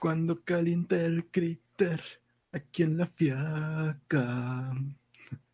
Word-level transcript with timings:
Cuando 0.00 0.42
calienta 0.42 0.96
el 1.00 1.26
critter 1.30 2.02
aquí 2.52 2.84
en 2.84 2.96
la 2.96 3.06
fiaca. 3.06 4.72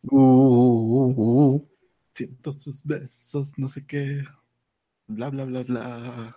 Uh, 0.03 0.17
uh, 0.17 1.13
uh. 1.17 1.69
Siento 2.13 2.53
sus 2.53 2.81
besos, 2.81 3.59
no 3.59 3.67
sé 3.67 3.85
qué. 3.85 4.23
Bla, 5.05 5.29
bla, 5.29 5.43
bla, 5.43 5.63
bla. 5.63 6.35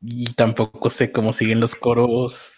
Y 0.00 0.32
tampoco 0.32 0.88
sé 0.88 1.12
cómo 1.12 1.34
siguen 1.34 1.60
los 1.60 1.76
coros. 1.76 2.54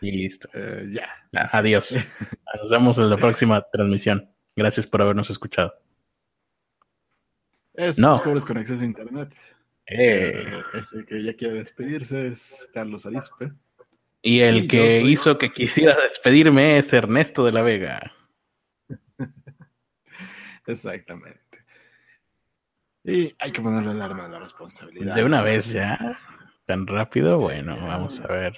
Y 0.00 0.12
listo. 0.12 0.48
Eh, 0.54 0.88
ya. 0.92 1.10
Adiós. 1.52 1.90
Nos 2.60 2.70
vemos 2.70 2.96
en 2.96 3.10
la 3.10 3.18
próxima 3.18 3.62
transmisión. 3.70 4.30
Gracias 4.56 4.86
por 4.86 5.02
habernos 5.02 5.28
escuchado. 5.28 5.74
Estos 7.74 7.98
No. 7.98 8.22
pobres 8.22 8.46
con 8.46 8.56
acceso 8.56 8.82
a 8.82 8.86
internet. 8.86 9.34
Eh, 9.88 10.32
Eh, 10.46 10.62
ese 10.74 11.04
que 11.04 11.20
ya 11.22 11.34
quiere 11.34 11.54
despedirse 11.54 12.28
es 12.28 12.68
Carlos 12.74 13.06
Arispe. 13.06 13.52
y 14.22 14.40
el 14.40 14.64
y 14.64 14.68
que 14.68 15.00
soy- 15.00 15.12
hizo 15.12 15.38
que 15.38 15.52
quisiera 15.52 15.96
despedirme 16.02 16.78
es 16.78 16.92
Ernesto 16.92 17.44
de 17.44 17.52
la 17.52 17.62
Vega. 17.62 18.12
Exactamente. 20.66 21.40
Y 23.04 23.32
hay 23.38 23.52
que 23.52 23.60
ponerle 23.62 23.90
alarma 23.92 24.24
a 24.24 24.28
la 24.28 24.38
responsabilidad. 24.40 25.14
De 25.14 25.24
una 25.24 25.42
vez 25.42 25.68
ya. 25.68 26.18
Tan 26.66 26.86
rápido. 26.88 27.38
Bueno, 27.38 27.76
vamos 27.86 28.18
a 28.20 28.26
ver. 28.26 28.54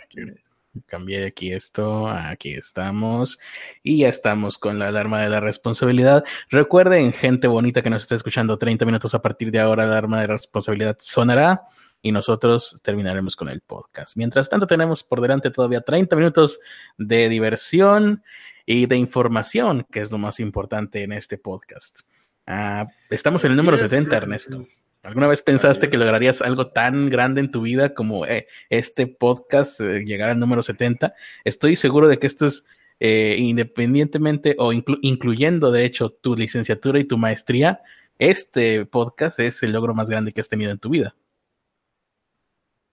Cambié 0.87 1.27
aquí 1.27 1.52
esto. 1.52 2.09
Aquí 2.09 2.52
estamos. 2.55 3.38
Y 3.82 3.98
ya 3.98 4.09
estamos 4.09 4.59
con 4.59 4.78
la 4.78 4.88
alarma 4.88 5.23
de 5.23 5.28
la 5.28 5.41
responsabilidad. 5.41 6.24
Recuerden, 6.51 7.12
gente 7.12 7.48
bonita 7.48 7.82
que 7.82 7.91
nos 7.91 8.02
está 8.02 8.14
escuchando, 8.14 8.59
30 8.59 8.84
minutos 8.84 9.14
a 9.14 9.23
partir 9.23 9.51
de 9.51 9.60
ahora, 9.60 9.84
la 9.84 9.92
alarma 9.92 10.20
de 10.20 10.28
la 10.28 10.34
responsabilidad 10.34 10.96
sonará. 11.01 11.62
Y 12.01 12.12
nosotros 12.12 12.80
terminaremos 12.82 13.34
con 13.34 13.49
el 13.49 13.60
podcast. 13.60 14.16
Mientras 14.16 14.49
tanto, 14.49 14.66
tenemos 14.66 15.02
por 15.02 15.21
delante 15.21 15.51
todavía 15.51 15.80
30 15.80 16.15
minutos 16.15 16.60
de 16.96 17.29
diversión 17.29 18.23
y 18.65 18.87
de 18.87 18.96
información, 18.96 19.87
que 19.90 20.01
es 20.01 20.12
lo 20.12 20.18
más 20.18 20.38
importante 20.40 21.02
en 21.02 21.12
este 21.12 21.38
podcast. 21.38 22.01
Ah, 22.46 22.87
estamos 23.10 23.45
en 23.45 23.51
el 23.52 23.56
número 23.56 23.76
es, 23.76 23.82
70, 23.82 24.16
así 24.16 24.24
Ernesto. 24.24 24.65
¿Alguna 25.02 25.29
vez 25.29 25.43
pensaste 25.43 25.88
que 25.88 25.96
lograrías 25.96 26.43
algo 26.43 26.68
tan 26.68 27.09
grande 27.09 27.41
en 27.41 27.51
tu 27.51 27.63
vida 27.63 27.95
como 27.95 28.27
eh, 28.27 28.46
este 28.68 29.07
podcast, 29.07 29.80
eh, 29.80 30.05
llegar 30.05 30.29
al 30.30 30.38
número 30.40 30.63
70? 30.63 31.15
Estoy 31.45 31.77
seguro 31.77 32.09
de 32.09 32.18
que 32.18 32.27
esto 32.27 32.46
es 32.46 32.66
eh, 33.01 33.37
independientemente 33.38 34.57
o 34.59 34.73
inclu- 34.73 34.99
incluyendo, 35.02 35.71
de 35.71 35.85
hecho, 35.85 36.10
tu 36.10 36.35
licenciatura 36.35 36.99
y 36.99 37.05
tu 37.05 37.16
maestría, 37.16 37.80
este 38.18 38.85
podcast 38.87 39.38
es 39.38 39.63
el 39.63 39.73
logro 39.73 39.95
más 39.95 40.10
grande 40.10 40.32
que 40.32 40.40
has 40.40 40.49
tenido 40.49 40.73
en 40.73 40.79
tu 40.79 40.90
vida. 40.90 41.15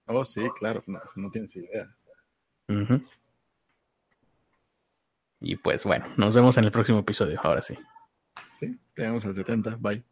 Oh, 0.05 0.23
sí, 0.23 0.47
claro. 0.59 0.83
No, 0.85 0.99
no 1.15 1.31
tienes 1.31 1.55
idea. 1.55 1.87
Y 5.41 5.55
pues 5.57 5.83
bueno, 5.83 6.05
nos 6.17 6.35
vemos 6.35 6.57
en 6.57 6.65
el 6.65 6.71
próximo 6.71 6.99
episodio, 6.99 7.39
ahora 7.43 7.63
sí. 7.63 7.75
Sí, 8.59 8.77
tenemos 8.93 9.25
al 9.25 9.33
70. 9.33 9.77
Bye. 9.79 10.03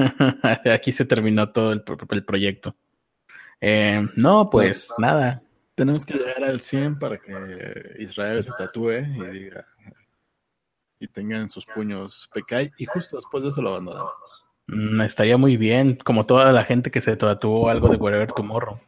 Aquí 0.72 0.92
se 0.92 1.04
terminó 1.04 1.50
todo 1.52 1.72
el, 1.72 1.82
pro- 1.82 1.98
el 2.10 2.24
proyecto. 2.24 2.74
Eh, 3.60 4.06
no, 4.16 4.48
pues 4.50 4.92
nada. 4.98 5.42
Tenemos 5.74 6.04
que 6.04 6.14
llegar 6.14 6.44
al 6.44 6.60
100 6.60 6.98
para 6.98 7.18
que 7.18 7.96
Israel 7.98 8.42
se 8.42 8.52
tatúe 8.52 8.90
y 9.16 9.26
diga 9.28 9.66
y 11.02 11.08
tenga 11.08 11.38
en 11.38 11.48
sus 11.48 11.64
puños 11.64 12.28
Pekai 12.34 12.70
y 12.76 12.84
justo 12.84 13.16
después 13.16 13.42
de 13.42 13.48
eso 13.50 13.62
lo 13.62 13.70
abandonamos. 13.70 14.12
Mm, 14.66 15.00
estaría 15.00 15.38
muy 15.38 15.56
bien, 15.56 15.96
como 15.96 16.26
toda 16.26 16.52
la 16.52 16.64
gente 16.64 16.90
que 16.90 17.00
se 17.00 17.16
tatuó 17.16 17.70
algo 17.70 17.88
de 17.88 17.96
Wherever 17.96 18.30
Tomorrow. 18.32 18.78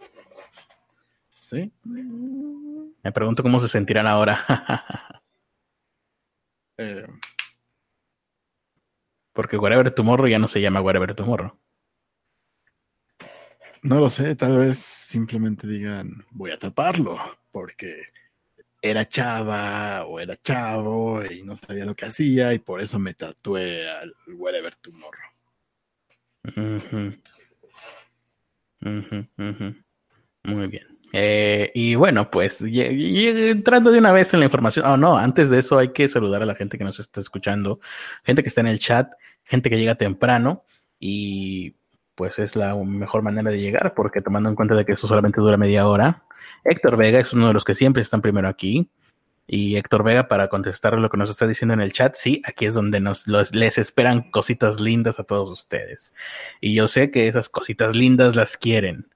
¿Sí? 1.29 1.73
Me 3.03 3.13
pregunto 3.13 3.43
cómo 3.43 3.59
se 3.61 3.69
sentirán 3.69 4.07
ahora. 4.07 4.45
Eh, 6.79 7.07
Porque 9.33 9.57
Wherever 9.57 9.91
Tomorrow 9.91 10.29
ya 10.29 10.39
no 10.39 10.49
se 10.49 10.61
llama 10.61 10.81
Wherever 10.81 11.15
Tomorrow. 11.15 11.59
no 13.83 13.99
lo 13.99 14.11
sé, 14.11 14.37
tal 14.37 14.59
vez 14.59 14.79
simplemente 14.79 15.67
digan 15.67 16.25
voy 16.31 16.53
a 16.53 16.59
taparlo 16.59 17.19
porque 17.51 18.05
era 18.81 19.05
chava 19.09 20.05
o 20.07 20.21
era 20.21 20.37
chavo 20.37 21.25
y 21.25 21.43
no 21.43 21.57
sabía 21.57 21.85
lo 21.85 21.95
que 21.95 22.07
hacía 22.07 22.53
y 22.55 22.59
por 22.59 22.81
eso 22.81 22.99
me 22.99 23.15
tatué 23.15 23.89
al 23.91 24.15
Wherever 24.37 24.75
Tomorrow. 24.77 25.31
Ujú. 26.45 27.13
Muy 30.45 30.67
bien. 30.67 30.92
Eh, 31.13 31.71
y 31.75 31.95
bueno, 31.95 32.31
pues 32.31 32.63
entrando 32.63 33.91
de 33.91 33.99
una 33.99 34.13
vez 34.13 34.33
en 34.33 34.41
la 34.41 34.47
información, 34.47 34.87
oh 34.87 34.97
no, 34.97 35.19
antes 35.19 35.51
de 35.51 35.59
eso 35.59 35.79
hay 35.79 35.93
que 35.93 36.09
saludar 36.09 36.43
a 36.43 36.47
la 36.47 36.55
gente 36.55 36.79
que 36.79 36.85
nos 36.85 36.99
está 37.01 37.21
escuchando, 37.21 37.81
gente 38.25 38.43
que 38.43 38.49
está 38.49 38.63
en 38.63 38.69
el 38.69 38.79
chat, 38.79 39.13
gente 39.45 39.69
que 39.69 39.79
llega 39.79 39.95
temprano 39.97 40.65
y 40.99 41.75
pues 42.15 42.39
es 42.39 42.57
la 42.57 42.75
mejor 42.75 43.23
manera 43.23 43.51
de 43.51 43.61
llegar 43.61 43.93
porque 43.95 44.23
tomando 44.23 44.49
en 44.49 44.55
cuenta 44.55 44.75
de 44.75 44.85
que 44.85 44.93
esto 44.93 45.07
solamente 45.07 45.41
dura 45.41 45.57
media 45.57 45.87
hora, 45.87 46.23
Héctor 46.65 46.97
Vega 46.97 47.19
es 47.19 47.33
uno 47.33 47.49
de 47.49 47.55
los 47.55 47.65
que 47.65 47.75
siempre 47.75 48.03
están 48.03 48.23
primero 48.23 48.49
aquí. 48.49 48.89
Y 49.47 49.77
Héctor 49.77 50.05
Vega, 50.05 50.29
para 50.29 50.49
contestar 50.49 50.97
lo 50.97 51.11
que 51.11 51.17
nos 51.17 51.29
está 51.29 51.47
diciendo 51.47 51.75
en 51.75 51.81
el 51.81 51.93
chat, 51.93 52.15
sí, 52.15 52.41
aquí 52.47 52.65
es 52.65 52.75
donde 52.75 53.01
nos 53.01 53.27
les 53.27 53.77
esperan 53.77 54.31
cositas 54.31 54.81
lindas 54.81 55.19
a 55.19 55.25
todos 55.25 55.51
ustedes. 55.51 56.15
Y 56.61 56.75
yo 56.75 56.89
sé 56.89 57.11
que 57.11 57.29
esas 57.29 57.49
cositas 57.49 57.95
lindas 57.95 58.37
las 58.37 58.57
quieren. 58.57 59.09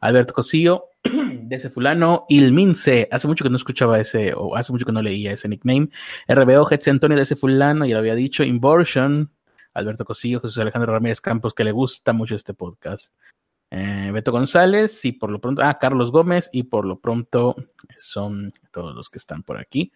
Alberto 0.00 0.34
Cosillo, 0.34 0.86
de 1.48 1.56
ese 1.56 1.70
fulano, 1.70 2.26
Ilmince, 2.28 3.08
hace 3.10 3.26
mucho 3.26 3.42
que 3.42 3.50
no 3.50 3.56
escuchaba 3.56 3.98
ese, 3.98 4.34
o 4.34 4.54
hace 4.54 4.70
mucho 4.72 4.84
que 4.84 4.92
no 4.92 5.00
leía 5.02 5.32
ese 5.32 5.48
nickname. 5.48 5.88
RBO, 6.28 6.70
Hetze 6.70 6.90
Antonio 6.90 7.16
de 7.16 7.22
ese 7.22 7.36
fulano, 7.36 7.86
ya 7.86 7.94
lo 7.94 8.00
había 8.00 8.14
dicho, 8.14 8.44
Inversion, 8.44 9.32
Alberto 9.72 10.04
Cosillo, 10.04 10.40
Jesús 10.40 10.58
Alejandro 10.58 10.92
Ramírez 10.92 11.20
Campos, 11.20 11.54
que 11.54 11.64
le 11.64 11.72
gusta 11.72 12.12
mucho 12.12 12.36
este 12.36 12.52
podcast. 12.54 13.14
Eh, 13.70 14.10
Beto 14.12 14.30
González, 14.30 15.04
y 15.04 15.12
por 15.12 15.30
lo 15.30 15.40
pronto, 15.40 15.62
ah, 15.62 15.78
Carlos 15.78 16.10
Gómez, 16.10 16.50
y 16.52 16.64
por 16.64 16.84
lo 16.84 17.00
pronto 17.00 17.56
son 17.96 18.52
todos 18.70 18.94
los 18.94 19.08
que 19.08 19.18
están 19.18 19.42
por 19.42 19.58
aquí, 19.58 19.92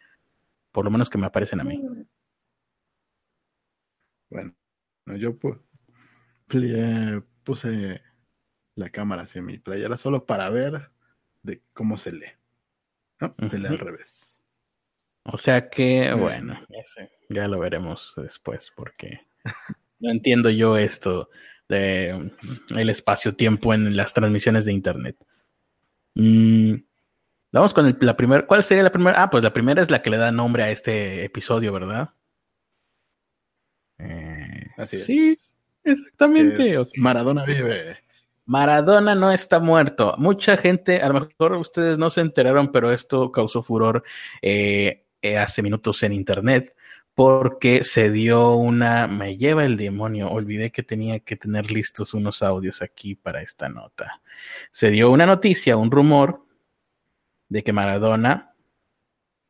por 0.72 0.84
lo 0.84 0.90
menos 0.90 1.10
que 1.10 1.18
me 1.18 1.26
aparecen 1.26 1.60
a 1.60 1.64
mí. 1.64 1.82
Bueno, 4.30 4.54
no, 5.06 5.16
yo 5.16 5.36
pli- 6.48 7.24
puse 7.44 8.00
la 8.74 8.88
cámara 8.88 9.22
hacia 9.22 9.42
mi 9.42 9.58
playera 9.58 9.98
solo 9.98 10.24
para 10.24 10.48
ver 10.48 10.90
de 11.42 11.60
cómo 11.72 11.96
se 11.96 12.12
lee. 12.12 12.32
¿no? 13.20 13.34
Se 13.46 13.58
lee 13.58 13.66
al 13.66 13.78
revés. 13.78 14.40
O 15.24 15.38
sea 15.38 15.68
que, 15.70 16.12
Mm. 16.14 16.20
bueno, 16.20 16.66
ya, 17.28 17.46
lo 17.48 17.58
veremos 17.60 18.12
después, 18.16 18.72
porque 18.74 19.20
no 20.00 20.10
entiendo 20.10 20.50
yo 20.50 20.76
esto 20.76 21.30
de 21.68 22.12
mm, 22.72 22.78
el 22.78 22.90
espacio-tiempo 22.90 23.72
en 23.74 23.96
las 23.96 24.12
transmisiones 24.14 24.64
de 24.64 24.72
internet. 24.72 25.16
Mm, 26.14 26.74
vamos 27.52 27.72
con 27.72 27.86
el- 27.86 27.96
la 28.00 28.16
primera. 28.16 28.46
¿Cuál 28.46 28.64
sería 28.64 28.82
la 28.82 28.90
primera? 28.92 29.22
Ah, 29.22 29.30
pues 29.30 29.44
la 29.44 29.52
primera 29.52 29.80
es 29.82 29.90
la 29.90 30.02
que 30.02 30.10
le 30.10 30.16
da 30.18 30.32
nombre 30.32 30.64
a 30.64 30.70
este 30.70 31.24
episodio, 31.24 31.72
¿verdad? 31.72 32.10
Eh, 33.98 34.70
Así 34.76 34.96
es. 34.96 35.04
Sí, 35.06 35.34
exactamente. 35.84 36.74
Es. 36.74 36.92
Maradona 36.96 37.44
vive. 37.44 37.98
Maradona 38.44 39.14
no 39.14 39.30
está 39.32 39.60
muerto. 39.60 40.14
Mucha 40.18 40.56
gente, 40.56 41.00
a 41.00 41.08
lo 41.08 41.20
mejor 41.20 41.52
ustedes 41.54 41.98
no 41.98 42.10
se 42.10 42.20
enteraron, 42.20 42.72
pero 42.72 42.92
esto 42.92 43.30
causó 43.30 43.62
furor 43.62 44.02
eh, 44.40 45.04
eh, 45.22 45.38
hace 45.38 45.62
minutos 45.62 46.02
en 46.02 46.12
internet 46.12 46.74
porque 47.14 47.84
se 47.84 48.10
dio 48.10 48.54
una, 48.54 49.06
me 49.06 49.36
lleva 49.36 49.64
el 49.64 49.76
demonio, 49.76 50.30
olvidé 50.30 50.72
que 50.72 50.82
tenía 50.82 51.20
que 51.20 51.36
tener 51.36 51.70
listos 51.70 52.14
unos 52.14 52.42
audios 52.42 52.80
aquí 52.80 53.14
para 53.14 53.42
esta 53.42 53.68
nota. 53.68 54.22
Se 54.70 54.90
dio 54.90 55.10
una 55.10 55.26
noticia, 55.26 55.76
un 55.76 55.90
rumor 55.90 56.46
de 57.48 57.62
que 57.62 57.72
Maradona, 57.72 58.54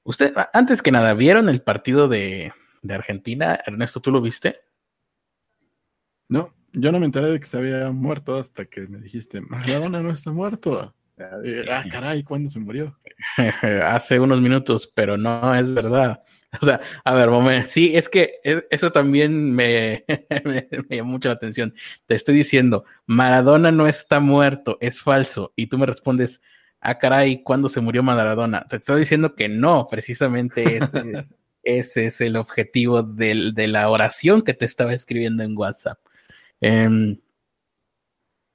usted, 0.03 0.35
antes 0.53 0.83
que 0.83 0.91
nada, 0.91 1.15
¿vieron 1.15 1.49
el 1.49 1.63
partido 1.63 2.09
de, 2.09 2.53
de 2.83 2.95
Argentina? 2.95 3.61
Ernesto, 3.65 4.01
¿tú 4.01 4.11
lo 4.11 4.21
viste? 4.21 4.61
No, 6.29 6.53
yo 6.73 6.93
no 6.93 6.99
me 6.99 7.07
enteré 7.07 7.27
de 7.29 7.41
que 7.41 7.47
se 7.47 7.59
había 7.59 7.91
muerto 7.91 8.37
hasta 8.37 8.65
que 8.65 8.83
me 8.87 8.99
dijiste, 8.99 9.41
Maradona 9.41 10.01
no 10.01 10.11
está 10.11 10.31
muerto. 10.33 10.95
Ah, 11.19 11.85
caray, 11.91 12.23
¿cuándo 12.23 12.49
se 12.49 12.59
murió? 12.59 12.99
hace 13.85 14.19
unos 14.19 14.41
minutos, 14.41 14.91
pero 14.95 15.17
no 15.17 15.55
es 15.55 15.73
verdad. 15.75 16.23
O 16.61 16.67
sea, 16.67 16.83
a 17.03 17.15
ver, 17.15 17.31
momento. 17.31 17.67
Sí, 17.73 17.97
es 17.97 18.11
que 18.11 18.35
e- 18.45 18.67
eso 18.71 18.93
también 18.93 19.55
me, 19.55 20.05
me, 20.45 20.69
me 20.91 20.97
llamó 20.97 21.13
mucho 21.13 21.29
la 21.31 21.35
atención. 21.37 21.73
Te 22.05 22.15
estoy 22.15 22.35
diciendo, 22.35 22.85
Maradona 23.07 23.73
no 23.73 23.87
está 23.87 24.21
muerto, 24.21 24.77
es 24.83 25.01
falso. 25.01 25.55
Y 25.57 25.69
tú 25.69 25.79
me 25.79 25.87
respondes, 25.87 26.43
ah, 26.83 26.99
caray, 26.99 27.43
¿cuándo 27.43 27.71
se 27.71 27.81
murió 27.81 28.03
Maradona? 28.03 28.67
Te 28.69 28.77
estoy 28.77 29.01
diciendo 29.01 29.35
que 29.35 29.49
no, 29.49 29.89
precisamente 29.91 30.77
ese, 30.77 31.27
ese 31.63 32.05
es 32.07 32.21
el 32.21 32.37
objetivo 32.37 33.03
del- 33.03 33.55
de 33.55 33.69
la 33.69 33.89
oración 33.89 34.43
que 34.43 34.53
te 34.53 34.67
estaba 34.67 34.93
escribiendo 34.93 35.43
en 35.45 35.57
WhatsApp. 35.57 36.01
Em, 36.65 37.19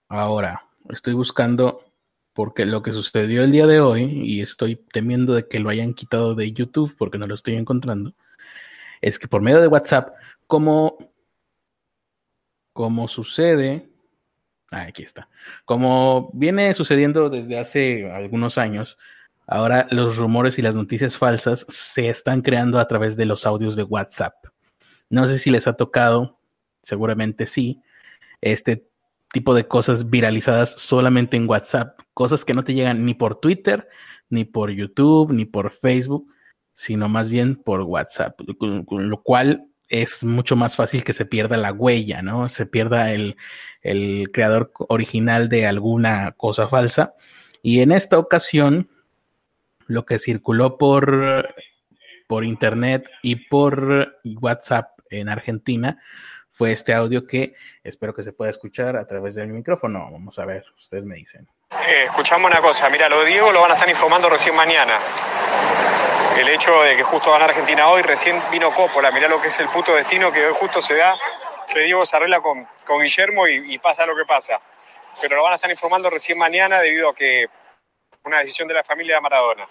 ahora, 0.08 0.64
estoy 0.90 1.14
buscando 1.14 1.84
porque 2.32 2.66
lo 2.66 2.82
que 2.82 2.94
sucedió 2.94 3.44
el 3.44 3.52
día 3.52 3.68
de 3.68 3.82
hoy, 3.82 4.22
y 4.24 4.42
estoy 4.42 4.78
temiendo 4.78 5.34
de 5.34 5.50
que 5.50 5.60
lo 5.60 5.70
hayan 5.70 5.94
quitado 5.94 6.34
de 6.34 6.54
YouTube 6.54 6.96
porque 6.98 7.18
no 7.18 7.28
lo 7.28 7.36
estoy 7.36 7.56
encontrando, 7.56 8.14
es 9.02 9.20
que 9.20 9.28
por 9.28 9.42
medio 9.42 9.60
de 9.60 9.68
WhatsApp, 9.68 10.16
como, 10.48 10.98
como 12.72 13.10
sucede, 13.10 13.90
ah, 14.72 14.84
aquí 14.84 15.04
está, 15.04 15.28
como 15.66 16.32
viene 16.34 16.74
sucediendo 16.76 17.30
desde 17.30 17.60
hace 17.60 18.10
algunos 18.10 18.58
años, 18.58 18.98
ahora 19.48 19.86
los 19.92 20.16
rumores 20.16 20.58
y 20.60 20.62
las 20.62 20.78
noticias 20.78 21.18
falsas 21.18 21.66
se 21.68 22.08
están 22.08 22.42
creando 22.42 22.80
a 22.80 22.88
través 22.88 23.18
de 23.18 23.26
los 23.26 23.46
audios 23.46 23.76
de 23.76 23.84
WhatsApp. 23.84 24.36
No 25.10 25.28
sé 25.28 25.40
si 25.40 25.52
les 25.52 25.68
ha 25.68 25.74
tocado, 25.74 26.40
seguramente 26.84 27.46
sí, 27.46 27.82
este 28.42 28.88
tipo 29.32 29.54
de 29.54 29.68
cosas 29.68 30.10
viralizadas 30.10 30.72
solamente 30.72 31.38
en 31.38 31.50
WhatsApp, 31.50 32.00
cosas 32.14 32.46
que 32.46 32.54
no 32.54 32.64
te 32.64 32.74
llegan 32.74 33.06
ni 33.06 33.14
por 33.14 33.40
Twitter, 33.40 33.88
ni 34.30 34.46
por 34.46 34.72
YouTube, 34.72 35.32
ni 35.34 35.46
por 35.46 35.72
Facebook, 35.72 36.32
sino 36.74 37.10
más 37.10 37.30
bien 37.30 37.56
por 37.56 37.82
WhatsApp, 37.82 38.40
con, 38.58 39.10
lo 39.10 39.22
cual 39.22 39.66
es 39.90 40.24
mucho 40.24 40.56
más 40.56 40.76
fácil 40.76 41.04
que 41.04 41.14
se 41.14 41.26
pierda 41.26 41.58
la 41.58 41.72
huella, 41.72 42.22
¿no? 42.22 42.50
Se 42.50 42.66
pierda 42.66 43.14
el, 43.14 43.38
el 43.82 44.30
creador 44.32 44.72
original 44.90 45.50
de 45.50 45.66
alguna 45.66 46.34
cosa 46.34 46.68
falsa. 46.68 47.14
Y 47.62 47.80
en 47.80 47.92
esta 47.92 48.20
ocasión, 48.20 48.90
lo 49.88 50.06
que 50.06 50.20
circuló 50.20 50.78
por, 50.78 51.54
por 52.28 52.44
internet 52.44 53.06
y 53.24 53.48
por 53.48 54.20
WhatsApp 54.24 55.00
en 55.10 55.30
Argentina 55.30 56.02
fue 56.58 56.72
este 56.72 56.94
audio 56.94 57.28
que 57.28 57.54
espero 57.84 58.14
que 58.14 58.24
se 58.24 58.34
pueda 58.34 58.50
escuchar 58.50 58.98
a 58.98 59.06
través 59.06 59.36
del 59.36 59.50
micrófono. 59.50 60.10
Vamos 60.12 60.40
a 60.40 60.46
ver, 60.46 60.66
ustedes 60.78 61.06
me 61.06 61.16
dicen. 61.16 61.48
Eh, 61.88 62.06
escuchamos 62.06 62.50
una 62.50 62.62
cosa, 62.62 62.90
mira, 62.90 63.08
lo 63.10 63.22
de 63.22 63.28
Diego 63.28 63.52
lo 63.52 63.62
van 63.62 63.72
a 63.72 63.74
estar 63.76 63.90
informando 63.90 64.30
recién 64.30 64.56
mañana 64.56 64.98
el 66.40 66.50
hecho 66.50 66.84
de 66.84 66.96
que 66.96 67.04
justo 67.04 67.32
gana 67.32 67.46
Argentina 67.46 67.90
hoy, 67.90 68.04
recién 68.04 68.40
vino 68.52 68.72
Coppola, 68.74 69.12
mirá 69.12 69.28
lo 69.28 69.42
que 69.42 69.48
es 69.48 69.60
el 69.60 69.70
puto 69.70 69.96
destino 69.96 70.32
que 70.32 70.46
hoy 70.46 70.54
justo 70.54 70.82
se 70.82 70.96
da, 70.96 71.18
que 71.68 71.80
Diego 71.80 72.06
se 72.06 72.16
arregla 72.16 72.40
con, 72.42 72.64
con 72.86 73.02
Guillermo 73.02 73.48
y, 73.48 73.78
pasa 73.80 74.06
lo 74.06 74.16
que 74.16 74.24
pasa. 74.26 74.60
Pero 75.20 75.36
lo 75.36 75.44
van 75.44 75.54
a 75.54 75.56
estar 75.56 75.72
informando 75.72 76.10
recién 76.10 76.38
mañana 76.38 76.80
debido 76.80 77.10
a 77.10 77.16
que 77.16 77.48
una 78.24 78.40
decisión 78.40 78.68
de 78.68 78.76
la 78.76 78.84
familia 78.84 79.16
de 79.16 79.22
Maradona. 79.22 79.68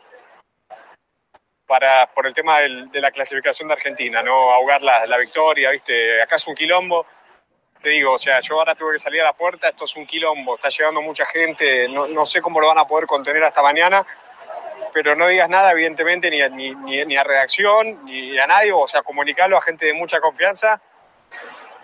Para, 1.67 2.07
por 2.15 2.27
el 2.27 2.35
tema 2.35 2.61
del, 2.61 2.91
de 2.91 3.01
la 3.01 3.11
clasificación 3.11 3.67
de 3.69 3.75
Argentina, 3.75 4.23
no 4.23 4.53
ahogar 4.53 4.83
la, 4.83 5.05
la 5.07 5.19
victoria, 5.19 5.71
¿viste? 5.71 6.23
Acá 6.23 6.37
es 6.37 6.47
un 6.47 6.55
quilombo, 6.55 7.05
te 7.83 7.91
digo, 7.91 8.13
o 8.13 8.19
sea, 8.19 8.41
yo 8.41 8.59
ahora 8.59 8.75
tuve 8.75 8.93
que 8.93 8.99
salir 8.99 9.21
a 9.21 9.25
la 9.25 9.33
puerta, 9.33 9.69
esto 9.69 9.85
es 9.85 9.97
un 9.97 10.07
quilombo, 10.07 10.57
está 10.57 10.69
llegando 10.69 11.03
mucha 11.03 11.27
gente, 11.27 11.89
no, 11.89 12.07
no, 12.07 12.25
sé 12.25 12.41
cómo 12.41 12.61
lo 12.61 12.69
van 12.69 12.79
a 12.79 12.87
poder 12.87 13.07
contener 13.07 13.43
hasta 13.45 13.63
mañana, 13.63 14.07
pero 14.93 15.15
no 15.15 15.29
digas 15.29 15.49
nada, 15.49 15.73
evidentemente, 15.73 16.31
ni, 16.31 16.41
ni, 16.51 16.75
ni, 16.75 17.05
ni, 17.05 17.17
a 17.17 17.25
redacción, 17.25 18.05
ni 18.05 18.39
a 18.39 18.47
nadie, 18.47 18.73
o 18.73 18.89
sea, 18.89 19.03
comunicarlo 19.03 19.57
a 19.57 19.63
gente 19.63 19.87
de 19.87 19.93
mucha 19.93 20.21
confianza, 20.21 20.81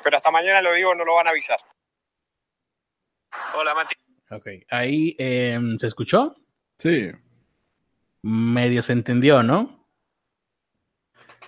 pero 0.02 0.16
hasta 0.16 0.30
mañana 0.30 0.60
lo 0.60 0.72
digo, 0.72 0.94
no 0.94 1.04
lo 1.04 1.14
van 1.14 1.26
a 1.26 1.30
avisar. 1.30 1.58
Hola, 3.54 3.74
Mati. 3.74 3.94
Ok, 4.30 4.46
ahí 4.70 5.14
eh, 5.18 5.58
se 5.78 5.86
escuchó. 5.86 6.34
Sí. 6.78 7.12
Medio 8.22 8.82
se 8.82 8.92
entendió, 8.92 9.42
¿no? 9.42 9.86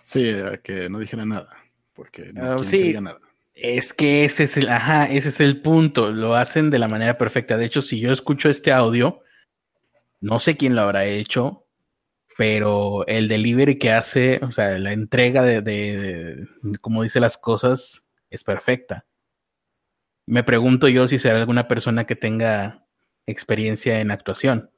Sí, 0.03 0.35
que 0.63 0.89
no 0.89 0.99
dijera 0.99 1.25
nada, 1.25 1.57
porque 1.95 2.33
no 2.33 2.57
uh, 2.57 2.65
sí. 2.65 2.79
diga 2.79 3.01
nada. 3.01 3.21
Es 3.55 3.95
que 3.95 4.25
ese 4.25 4.45
es 4.45 4.57
el, 4.57 4.69
ajá, 4.69 5.07
ese 5.07 5.29
es 5.29 5.41
el 5.41 5.63
punto. 5.63 6.11
Lo 6.11 6.35
hacen 6.35 6.71
de 6.71 6.79
la 6.79 6.89
manera 6.89 7.17
perfecta. 7.17 7.57
De 7.57 7.65
hecho, 7.65 7.81
si 7.81 8.01
yo 8.01 8.11
escucho 8.11 8.51
este 8.51 8.73
audio, 8.73 9.23
no 10.21 10.41
sé 10.41 10.57
quién 10.57 10.75
lo 10.75 10.83
habrá 10.83 11.07
hecho, 11.07 11.67
pero 12.37 13.07
el 13.07 13.29
delivery 13.29 13.79
que 13.79 13.93
hace, 13.93 14.41
o 14.43 14.51
sea, 14.51 14.79
la 14.79 14.93
entrega 14.93 15.43
de, 15.43 15.63
de, 15.63 16.47
de 16.63 16.79
como 16.79 17.05
dice 17.05 17.21
las 17.21 17.39
cosas, 17.39 18.05
es 18.29 18.43
perfecta. 18.43 19.07
Me 20.27 20.43
pregunto 20.43 20.89
yo 20.89 21.07
si 21.07 21.19
será 21.19 21.39
alguna 21.39 21.69
persona 21.69 22.07
que 22.07 22.17
tenga 22.17 22.85
experiencia 23.27 24.01
en 24.01 24.11
actuación, 24.11 24.71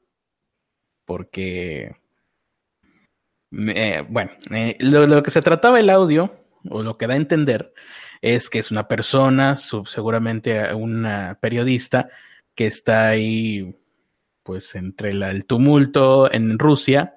porque, 1.07 1.95
eh, 3.51 4.03
bueno, 4.09 4.31
eh, 4.51 4.75
lo, 4.79 5.07
lo, 5.07 5.23
que 5.23 5.31
se 5.31 5.41
trataba 5.41 5.79
el 5.79 5.89
audio, 5.89 6.35
o 6.69 6.83
lo 6.83 6.97
que 6.97 7.07
da 7.07 7.13
a 7.13 7.17
entender, 7.17 7.73
es 8.21 8.49
que 8.49 8.59
es 8.59 8.71
una 8.71 8.89
persona, 8.89 9.55
seguramente 9.57 10.73
una 10.73 11.37
periodista, 11.41 12.09
que 12.55 12.67
está 12.67 13.07
ahí 13.07 13.73
pues 14.43 14.75
entre 14.75 15.11
el 15.11 15.45
tumulto 15.45 16.31
en 16.31 16.59
Rusia 16.59 17.15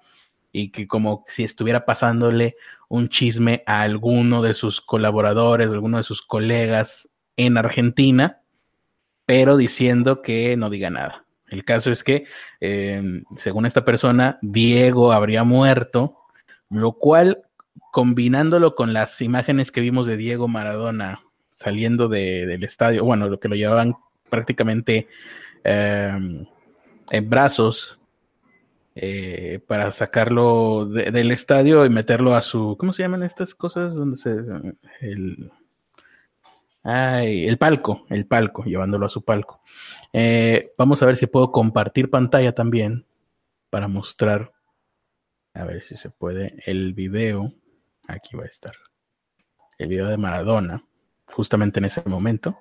y 0.52 0.70
que 0.70 0.86
como 0.86 1.24
si 1.26 1.44
estuviera 1.44 1.84
pasándole 1.84 2.56
un 2.88 3.08
chisme 3.08 3.62
a 3.66 3.82
alguno 3.82 4.42
de 4.42 4.54
sus 4.54 4.80
colaboradores, 4.80 5.68
a 5.68 5.72
alguno 5.72 5.96
de 5.96 6.02
sus 6.04 6.22
colegas 6.22 7.10
en 7.36 7.56
Argentina, 7.56 8.42
pero 9.26 9.56
diciendo 9.56 10.22
que 10.22 10.56
no 10.56 10.70
diga 10.70 10.90
nada. 10.90 11.24
El 11.50 11.64
caso 11.64 11.90
es 11.90 12.02
que, 12.02 12.24
eh, 12.60 13.22
según 13.36 13.66
esta 13.66 13.84
persona, 13.84 14.38
Diego 14.40 15.12
habría 15.12 15.44
muerto, 15.44 16.16
lo 16.70 16.92
cual, 16.92 17.42
combinándolo 17.92 18.74
con 18.74 18.92
las 18.92 19.20
imágenes 19.20 19.72
que 19.72 19.80
vimos 19.80 20.06
de 20.06 20.16
Diego 20.16 20.48
Maradona 20.48 21.20
saliendo 21.48 22.08
de, 22.08 22.46
del 22.46 22.64
estadio, 22.64 23.04
bueno, 23.04 23.28
lo 23.28 23.38
que 23.40 23.48
lo 23.48 23.56
llevaban 23.56 23.96
prácticamente... 24.28 25.08
Eh, 25.64 26.46
en 27.10 27.28
brazos 27.28 27.98
eh, 28.94 29.60
para 29.66 29.92
sacarlo 29.92 30.86
de, 30.86 31.10
del 31.10 31.30
estadio 31.32 31.84
y 31.84 31.90
meterlo 31.90 32.34
a 32.34 32.42
su, 32.42 32.76
¿cómo 32.78 32.92
se 32.92 33.02
llaman 33.02 33.22
estas 33.22 33.54
cosas? 33.54 33.94
Donde 33.94 34.16
se, 34.16 34.30
el, 35.00 35.50
ay, 36.82 37.46
el 37.46 37.58
palco, 37.58 38.06
el 38.08 38.26
palco, 38.26 38.64
llevándolo 38.64 39.06
a 39.06 39.10
su 39.10 39.22
palco. 39.22 39.59
Eh, 40.12 40.72
vamos 40.76 41.02
a 41.02 41.06
ver 41.06 41.16
si 41.16 41.26
puedo 41.26 41.52
compartir 41.52 42.10
pantalla 42.10 42.54
también 42.54 43.06
para 43.70 43.88
mostrar, 43.88 44.52
a 45.54 45.64
ver 45.64 45.82
si 45.82 45.96
se 45.96 46.10
puede, 46.10 46.56
el 46.66 46.94
video. 46.94 47.52
Aquí 48.08 48.36
va 48.36 48.44
a 48.44 48.48
estar. 48.48 48.74
El 49.78 49.88
video 49.88 50.08
de 50.08 50.16
Maradona, 50.16 50.84
justamente 51.26 51.78
en 51.78 51.84
ese 51.84 52.02
momento. 52.08 52.58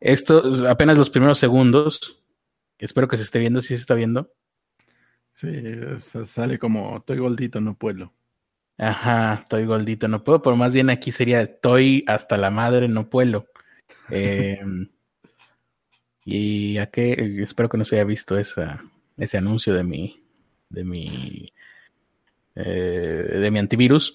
Esto, 0.00 0.68
apenas 0.68 0.96
los 0.96 1.10
primeros 1.10 1.38
segundos. 1.38 2.22
Espero 2.78 3.08
que 3.08 3.16
se 3.16 3.24
esté 3.24 3.38
viendo, 3.38 3.60
si 3.60 3.68
¿sí 3.68 3.76
se 3.76 3.80
está 3.82 3.94
viendo. 3.94 4.32
Sí, 5.32 5.50
sale 5.98 6.58
como 6.58 6.98
estoy 6.98 7.18
gordito, 7.18 7.60
no 7.60 7.74
puedo. 7.74 8.12
Ajá, 8.78 9.40
estoy 9.42 9.66
gordito, 9.66 10.06
no 10.06 10.22
puedo, 10.22 10.40
pero 10.40 10.56
más 10.56 10.72
bien 10.72 10.88
aquí 10.88 11.10
sería 11.10 11.42
estoy 11.42 12.04
hasta 12.06 12.36
la 12.36 12.50
madre, 12.50 12.86
no 12.86 13.10
puedo. 13.10 13.46
Eh, 14.10 14.60
y 16.24 16.78
a 16.78 16.86
qué, 16.86 17.42
espero 17.42 17.68
que 17.68 17.76
no 17.78 17.84
se 17.84 17.96
haya 17.96 18.04
visto 18.04 18.38
esa, 18.38 18.82
ese 19.16 19.36
anuncio 19.36 19.74
de 19.74 19.82
mi, 19.82 20.22
de 20.68 20.84
mi, 20.84 21.52
eh, 22.54 22.62
de 22.62 23.50
mi 23.50 23.58
antivirus. 23.58 24.14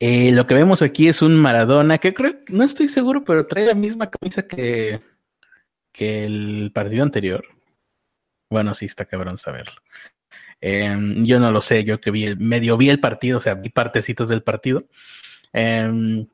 Eh, 0.00 0.32
lo 0.32 0.46
que 0.46 0.54
vemos 0.54 0.80
aquí 0.80 1.08
es 1.08 1.20
un 1.20 1.38
Maradona 1.38 1.98
que 1.98 2.14
creo, 2.14 2.36
no 2.48 2.64
estoy 2.64 2.88
seguro, 2.88 3.24
pero 3.24 3.46
trae 3.46 3.66
la 3.66 3.74
misma 3.74 4.10
camisa 4.10 4.46
que, 4.46 5.02
que 5.92 6.24
el 6.24 6.72
partido 6.74 7.02
anterior. 7.02 7.44
Bueno, 8.50 8.74
sí, 8.74 8.86
está 8.86 9.04
cabrón 9.04 9.36
saberlo. 9.36 9.82
Eh, 10.66 10.96
yo 11.24 11.38
no 11.40 11.52
lo 11.52 11.60
sé, 11.60 11.84
yo 11.84 12.00
que 12.00 12.10
vi, 12.10 12.34
medio 12.36 12.78
vi 12.78 12.88
el 12.88 12.98
partido, 12.98 13.36
o 13.36 13.40
sea, 13.42 13.52
vi 13.52 13.68
partecitos 13.68 14.30
del 14.30 14.42
partido. 14.42 14.84
Eh, 15.52 16.26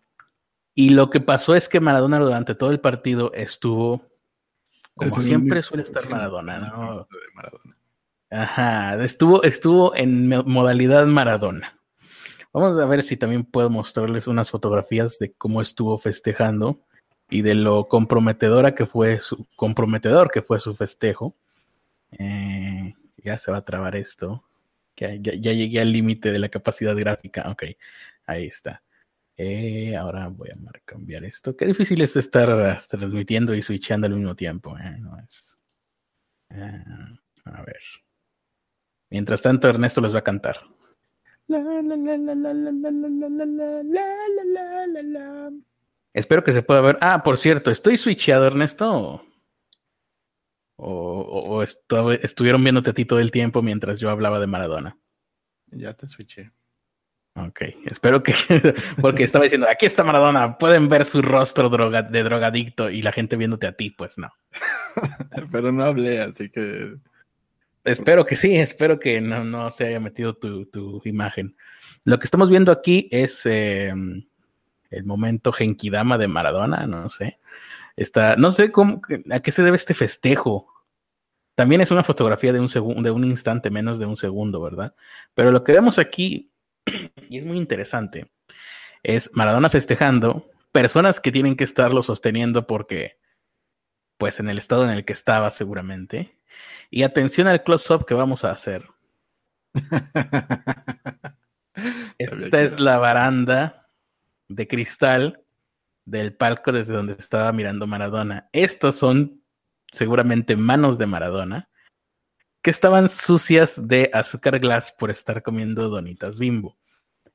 y 0.72 0.90
lo 0.90 1.10
que 1.10 1.20
pasó 1.20 1.56
es 1.56 1.68
que 1.68 1.80
Maradona 1.80 2.20
durante 2.20 2.54
todo 2.54 2.70
el 2.70 2.78
partido 2.78 3.32
estuvo, 3.34 4.06
como 4.94 5.08
es 5.08 5.24
siempre 5.24 5.64
suele 5.64 5.82
estar 5.82 6.08
Maradona, 6.08 6.60
¿no? 6.60 7.08
Maradona. 7.34 7.76
Ajá, 8.30 9.02
estuvo, 9.02 9.42
estuvo 9.42 9.96
en 9.96 10.28
modalidad 10.28 11.06
Maradona. 11.06 11.76
Vamos 12.52 12.78
a 12.78 12.86
ver 12.86 13.02
si 13.02 13.16
también 13.16 13.42
puedo 13.42 13.68
mostrarles 13.68 14.28
unas 14.28 14.48
fotografías 14.48 15.18
de 15.18 15.32
cómo 15.32 15.60
estuvo 15.60 15.98
festejando 15.98 16.78
y 17.28 17.42
de 17.42 17.56
lo 17.56 17.88
comprometedora 17.88 18.76
que 18.76 18.86
fue 18.86 19.18
su 19.18 19.44
comprometedor 19.56 20.30
que 20.30 20.42
fue 20.42 20.60
su 20.60 20.76
festejo. 20.76 21.34
Eh, 22.12 22.94
ya 23.22 23.38
se 23.38 23.50
va 23.50 23.58
a 23.58 23.64
trabar 23.64 23.96
esto. 23.96 24.44
Ya, 24.96 25.14
llegué 25.14 25.80
al 25.80 25.92
límite 25.92 26.30
de 26.30 26.38
la 26.38 26.48
capacidad 26.48 26.94
gráfica. 26.94 27.50
Ok, 27.50 27.64
ahí 28.26 28.46
está. 28.46 28.82
Ahora 29.98 30.28
voy 30.28 30.50
a 30.50 30.56
cambiar 30.84 31.24
esto. 31.24 31.56
Qué 31.56 31.64
difícil 31.64 32.02
es 32.02 32.14
estar 32.16 32.78
transmitiendo 32.88 33.54
y 33.54 33.62
switchando 33.62 34.06
al 34.06 34.14
mismo 34.14 34.34
tiempo. 34.34 34.76
No 34.98 35.18
es... 35.18 35.56
a 36.50 37.62
ver. 37.62 37.80
Mientras 39.08 39.40
tanto, 39.40 39.68
Ernesto 39.68 40.02
les 40.02 40.14
va 40.14 40.18
a 40.18 40.24
cantar. 40.24 40.58
Espero 46.12 46.44
que 46.44 46.52
se 46.52 46.62
pueda 46.62 46.80
ver. 46.80 46.98
Ah, 47.00 47.22
por 47.22 47.38
cierto, 47.38 47.70
estoy 47.70 47.96
switchado, 47.96 48.46
Ernesto. 48.46 49.24
¿O, 50.82 51.60
o, 51.60 51.62
estuvieron 51.62 52.64
viéndote 52.64 52.90
a 52.90 52.94
ti 52.94 53.04
todo 53.04 53.18
el 53.18 53.30
tiempo 53.30 53.60
mientras 53.60 54.00
yo 54.00 54.08
hablaba 54.08 54.40
de 54.40 54.46
Maradona? 54.46 54.96
Ya 55.66 55.92
te 55.92 56.08
switché. 56.08 56.52
Ok, 57.34 57.60
espero 57.84 58.22
que, 58.22 58.34
porque 59.00 59.24
estaba 59.24 59.44
diciendo, 59.44 59.68
aquí 59.70 59.84
está 59.84 60.04
Maradona, 60.04 60.56
pueden 60.56 60.88
ver 60.88 61.04
su 61.04 61.20
rostro 61.20 61.68
droga, 61.68 62.02
de 62.02 62.22
drogadicto 62.22 62.88
y 62.88 63.02
la 63.02 63.12
gente 63.12 63.36
viéndote 63.36 63.66
a 63.66 63.72
ti, 63.72 63.90
pues 63.90 64.16
no. 64.16 64.32
Pero 65.52 65.70
no 65.70 65.84
hablé, 65.84 66.20
así 66.20 66.48
que... 66.50 66.94
Espero 67.84 68.24
que 68.24 68.36
sí, 68.36 68.56
espero 68.56 68.98
que 68.98 69.20
no, 69.20 69.44
no 69.44 69.70
se 69.70 69.86
haya 69.86 70.00
metido 70.00 70.34
tu, 70.34 70.66
tu 70.66 71.00
imagen. 71.04 71.56
Lo 72.04 72.18
que 72.18 72.24
estamos 72.24 72.48
viendo 72.48 72.72
aquí 72.72 73.08
es 73.10 73.44
eh, 73.44 73.92
el 74.90 75.04
momento 75.04 75.52
Genkidama 75.52 76.16
de 76.18 76.28
Maradona, 76.28 76.86
no 76.86 77.08
sé. 77.10 77.38
Está, 77.96 78.36
no 78.36 78.52
sé 78.52 78.72
cómo, 78.72 79.02
a 79.30 79.40
qué 79.40 79.52
se 79.52 79.62
debe 79.62 79.76
este 79.76 79.94
festejo. 79.94 80.69
También 81.54 81.80
es 81.80 81.90
una 81.90 82.04
fotografía 82.04 82.52
de 82.52 82.60
un 82.60 82.68
segundo, 82.68 83.02
de 83.02 83.10
un 83.10 83.24
instante, 83.24 83.70
menos 83.70 83.98
de 83.98 84.06
un 84.06 84.16
segundo, 84.16 84.60
¿verdad? 84.60 84.94
Pero 85.34 85.50
lo 85.50 85.64
que 85.64 85.72
vemos 85.72 85.98
aquí, 85.98 86.52
y 87.28 87.38
es 87.38 87.44
muy 87.44 87.56
interesante, 87.56 88.30
es 89.02 89.30
Maradona 89.34 89.68
festejando, 89.70 90.50
personas 90.72 91.20
que 91.20 91.32
tienen 91.32 91.56
que 91.56 91.64
estarlo 91.64 92.02
sosteniendo 92.02 92.66
porque, 92.66 93.18
pues 94.18 94.40
en 94.40 94.48
el 94.48 94.58
estado 94.58 94.84
en 94.84 94.90
el 94.90 95.04
que 95.04 95.12
estaba 95.12 95.50
seguramente. 95.50 96.36
Y 96.90 97.02
atención 97.02 97.46
al 97.46 97.62
close-up 97.62 98.04
que 98.04 98.14
vamos 98.14 98.44
a 98.44 98.52
hacer. 98.52 98.86
Esta 102.18 102.62
es 102.62 102.78
la 102.80 102.98
baranda 102.98 103.88
de 104.48 104.66
cristal 104.66 105.44
del 106.04 106.34
palco 106.34 106.72
desde 106.72 106.92
donde 106.92 107.14
estaba 107.18 107.52
mirando 107.52 107.86
Maradona. 107.86 108.48
Estos 108.52 108.96
son 108.96 109.39
seguramente 109.92 110.56
manos 110.56 110.98
de 110.98 111.06
Maradona 111.06 111.68
que 112.62 112.70
estaban 112.70 113.08
sucias 113.08 113.86
de 113.88 114.10
azúcar 114.12 114.58
glass 114.58 114.92
por 114.92 115.10
estar 115.10 115.42
comiendo 115.42 115.88
donitas 115.88 116.38
bimbo. 116.38 116.76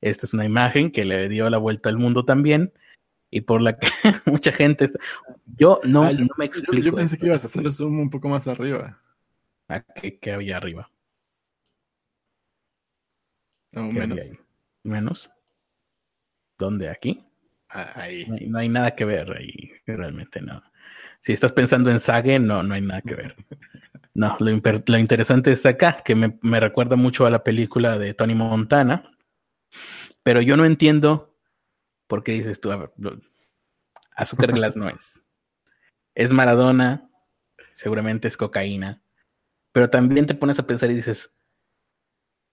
Esta 0.00 0.26
es 0.26 0.34
una 0.34 0.44
imagen 0.44 0.92
que 0.92 1.04
le 1.04 1.28
dio 1.28 1.50
la 1.50 1.58
vuelta 1.58 1.88
al 1.88 1.96
mundo 1.96 2.24
también 2.24 2.72
y 3.30 3.40
por 3.40 3.60
la 3.60 3.76
que 3.78 3.88
mucha 4.26 4.52
gente... 4.52 4.88
Yo 5.46 5.80
no, 5.84 6.04
ah, 6.04 6.12
no 6.12 6.28
me 6.36 6.44
explico. 6.44 6.86
Yo, 6.86 6.94
pensé 6.94 7.18
que 7.18 7.26
ibas 7.26 7.44
a 7.44 7.48
hacer 7.48 7.70
zoom 7.72 7.98
un 7.98 8.10
poco 8.10 8.28
más 8.28 8.46
arriba. 8.46 9.00
¿A 9.68 9.80
qué, 9.80 10.18
qué 10.18 10.32
había 10.32 10.58
arriba? 10.58 10.90
No, 13.72 13.90
menos. 13.90 14.32
Menos. 14.84 15.30
¿Dónde? 16.58 16.88
¿Aquí? 16.88 17.26
Ah, 17.68 17.92
ahí. 17.94 18.26
No 18.26 18.58
hay, 18.58 18.68
nada 18.68 18.94
que 18.94 19.04
ver 19.04 19.32
ahí, 19.32 19.72
realmente 19.86 20.40
no. 20.40 20.62
Si 21.26 21.32
estás 21.32 21.50
pensando 21.50 21.90
en 21.90 21.98
Sage, 21.98 22.38
no, 22.38 22.62
no 22.62 22.74
hay 22.74 22.82
nada 22.82 23.02
que 23.02 23.16
ver. 23.16 23.34
No, 24.14 24.36
lo, 24.38 24.96
interesante 24.96 25.50
está 25.50 25.70
acá, 25.70 26.00
que 26.04 26.14
me, 26.14 26.38
me, 26.40 26.60
recuerda 26.60 26.94
mucho 26.94 27.26
a 27.26 27.30
la 27.30 27.42
película 27.42 27.98
de 27.98 28.14
Tony 28.14 28.36
Montana, 28.36 29.10
pero 30.22 30.40
yo 30.40 30.56
no 30.56 30.64
entiendo 30.64 31.36
por 32.06 32.22
qué 32.22 32.30
dices 32.30 32.60
tú, 32.60 32.70
a 32.70 32.76
ver, 32.76 32.92
azúcar 34.14 34.52
glass 34.52 34.76
no 34.76 34.88
es. 34.88 35.20
Es 36.14 36.32
Maradona, 36.32 37.10
seguramente 37.72 38.28
es 38.28 38.36
cocaína, 38.36 39.02
pero 39.72 39.90
también 39.90 40.26
te 40.26 40.36
pones 40.36 40.60
a 40.60 40.66
pensar 40.68 40.92
y 40.92 40.94
dices, 40.94 41.36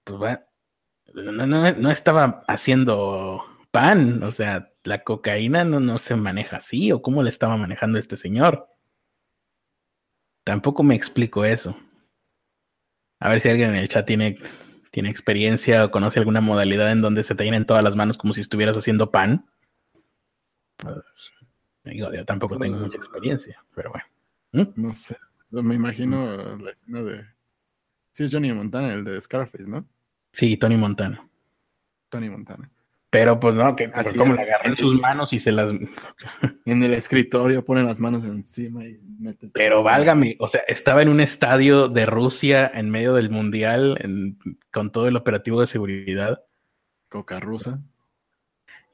pues 0.03 0.17
bueno, 0.17 1.45
no, 1.45 1.91
estaba 1.91 2.43
haciendo 2.47 3.45
pan, 3.69 4.23
o 4.23 4.31
sea, 4.31 4.72
la 4.83 5.03
cocaína 5.03 5.63
no, 5.63 5.79
no 5.79 5.97
se 5.97 6.15
maneja 6.15 6.57
así, 6.57 6.91
o 6.91 7.01
cómo 7.01 7.23
le 7.23 7.29
estaba 7.29 7.57
manejando 7.57 7.97
este 7.97 8.15
señor. 8.15 8.67
Tampoco 10.43 10.83
me 10.83 10.95
explico 10.95 11.45
eso. 11.45 11.77
A 13.19 13.29
ver 13.29 13.39
si 13.39 13.49
alguien 13.49 13.69
en 13.69 13.77
el 13.77 13.87
chat 13.87 14.05
tiene, 14.05 14.37
tiene 14.91 15.09
experiencia 15.09 15.85
o 15.85 15.91
conoce 15.91 16.19
alguna 16.19 16.41
modalidad 16.41 16.91
en 16.91 17.01
donde 17.01 17.23
se 17.23 17.35
te 17.35 17.45
llenen 17.45 17.65
todas 17.65 17.83
las 17.83 17.95
manos 17.95 18.17
como 18.17 18.33
si 18.33 18.41
estuvieras 18.41 18.75
haciendo 18.75 19.11
pan. 19.11 19.45
Pues, 20.75 20.97
digo, 21.85 22.13
yo 22.13 22.25
tampoco 22.25 22.57
tengo 22.57 22.77
mucha 22.77 22.97
experiencia, 22.97 23.63
pero 23.73 23.91
bueno. 23.91 24.05
¿Mm? 24.51 24.81
No 24.81 24.95
sé, 24.95 25.17
me 25.49 25.75
imagino 25.75 26.57
la 26.57 26.71
escena 26.71 27.01
de... 27.01 27.25
Sí, 28.11 28.25
es 28.25 28.31
Johnny 28.31 28.51
Montana, 28.51 28.93
el 28.93 29.03
de 29.03 29.19
Scarface, 29.21 29.69
¿no? 29.69 29.87
Sí, 30.33 30.57
Tony 30.57 30.77
Montana. 30.77 31.27
Tony 32.09 32.29
Montana. 32.29 32.69
Pero 33.13 33.39
pues 33.39 33.53
no, 33.53 33.75
que 33.75 33.91
Así 33.93 34.17
como 34.17 34.33
le 34.33 34.41
agarran 34.41 34.75
sus 34.75 34.99
manos 34.99 35.33
y 35.33 35.39
se 35.39 35.51
las. 35.51 35.71
En 36.65 36.81
el 36.81 36.93
escritorio 36.95 37.63
ponen 37.63 37.85
las 37.85 37.99
manos 37.99 38.23
encima 38.23 38.85
y 38.85 38.97
meten. 39.19 39.51
Pero 39.51 39.83
válgame, 39.83 40.35
o 40.39 40.47
sea, 40.47 40.61
estaba 40.67 41.03
en 41.03 41.09
un 41.09 41.19
estadio 41.19 41.89
de 41.89 42.07
Rusia 42.07 42.71
en 42.73 42.89
medio 42.89 43.13
del 43.13 43.29
mundial 43.29 44.35
con 44.71 44.91
todo 44.91 45.07
el 45.07 45.15
operativo 45.15 45.59
de 45.59 45.67
seguridad. 45.67 46.41
Coca 47.07 47.39
rusa. 47.39 47.79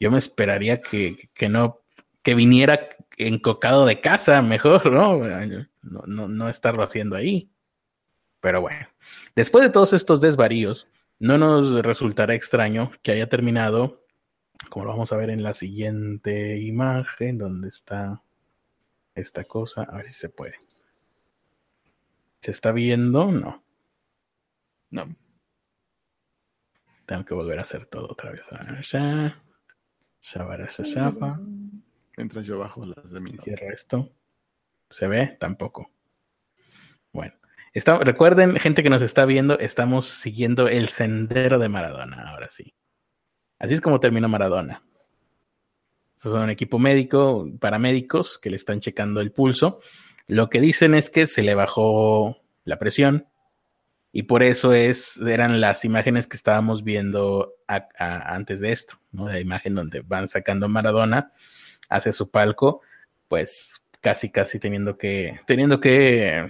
Yo 0.01 0.11
me 0.11 0.17
esperaría 0.17 0.81
que, 0.81 1.29
que 1.33 1.47
no, 1.47 1.79
que 2.21 2.35
viniera 2.35 2.89
encocado 3.15 3.85
de 3.85 4.01
casa, 4.01 4.41
mejor, 4.41 4.91
¿no? 4.91 5.19
No, 5.81 6.01
no, 6.07 6.27
no 6.27 6.49
estarlo 6.49 6.83
haciendo 6.83 7.15
ahí. 7.15 7.49
Pero 8.41 8.59
bueno, 8.59 8.85
después 9.33 9.63
de 9.63 9.69
todos 9.69 9.93
estos 9.93 10.19
desvaríos, 10.19 10.87
no 11.19 11.37
nos 11.37 11.71
resultará 11.83 12.33
extraño 12.33 12.91
que 13.01 13.11
haya 13.13 13.29
terminado, 13.29 13.99
como 14.67 14.85
lo 14.85 14.91
vamos 14.91 15.11
a 15.13 15.17
ver 15.17 15.29
en 15.29 15.43
la 15.43 15.53
siguiente 15.53 16.57
imagen, 16.57 17.37
donde 17.37 17.69
está 17.69 18.21
esta 19.15 19.45
cosa. 19.45 19.83
A 19.83 19.97
ver 19.97 20.07
si 20.07 20.19
se 20.19 20.29
puede. 20.29 20.55
¿Se 22.41 22.51
está 22.51 22.71
viendo? 22.71 23.31
No. 23.31 23.63
No. 24.91 25.15
Tengo 27.05 27.25
que 27.25 27.33
volver 27.33 27.59
a 27.59 27.63
hacer 27.63 27.85
todo 27.85 28.07
otra 28.11 28.31
vez. 28.31 28.45
Mientras 32.17 32.45
yo 32.45 32.59
bajo 32.59 32.85
las 32.85 33.11
de 33.11 33.19
mi. 33.19 33.37
Cierra 33.37 33.73
esto. 33.73 34.11
¿Se 34.89 35.07
ve? 35.07 35.37
Tampoco. 35.39 35.91
Bueno 37.11 37.33
recuerden, 38.01 38.55
gente 38.57 38.83
que 38.83 38.89
nos 38.89 39.01
está 39.01 39.25
viendo, 39.25 39.57
estamos 39.59 40.07
siguiendo 40.07 40.67
el 40.67 40.89
sendero 40.89 41.59
de 41.59 41.69
Maradona, 41.69 42.29
ahora 42.29 42.49
sí. 42.49 42.73
Así 43.59 43.73
es 43.73 43.81
como 43.81 43.99
termina 43.99 44.27
Maradona. 44.27 44.81
son 46.15 46.41
un 46.41 46.49
equipo 46.49 46.79
médico, 46.79 47.47
paramédicos, 47.59 48.39
que 48.39 48.49
le 48.49 48.55
están 48.55 48.79
checando 48.79 49.21
el 49.21 49.31
pulso. 49.31 49.81
Lo 50.27 50.49
que 50.49 50.61
dicen 50.61 50.93
es 50.93 51.09
que 51.09 51.27
se 51.27 51.43
le 51.43 51.55
bajó 51.55 52.37
la 52.63 52.79
presión 52.79 53.27
y 54.11 54.23
por 54.23 54.43
eso 54.43 54.73
es, 54.73 55.17
eran 55.17 55.61
las 55.61 55.85
imágenes 55.85 56.25
que 56.25 56.37
estábamos 56.37 56.83
viendo 56.83 57.53
antes 57.67 58.61
de 58.61 58.71
esto. 58.71 58.97
La 59.11 59.39
imagen 59.39 59.75
donde 59.75 60.01
van 60.01 60.27
sacando 60.27 60.67
Maradona 60.67 61.31
hacia 61.89 62.13
su 62.13 62.31
palco, 62.31 62.81
pues 63.27 63.83
casi, 64.01 64.29
casi 64.29 64.59
teniendo 64.59 64.97
que, 64.97 65.39
teniendo 65.45 65.79
que 65.79 66.49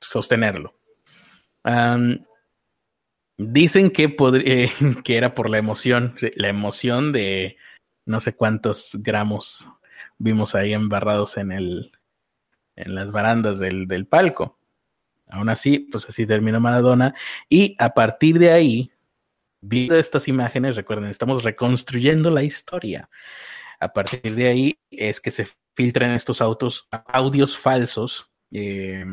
sostenerlo. 0.00 0.74
Dicen 3.38 3.90
que, 3.90 4.14
eh, 4.44 4.70
que 5.04 5.16
era 5.16 5.34
por 5.34 5.50
la 5.50 5.58
emoción, 5.58 6.14
la 6.36 6.48
emoción 6.48 7.12
de 7.12 7.56
no 8.06 8.20
sé 8.20 8.34
cuántos 8.34 8.96
gramos 9.00 9.68
vimos 10.18 10.54
ahí 10.54 10.72
embarrados 10.72 11.36
en 11.36 11.52
el 11.52 11.92
en 12.76 12.94
las 12.94 13.12
barandas 13.12 13.58
del, 13.58 13.86
del 13.86 14.06
palco. 14.06 14.58
Aún 15.28 15.48
así, 15.48 15.78
pues 15.78 16.08
así 16.08 16.26
terminó 16.26 16.60
Maradona. 16.60 17.14
Y 17.48 17.76
a 17.78 17.94
partir 17.94 18.38
de 18.38 18.50
ahí, 18.50 18.90
viendo 19.60 19.96
estas 19.96 20.28
imágenes, 20.28 20.76
recuerden, 20.76 21.10
estamos 21.10 21.42
reconstruyendo 21.42 22.30
la 22.30 22.42
historia. 22.42 23.08
A 23.80 23.92
partir 23.92 24.34
de 24.34 24.48
ahí 24.48 24.78
es 24.90 25.20
que 25.20 25.30
se 25.30 25.48
filtran 25.74 26.12
estos 26.12 26.40
autos, 26.40 26.88
audios 26.90 27.56
falsos 27.56 28.28
eh, 28.50 29.04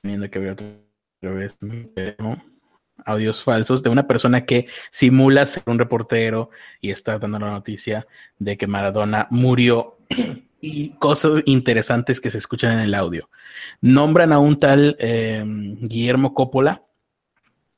teniendo 0.00 0.30
que 0.30 0.38
ver 0.38 0.52
otra 0.52 1.32
vez 1.32 1.56
audios 3.04 3.44
falsos 3.44 3.82
de 3.82 3.90
una 3.90 4.06
persona 4.06 4.46
que 4.46 4.68
simula 4.90 5.46
ser 5.46 5.62
un 5.66 5.78
reportero 5.78 6.50
y 6.80 6.90
está 6.90 7.18
dando 7.18 7.38
la 7.38 7.50
noticia 7.50 8.06
de 8.38 8.56
que 8.56 8.66
Maradona 8.66 9.28
murió 9.30 9.98
y 10.60 10.90
cosas 10.98 11.42
interesantes 11.44 12.20
que 12.20 12.30
se 12.30 12.38
escuchan 12.38 12.72
en 12.72 12.80
el 12.80 12.94
audio. 12.94 13.28
Nombran 13.82 14.32
a 14.32 14.38
un 14.38 14.58
tal 14.58 14.96
em, 14.98 15.76
Guillermo 15.80 16.32
Coppola, 16.32 16.82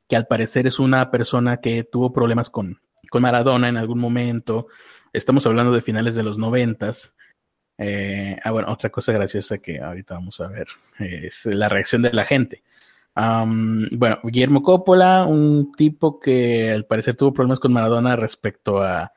que 0.09 0.17
al 0.17 0.26
parecer 0.26 0.67
es 0.67 0.78
una 0.78 1.11
persona 1.11 1.59
que 1.59 1.85
tuvo 1.85 2.12
problemas 2.12 2.49
con, 2.49 2.81
con 3.11 3.23
Maradona 3.23 3.69
en 3.69 3.76
algún 3.76 3.99
momento. 3.99 4.69
Estamos 5.12 5.47
hablando 5.47 5.73
de 5.73 5.83
finales 5.83 6.14
de 6.14 6.23
los 6.23 6.38
noventas 6.38 7.14
eh, 7.79 8.37
ah, 8.43 8.51
bueno, 8.51 8.73
otra 8.73 8.91
cosa 8.91 9.13
graciosa 9.13 9.59
que 9.59 9.81
ahorita 9.81 10.15
vamos 10.15 10.41
a 10.41 10.49
ver 10.49 10.67
es 10.99 11.47
la 11.47 11.69
reacción 11.69 12.03
de 12.03 12.13
la 12.13 12.25
gente. 12.25 12.63
bueno, 13.15 14.19
Guillermo 14.25 14.63
Coppola, 14.63 15.25
un 15.25 15.73
tipo 15.73 16.21
que 16.21 16.73
al 16.73 16.85
parecer 16.87 17.17
tuvo 17.17 17.33
problemas 17.33 17.61
con 17.61 17.73
Maradona 17.73 18.17
respecto 18.17 18.83
a 18.83 19.13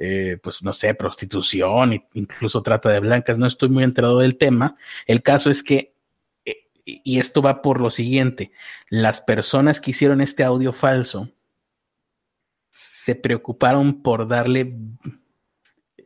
eh, 0.00 0.38
pues 0.40 0.62
no 0.62 0.72
sé, 0.72 0.94
prostitución, 0.94 2.04
incluso 2.14 2.62
trata 2.62 2.88
de 2.88 3.00
blancas, 3.00 3.36
no 3.36 3.48
estoy 3.48 3.68
muy 3.68 3.82
enterado 3.82 4.20
del 4.20 4.38
tema. 4.38 4.76
El 5.06 5.22
caso 5.22 5.50
es 5.50 5.64
que, 5.64 5.92
eh, 6.44 6.68
y 6.84 7.18
esto 7.18 7.42
va 7.42 7.62
por 7.62 7.80
lo 7.80 7.90
siguiente, 7.90 8.52
las 8.90 9.20
personas 9.20 9.80
que 9.80 9.90
hicieron 9.90 10.20
este 10.20 10.44
audio 10.44 10.72
falso 10.72 11.28
se 12.70 13.16
preocuparon 13.16 14.00
por 14.00 14.28
darle 14.28 14.72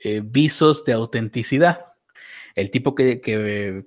eh, 0.05 0.21
visos 0.25 0.85
de 0.85 0.93
autenticidad. 0.93 1.87
El 2.55 2.71
tipo 2.71 2.95
que, 2.95 3.21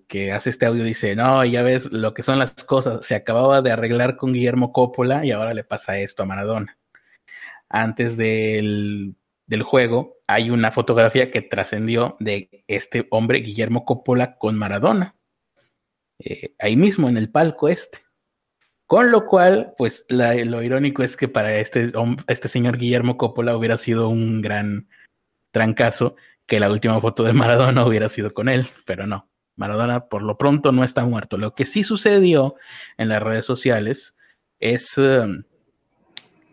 que, 0.07 0.31
hace 0.31 0.49
este 0.49 0.65
audio 0.65 0.83
dice, 0.83 1.15
no, 1.15 1.45
ya 1.45 1.61
ves 1.61 1.91
lo 1.91 2.13
que 2.13 2.23
son 2.23 2.39
las 2.39 2.51
cosas, 2.63 3.05
se 3.05 3.15
acababa 3.15 3.61
de 3.61 3.71
arreglar 3.71 4.17
con 4.17 4.33
Guillermo 4.33 4.73
Coppola 4.73 5.25
y 5.25 5.31
ahora 5.31 5.53
le 5.53 5.63
pasa 5.63 5.99
esto 5.99 6.23
a 6.23 6.25
Maradona. 6.25 6.77
Antes 7.69 8.17
del, 8.17 9.15
del 9.45 9.63
juego 9.63 10.17
hay 10.27 10.49
una 10.49 10.71
fotografía 10.71 11.29
que 11.29 11.41
trascendió 11.41 12.17
de 12.19 12.63
este 12.67 13.07
hombre, 13.11 13.39
Guillermo 13.39 13.85
Coppola, 13.85 14.37
con 14.37 14.57
Maradona, 14.57 15.15
eh, 16.19 16.55
ahí 16.59 16.77
mismo 16.77 17.09
en 17.09 17.17
el 17.17 17.29
palco 17.29 17.69
este. 17.69 17.99
Con 18.87 19.11
lo 19.11 19.25
cual, 19.25 19.73
pues 19.77 20.05
lo 20.09 20.61
irónico 20.61 21.03
es 21.03 21.17
que 21.17 21.27
para 21.27 21.57
este, 21.57 21.91
este 22.27 22.47
señor 22.47 22.77
Guillermo 22.77 23.17
Coppola 23.17 23.57
hubiera 23.57 23.77
sido 23.77 24.09
un 24.09 24.41
gran 24.41 24.87
trancazo 25.55 26.17
que 26.45 26.59
la 26.59 26.69
última 26.69 26.99
foto 26.99 27.23
de 27.23 27.31
Maradona 27.31 27.85
hubiera 27.85 28.09
sido 28.09 28.33
con 28.33 28.49
él, 28.49 28.67
pero 28.85 29.07
no. 29.07 29.29
Maradona 29.55 30.07
por 30.07 30.21
lo 30.21 30.37
pronto 30.37 30.73
no 30.73 30.83
está 30.83 31.05
muerto. 31.05 31.37
Lo 31.37 31.53
que 31.53 31.65
sí 31.65 31.81
sucedió 31.83 32.55
en 32.97 33.07
las 33.07 33.23
redes 33.23 33.45
sociales 33.45 34.17
es 34.59 34.97
um, 34.97 35.43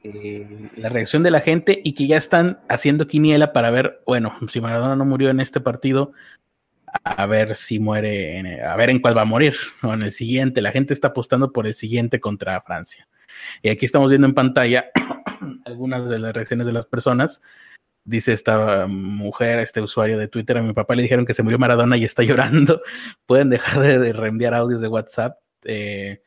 eh, 0.05 0.71
la 0.77 0.89
reacción 0.89 1.25
de 1.25 1.33
la 1.33 1.41
gente 1.41 1.81
y 1.83 1.95
que 1.95 2.07
ya 2.07 2.17
están 2.17 2.61
haciendo 2.69 3.09
quiniela 3.09 3.53
para 3.53 3.73
ver, 3.73 4.03
bueno, 4.07 4.37
si 4.47 4.61
Maradona 4.61 4.95
no 4.95 5.05
murió 5.05 5.31
en 5.31 5.41
este 5.41 5.59
partido, 5.59 6.13
a 7.03 7.27
ver 7.27 7.57
si 7.57 7.81
muere, 7.81 8.39
en, 8.39 8.65
a 8.65 8.77
ver 8.77 8.91
en 8.91 9.01
cuál 9.01 9.17
va 9.17 9.23
a 9.23 9.25
morir, 9.25 9.57
o 9.83 9.93
en 9.95 10.03
el 10.03 10.13
siguiente. 10.13 10.63
La 10.63 10.71
gente 10.71 10.95
está 10.95 11.09
apostando 11.09 11.51
por 11.53 11.67
el 11.67 11.75
siguiente 11.75 12.21
contra 12.21 12.61
Francia. 12.61 13.09
Y 13.63 13.69
aquí 13.69 13.85
estamos 13.85 14.11
viendo 14.11 14.29
en 14.29 14.35
pantalla 14.35 14.91
algunas 15.65 16.09
de 16.09 16.21
las 16.21 16.33
reacciones 16.33 16.69
de 16.69 16.73
las 16.73 16.87
personas. 16.87 17.43
Dice 18.05 18.33
esta 18.33 18.87
mujer, 18.89 19.61
este 19.61 19.81
usuario 19.81 20.19
de 20.19 20.29
Twitter, 20.29 20.59
a 20.59 20.63
mi 20.63 20.73
papá 20.73 20.95
le 20.95 21.03
dijeron 21.03 21.25
que 21.25 21.35
se 21.35 21.43
murió 21.43 21.59
Maradona 21.59 21.97
y 21.97 22.05
está 22.05 22.23
llorando. 22.25 22.83
Pueden 23.27 23.51
dejar 23.51 23.81
de, 23.81 24.13
reenviar 24.13 24.55
audios 24.55 24.81
de 24.81 24.89
WhatsApp. 24.89 25.39
Eh, 25.65 26.23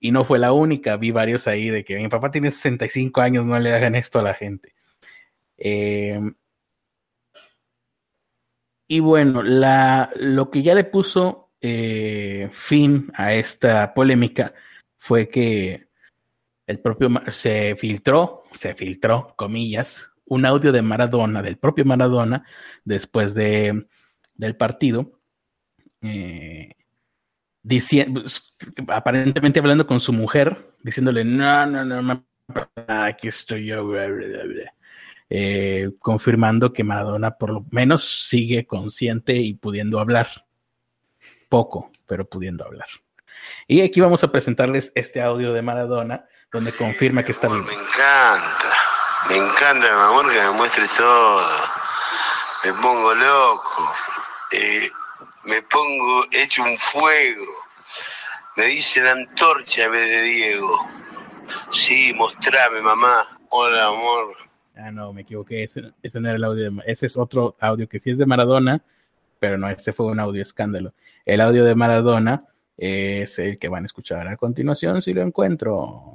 y 0.00 0.10
no 0.10 0.24
fue 0.24 0.38
la 0.38 0.52
única, 0.52 0.96
vi 0.96 1.12
varios 1.12 1.46
ahí 1.46 1.68
de 1.68 1.84
que 1.84 1.96
mi 1.96 2.08
papá 2.08 2.30
tiene 2.30 2.50
65 2.50 3.20
años, 3.20 3.46
no 3.46 3.58
le 3.58 3.72
hagan 3.72 3.94
esto 3.94 4.18
a 4.18 4.22
la 4.22 4.34
gente. 4.34 4.74
Eh, 5.58 6.18
y 8.88 9.00
bueno, 9.00 9.42
la, 9.42 10.10
lo 10.16 10.50
que 10.50 10.62
ya 10.62 10.74
le 10.74 10.84
puso 10.84 11.50
eh, 11.60 12.50
fin 12.52 13.10
a 13.14 13.34
esta 13.34 13.94
polémica 13.94 14.52
fue 14.98 15.28
que 15.28 15.86
el 16.66 16.80
propio 16.80 17.08
se 17.30 17.76
filtró, 17.76 18.44
se 18.52 18.74
filtró, 18.74 19.34
comillas, 19.36 20.11
un 20.26 20.46
audio 20.46 20.72
de 20.72 20.82
Maradona, 20.82 21.42
del 21.42 21.56
propio 21.56 21.84
Maradona, 21.84 22.44
después 22.84 23.34
de, 23.34 23.86
del 24.34 24.56
partido, 24.56 25.18
eh, 26.00 26.72
diciendo, 27.62 28.22
pues, 28.22 28.54
aparentemente 28.88 29.60
hablando 29.60 29.86
con 29.86 30.00
su 30.00 30.12
mujer, 30.12 30.74
diciéndole, 30.82 31.24
no, 31.24 31.66
no, 31.66 31.84
no, 31.84 32.26
aquí 32.86 33.28
estoy 33.28 33.66
yo, 33.66 33.86
bla, 33.86 34.06
bla, 34.06 34.44
bla. 34.44 34.74
Eh, 35.34 35.92
confirmando 36.00 36.74
que 36.74 36.84
Maradona 36.84 37.38
por 37.38 37.50
lo 37.50 37.64
menos 37.70 38.28
sigue 38.28 38.66
consciente 38.66 39.34
y 39.34 39.54
pudiendo 39.54 39.98
hablar. 39.98 40.44
Poco, 41.48 41.90
pero 42.06 42.28
pudiendo 42.28 42.64
hablar. 42.64 42.88
Y 43.66 43.80
aquí 43.80 44.00
vamos 44.00 44.22
a 44.24 44.32
presentarles 44.32 44.92
este 44.94 45.22
audio 45.22 45.52
de 45.52 45.62
Maradona, 45.62 46.26
donde 46.52 46.72
confirma 46.72 47.22
que 47.22 47.32
está 47.32 47.48
vivo. 47.48 47.62
Me 47.62 47.72
encanta, 47.72 48.76
me 49.28 49.36
encanta, 49.36 49.86
mi 49.86 49.86
amor, 49.86 50.32
que 50.32 50.38
me 50.38 50.50
muestre 50.52 50.86
todo. 50.96 51.46
Me 52.64 52.72
pongo 52.74 53.14
loco, 53.14 53.92
eh, 54.52 54.90
me 55.44 55.62
pongo 55.62 56.24
hecho 56.30 56.62
un 56.62 56.76
fuego. 56.78 57.44
Me 58.56 58.66
dicen 58.66 59.06
antorcha 59.06 59.84
en 59.84 59.92
vez 59.92 60.10
de 60.10 60.22
Diego. 60.22 60.88
Sí, 61.70 62.12
mostrame, 62.14 62.80
mamá. 62.80 63.38
Hola, 63.48 63.86
amor. 63.86 64.36
Ah, 64.76 64.90
no, 64.90 65.12
me 65.12 65.22
equivoqué. 65.22 65.62
Ese, 65.62 65.80
no 66.20 66.28
era 66.28 66.36
el 66.36 66.44
audio. 66.44 66.70
De, 66.70 66.82
ese 66.86 67.06
es 67.06 67.16
otro 67.16 67.56
audio 67.60 67.88
que 67.88 67.98
sí 67.98 68.10
es 68.10 68.18
de 68.18 68.26
Maradona, 68.26 68.82
pero 69.38 69.58
no, 69.58 69.68
este 69.68 69.92
fue 69.92 70.06
un 70.06 70.20
audio 70.20 70.42
escándalo. 70.42 70.92
El 71.24 71.40
audio 71.40 71.64
de 71.64 71.74
Maradona 71.74 72.44
es 72.76 73.38
el 73.38 73.58
que 73.58 73.68
van 73.68 73.84
a 73.84 73.86
escuchar 73.86 74.28
a 74.28 74.36
continuación 74.36 75.02
si 75.02 75.14
lo 75.14 75.22
encuentro. 75.22 76.14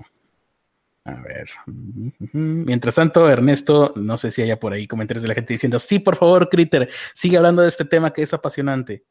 A 1.07 1.21
ver. 1.21 1.49
Mientras 2.33 2.95
tanto, 2.95 3.29
Ernesto, 3.29 3.93
no 3.95 4.17
sé 4.17 4.31
si 4.31 4.41
haya 4.41 4.59
por 4.59 4.73
ahí 4.73 4.87
comentarios 4.87 5.21
de 5.21 5.29
la 5.29 5.35
gente 5.35 5.53
diciendo, 5.53 5.79
sí, 5.79 5.99
por 5.99 6.15
favor, 6.15 6.49
Critter, 6.49 6.89
sigue 7.13 7.37
hablando 7.37 7.61
de 7.61 7.69
este 7.69 7.85
tema 7.85 8.11
que 8.11 8.23
es 8.23 8.33
apasionante. 8.33 9.05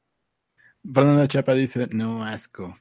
Fernanda 0.84 1.26
Chapa 1.26 1.54
dice, 1.54 1.88
no 1.92 2.24
asco. 2.24 2.78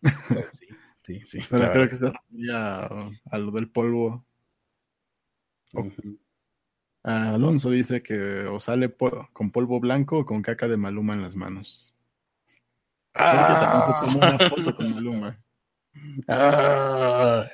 Pues 0.00 0.58
sí, 0.58 0.66
sí, 1.02 1.20
sí. 1.24 1.38
Pero 1.50 1.72
creo 1.72 1.88
que 1.88 1.96
se 1.96 2.10
refería 2.10 2.88
a 3.30 3.38
lo 3.38 3.50
del 3.50 3.68
polvo 3.68 4.24
Alonso 7.02 7.70
dice 7.70 8.02
que 8.02 8.46
o 8.46 8.60
sale 8.60 8.94
con 9.32 9.50
polvo 9.50 9.80
blanco 9.80 10.18
o 10.18 10.26
con 10.26 10.42
caca 10.42 10.68
de 10.68 10.76
Maluma 10.76 11.14
en 11.14 11.22
las 11.22 11.34
manos. 11.34 11.96
también 13.12 13.82
se 13.82 13.92
tomó 14.00 14.18
una 14.18 14.50
foto 14.50 14.76
con 14.76 14.94
Maluma. 14.94 15.40
Ah. 16.28 17.46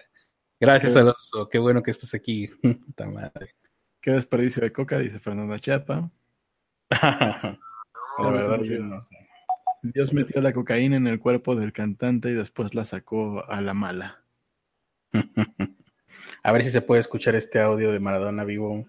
Gracias, 0.61 0.97
Alonso. 0.97 1.49
Qué 1.49 1.59
bueno 1.59 1.83
que 1.83 1.91
estás 1.91 2.15
aquí. 2.15 2.51
madre. 3.13 3.55
Qué 4.01 4.13
desperdicio 4.13 4.63
de 4.63 4.73
coca, 4.73 4.99
dice 4.99 5.19
Fernanda 5.19 5.59
Chapa. 5.59 6.11
la 6.91 7.59
verdad, 8.19 8.59
no 8.81 9.03
sé. 9.03 9.17
Dios 9.83 10.13
metió 10.13 10.41
la 10.41 10.53
cocaína 10.53 10.97
en 10.97 11.07
el 11.07 11.21
cuerpo 11.21 11.55
del 11.55 11.73
cantante 11.73 12.31
y 12.31 12.35
después 12.35 12.75
la 12.75 12.85
sacó 12.85 13.45
a 13.49 13.61
la 13.61 13.75
mala. 13.75 14.23
A 16.43 16.53
ver 16.53 16.65
si 16.65 16.71
se 16.71 16.83
puede 16.83 17.01
escuchar 17.01 17.35
este 17.35 17.61
audio 17.61 17.93
de 17.93 17.99
Maradona 17.99 18.45
vivo. 18.45 18.79
Eh, 18.79 18.87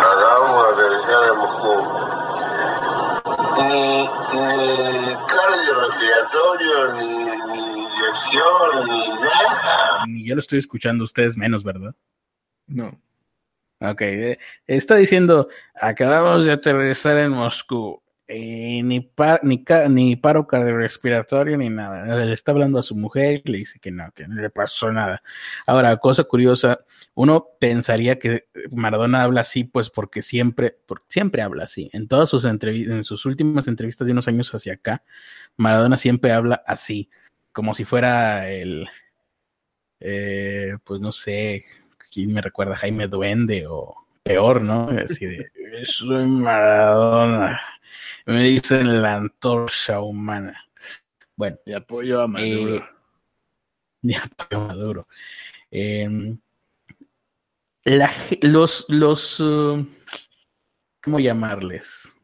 hagamos 0.00 0.66
la 0.70 0.76
televisión 0.76 1.26
de 1.26 1.32
Moscú. 1.36 1.74
Ni, 3.56 4.02
ni 4.34 5.14
cardiorrespiratorio, 5.26 6.78
ni, 6.94 7.08
ni 7.24 7.78
ni. 8.86 9.17
Ni 10.06 10.24
yo 10.24 10.34
lo 10.34 10.40
estoy 10.40 10.58
escuchando, 10.58 11.04
ustedes 11.04 11.36
menos, 11.36 11.64
¿verdad? 11.64 11.94
No. 12.66 13.00
Ok, 13.80 14.02
eh, 14.02 14.38
está 14.66 14.96
diciendo, 14.96 15.48
acabamos 15.80 16.44
de 16.44 16.52
aterrizar 16.52 17.16
en 17.18 17.30
Moscú. 17.30 18.02
Eh, 18.30 18.82
ni, 18.84 19.10
ni, 19.42 19.64
ni, 19.88 20.16
paro 20.16 20.46
cardiorrespiratorio 20.46 21.56
ni 21.56 21.70
nada. 21.70 22.14
Le 22.26 22.32
está 22.32 22.52
hablando 22.52 22.78
a 22.78 22.82
su 22.82 22.94
mujer 22.94 23.40
y 23.44 23.52
le 23.52 23.58
dice 23.58 23.78
que 23.80 23.90
no, 23.90 24.10
que 24.12 24.28
no 24.28 24.34
le 24.42 24.50
pasó 24.50 24.92
nada. 24.92 25.22
Ahora, 25.66 25.96
cosa 25.96 26.24
curiosa, 26.24 26.80
uno 27.14 27.46
pensaría 27.58 28.18
que 28.18 28.48
Maradona 28.70 29.22
habla 29.22 29.40
así, 29.42 29.64
pues 29.64 29.88
porque 29.88 30.20
siempre, 30.20 30.76
porque 30.86 31.06
siempre 31.08 31.40
habla 31.40 31.64
así. 31.64 31.88
En 31.94 32.06
todas 32.06 32.28
sus 32.28 32.44
entrevistas, 32.44 32.96
en 32.96 33.04
sus 33.04 33.24
últimas 33.24 33.66
entrevistas 33.66 34.06
de 34.06 34.12
unos 34.12 34.28
años 34.28 34.54
hacia 34.54 34.74
acá, 34.74 35.02
Maradona 35.56 35.96
siempre 35.96 36.32
habla 36.32 36.62
así, 36.66 37.08
como 37.52 37.72
si 37.72 37.84
fuera 37.84 38.50
el, 38.50 38.88
eh, 40.00 40.76
pues 40.84 41.00
no 41.00 41.12
sé, 41.12 41.64
quién 42.10 42.32
me 42.32 42.40
recuerda, 42.40 42.76
Jaime 42.76 43.08
Duende 43.08 43.66
o 43.68 43.94
peor, 44.22 44.62
¿no? 44.62 44.88
Así 44.90 45.26
de, 45.26 45.50
soy 45.84 46.26
Maradona 46.26 47.60
me 48.28 48.42
dicen 48.42 49.00
la 49.00 49.16
antorcha 49.16 50.00
humana. 50.00 50.62
Bueno. 51.34 51.56
Y 51.64 51.72
apoyo 51.72 52.20
a 52.20 52.28
Maduro. 52.28 52.76
Eh, 52.76 52.84
y 54.02 54.14
apoyo 54.14 54.62
a 54.62 54.66
Maduro. 54.66 55.08
Em, 55.70 56.38
los, 58.42 58.84
los, 58.88 59.40
uh, 59.40 59.86
¿cómo 61.02 61.18
llamarles? 61.18 62.14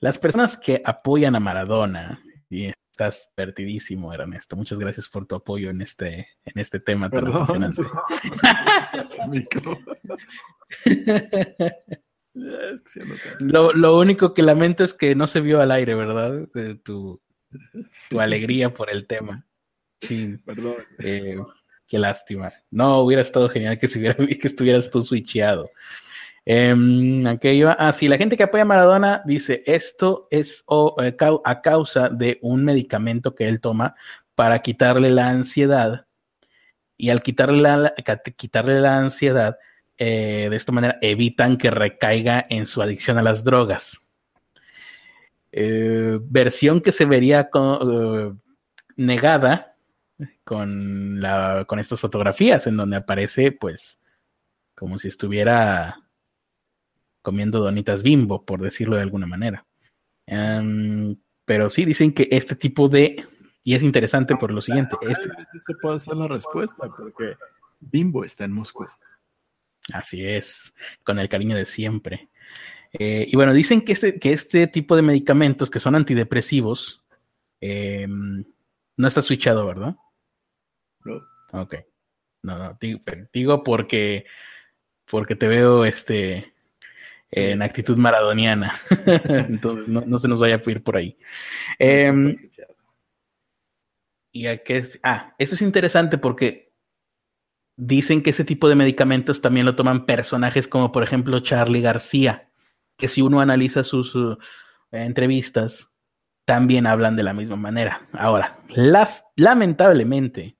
Las 0.00 0.18
personas 0.18 0.58
que 0.58 0.82
apoyan 0.84 1.34
a 1.34 1.40
Maradona, 1.40 2.22
y 2.50 2.70
estás 2.98 3.30
perdidísimo, 3.36 4.12
Ernesto. 4.12 4.56
Muchas 4.56 4.76
gracias 4.80 5.08
por 5.08 5.24
tu 5.24 5.36
apoyo 5.36 5.70
en 5.70 5.80
este, 5.80 6.26
en 6.44 6.58
este 6.58 6.80
tema 6.80 7.08
tan 7.08 7.28
apasionante. 7.28 7.82
Lo, 13.40 13.72
lo, 13.72 13.98
único 13.98 14.32
que 14.32 14.42
lamento 14.42 14.84
es 14.84 14.94
que 14.94 15.16
no 15.16 15.26
se 15.26 15.40
vio 15.40 15.60
al 15.60 15.72
aire, 15.72 15.96
¿verdad? 15.96 16.46
tu, 16.84 17.20
tu 18.08 18.20
alegría 18.20 18.72
por 18.72 18.90
el 18.90 19.08
tema. 19.08 19.44
Sí, 20.00 20.36
perdón. 20.44 20.76
Eh, 21.00 21.36
qué 21.88 21.98
lástima. 21.98 22.52
No, 22.70 23.00
hubiera 23.00 23.22
estado 23.22 23.48
genial 23.48 23.80
que, 23.80 23.88
que 24.38 24.46
estuvieras 24.46 24.88
tú 24.88 25.02
switcheado. 25.02 25.68
Eh, 26.50 27.24
aquello, 27.26 27.76
ah, 27.78 27.92
sí, 27.92 28.08
la 28.08 28.16
gente 28.16 28.34
que 28.38 28.44
apoya 28.44 28.62
a 28.62 28.64
Maradona 28.64 29.20
dice, 29.26 29.62
esto 29.66 30.28
es 30.30 30.64
eh, 31.02 31.14
a 31.44 31.60
causa 31.60 32.08
de 32.08 32.38
un 32.40 32.64
medicamento 32.64 33.34
que 33.34 33.46
él 33.46 33.60
toma 33.60 33.94
para 34.34 34.60
quitarle 34.60 35.10
la 35.10 35.28
ansiedad. 35.28 36.06
Y 36.96 37.10
al 37.10 37.22
quitarle 37.22 37.60
la, 37.60 37.94
quitarle 38.34 38.80
la 38.80 38.96
ansiedad, 38.96 39.58
eh, 39.98 40.46
de 40.48 40.56
esta 40.56 40.72
manera 40.72 40.96
evitan 41.02 41.58
que 41.58 41.70
recaiga 41.70 42.46
en 42.48 42.66
su 42.66 42.80
adicción 42.80 43.18
a 43.18 43.22
las 43.22 43.44
drogas. 43.44 44.00
Eh, 45.52 46.18
versión 46.22 46.80
que 46.80 46.92
se 46.92 47.04
vería 47.04 47.50
negada 48.96 49.76
con, 50.44 51.22
con 51.66 51.78
estas 51.78 52.00
fotografías 52.00 52.66
en 52.66 52.78
donde 52.78 52.96
aparece 52.96 53.52
pues 53.52 54.02
como 54.74 54.98
si 54.98 55.08
estuviera 55.08 56.07
comiendo 57.28 57.60
donitas 57.60 58.02
bimbo, 58.02 58.42
por 58.42 58.62
decirlo 58.62 58.96
de 58.96 59.02
alguna 59.02 59.26
manera. 59.26 59.66
Em, 60.26 61.14
pero 61.44 61.68
sí 61.68 61.84
dicen 61.84 62.14
que 62.14 62.26
este 62.30 62.56
tipo 62.56 62.88
de... 62.88 63.22
Y 63.62 63.74
es 63.74 63.82
interesante 63.82 64.34
por 64.36 64.50
lo 64.50 64.62
siguiente. 64.62 64.96
Este, 65.02 65.28
Esa 65.54 65.74
puede 65.82 66.00
ser 66.00 66.16
la 66.16 66.26
respuesta, 66.26 66.88
porque 66.96 67.36
Bimbo 67.80 68.24
está 68.24 68.46
en 68.46 68.52
Moscú. 68.52 68.86
Así 69.92 70.24
es, 70.24 70.72
con 71.04 71.18
el 71.18 71.28
cariño 71.28 71.54
de 71.54 71.66
siempre. 71.66 72.30
Eh, 72.94 73.26
y 73.28 73.36
bueno, 73.36 73.52
dicen 73.52 73.82
que 73.82 73.92
este, 73.92 74.18
que 74.18 74.32
este 74.32 74.68
tipo 74.68 74.96
de 74.96 75.02
medicamentos 75.02 75.68
que 75.68 75.80
son 75.80 75.96
antidepresivos 75.96 77.02
eh, 77.60 78.06
no 78.08 79.06
está 79.06 79.20
switchado, 79.20 79.66
¿verdad? 79.66 79.96
¿no? 81.04 81.22
Ok. 81.52 81.74
No, 82.42 82.56
no, 82.56 82.78
digo, 82.80 83.00
digo 83.34 83.62
porque, 83.62 84.24
porque 85.10 85.36
te 85.36 85.46
veo 85.46 85.84
este, 85.84 86.54
Sí. 87.30 87.40
en 87.40 87.60
actitud 87.60 87.98
maradoniana. 87.98 88.74
Entonces 89.28 89.86
no, 89.86 90.00
no 90.00 90.18
se 90.18 90.28
nos 90.28 90.40
vaya 90.40 90.62
a 90.64 90.70
ir 90.70 90.82
por 90.82 90.96
ahí. 90.96 91.18
Eh, 91.78 92.10
switchado. 92.14 92.74
y 94.32 94.46
a 94.46 94.62
qué 94.62 94.78
es, 94.78 94.98
ah, 95.02 95.34
esto 95.38 95.54
es 95.54 95.60
interesante 95.60 96.16
porque 96.16 96.72
dicen 97.76 98.22
que 98.22 98.30
ese 98.30 98.44
tipo 98.44 98.68
de 98.68 98.76
medicamentos 98.76 99.42
también 99.42 99.66
lo 99.66 99.76
toman 99.76 100.06
personajes 100.06 100.66
como 100.66 100.90
por 100.90 101.02
ejemplo 101.02 101.40
Charlie 101.40 101.82
García, 101.82 102.50
que 102.96 103.08
si 103.08 103.20
uno 103.20 103.40
analiza 103.40 103.84
sus 103.84 104.14
uh, 104.14 104.38
entrevistas, 104.90 105.92
también 106.46 106.86
hablan 106.86 107.14
de 107.14 107.24
la 107.24 107.34
misma 107.34 107.56
manera. 107.56 108.08
Ahora, 108.12 108.58
las, 108.68 109.26
lamentablemente, 109.36 110.56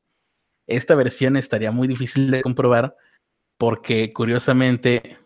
esta 0.67 0.95
versión 0.95 1.39
estaría 1.39 1.73
muy 1.73 1.89
difícil 1.89 2.31
de 2.31 2.43
comprobar 2.43 2.95
porque 3.57 4.13
curiosamente 4.13 5.17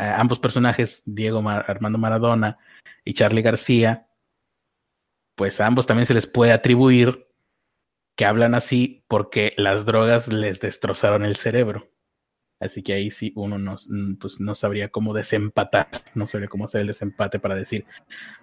ambos 0.00 0.38
personajes, 0.38 1.02
Diego 1.04 1.42
Mar- 1.42 1.64
Armando 1.68 1.98
Maradona 1.98 2.58
y 3.04 3.14
Charlie 3.14 3.42
García, 3.42 4.06
pues 5.34 5.60
a 5.60 5.66
ambos 5.66 5.86
también 5.86 6.06
se 6.06 6.14
les 6.14 6.26
puede 6.26 6.52
atribuir 6.52 7.26
que 8.16 8.24
hablan 8.26 8.54
así 8.54 9.04
porque 9.08 9.54
las 9.56 9.84
drogas 9.86 10.28
les 10.28 10.60
destrozaron 10.60 11.24
el 11.24 11.36
cerebro. 11.36 11.88
Así 12.60 12.82
que 12.82 12.92
ahí 12.92 13.10
sí 13.10 13.32
uno 13.36 13.58
no, 13.58 13.76
pues 14.20 14.38
no 14.38 14.54
sabría 14.54 14.90
cómo 14.90 15.14
desempatar, 15.14 16.04
no 16.14 16.26
sabría 16.26 16.48
cómo 16.48 16.66
hacer 16.66 16.82
el 16.82 16.88
desempate 16.88 17.38
para 17.38 17.54
decir, 17.54 17.86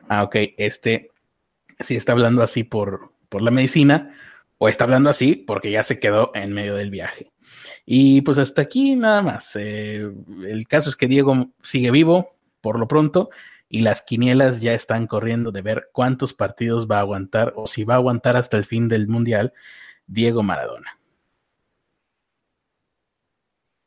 ah, 0.10 0.24
ok, 0.24 0.36
este 0.58 1.12
sí 1.80 1.96
está 1.96 2.14
hablando 2.14 2.42
así 2.42 2.64
por, 2.64 3.12
por 3.30 3.44
la 3.44 3.52
medicina 3.52 4.16
o 4.58 4.70
está 4.70 4.86
hablando 4.86 5.12
así 5.12 5.36
porque 5.36 5.70
ya 5.70 5.84
se 5.84 6.00
quedó 6.00 6.32
en 6.34 6.52
medio 6.52 6.76
del 6.76 6.90
viaje. 6.90 7.32
Y 7.86 8.22
pues 8.22 8.38
hasta 8.38 8.62
aquí 8.62 8.96
nada 8.96 9.22
más. 9.22 9.56
Eh, 9.56 10.12
el 10.46 10.68
caso 10.68 10.90
es 10.90 10.96
que 10.96 11.08
Diego 11.08 11.50
sigue 11.62 11.92
vivo 11.92 12.36
por 12.62 12.80
lo 12.80 12.88
pronto 12.88 13.30
y 13.70 13.82
las 13.82 14.02
quinielas 14.02 14.62
ya 14.62 14.74
están 14.74 15.08
corriendo 15.08 15.52
de 15.52 15.62
ver 15.62 15.90
cuántos 15.92 16.34
partidos 16.34 16.88
va 16.90 16.98
a 16.98 17.02
aguantar 17.02 17.54
o 17.56 17.68
si 17.68 17.84
va 17.84 17.96
a 17.96 17.98
aguantar 17.98 18.38
hasta 18.38 18.58
el 18.58 18.66
fin 18.66 18.88
del 18.88 19.08
mundial 19.08 19.54
Diego 20.06 20.44
Maradona. 20.44 20.98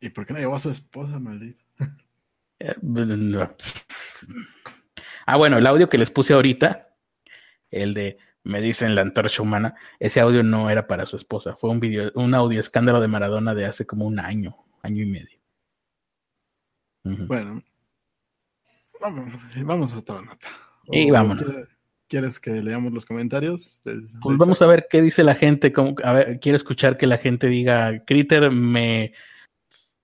¿Y 0.00 0.08
por 0.10 0.26
qué 0.26 0.32
no 0.32 0.38
llevó 0.38 0.54
a 0.54 0.60
su 0.60 0.70
esposa, 0.70 1.18
maldito? 1.18 1.64
Eh. 2.58 2.74
Ah, 5.26 5.36
bueno, 5.36 5.58
el 5.58 5.66
audio 5.66 5.88
que 5.88 5.98
les 5.98 6.10
puse 6.10 6.32
ahorita, 6.32 6.88
el 7.70 7.94
de 7.94 8.18
me 8.44 8.60
dicen 8.60 8.94
la 8.94 9.02
antorcha 9.02 9.42
humana, 9.42 9.74
ese 9.98 10.20
audio 10.20 10.42
no 10.42 10.70
era 10.70 10.86
para 10.86 11.06
su 11.06 11.16
esposa, 11.16 11.56
fue 11.56 11.70
un 11.70 11.80
video, 11.80 12.10
un 12.14 12.34
audio 12.34 12.60
escándalo 12.60 13.00
de 13.00 13.08
Maradona 13.08 13.54
de 13.54 13.66
hace 13.66 13.86
como 13.86 14.06
un 14.06 14.18
año, 14.18 14.56
año 14.82 15.02
y 15.02 15.06
medio. 15.06 15.38
Bueno, 17.04 17.62
vamos, 19.00 19.26
vamos 19.64 19.94
a 19.94 19.98
otra 19.98 20.20
nota. 20.22 20.48
Y 20.92 21.10
¿O 21.10 21.14
vámonos. 21.14 21.44
¿quieres, 21.44 21.68
quieres 22.08 22.40
que 22.40 22.50
leamos 22.62 22.92
los 22.92 23.06
comentarios? 23.06 23.80
Del, 23.84 24.08
Pues 24.22 24.36
vamos 24.36 24.60
a 24.62 24.66
ver 24.66 24.86
qué 24.90 25.00
dice 25.02 25.22
la 25.24 25.34
gente. 25.34 25.72
cómo- 25.72 25.94
a 26.02 26.12
ver, 26.12 26.40
quiero 26.40 26.56
escuchar 26.56 26.96
que 26.98 27.06
la 27.06 27.18
gente 27.18 27.46
diga, 27.46 28.04
Critter, 28.04 28.50
me, 28.50 29.14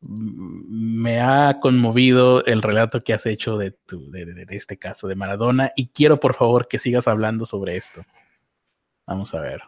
me 0.00 1.20
ha 1.20 1.58
conmovido 1.60 2.44
el 2.44 2.62
relato 2.62 3.02
que 3.04 3.12
has 3.12 3.26
hecho 3.26 3.58
de, 3.58 3.72
tu, 3.72 4.10
de, 4.10 4.24
de- 4.26 4.44
de 4.46 4.56
este 4.56 4.76
caso 4.78 5.08
de 5.08 5.16
Maradona 5.16 5.72
y 5.76 5.88
quiero 5.88 6.18
por 6.20 6.34
favor 6.34 6.68
que 6.68 6.78
sigas 6.78 7.08
hablando 7.08 7.44
sobre 7.46 7.76
esto. 7.76 8.02
Vamos 9.06 9.34
a 9.34 9.40
ver. 9.40 9.60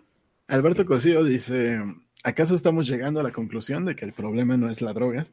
Alberto 0.49 0.85
Cosío 0.85 1.23
dice, 1.25 1.81
¿acaso 2.25 2.55
estamos 2.55 2.89
llegando 2.89 3.21
a 3.21 3.23
la 3.23 3.33
conclusión 3.33 3.85
de 3.85 3.95
que 3.95 4.05
el 4.05 4.13
problema 4.13 4.57
no 4.57 4.69
es 4.69 4.83
la 4.83 4.93
droga, 4.93 5.25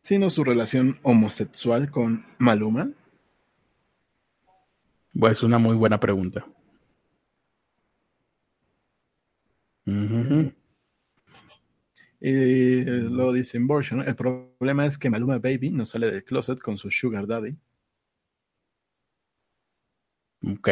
sino 0.00 0.30
su 0.30 0.42
relación 0.42 0.98
homosexual 1.02 1.90
con 1.90 2.24
Maluma? 2.38 2.90
Pues 5.18 5.42
una 5.42 5.58
muy 5.58 5.76
buena 5.76 6.00
pregunta. 6.00 6.46
Y 12.24 12.84
luego 12.84 13.32
dice 13.32 13.58
Inversion, 13.58 14.00
el 14.00 14.14
problema 14.14 14.86
es 14.86 14.96
que 14.96 15.10
Maluma 15.10 15.38
Baby 15.38 15.70
no 15.70 15.84
sale 15.84 16.10
del 16.10 16.24
closet 16.24 16.60
con 16.60 16.78
su 16.78 16.90
sugar 16.90 17.26
daddy. 17.26 17.56
Ok. 20.44 20.68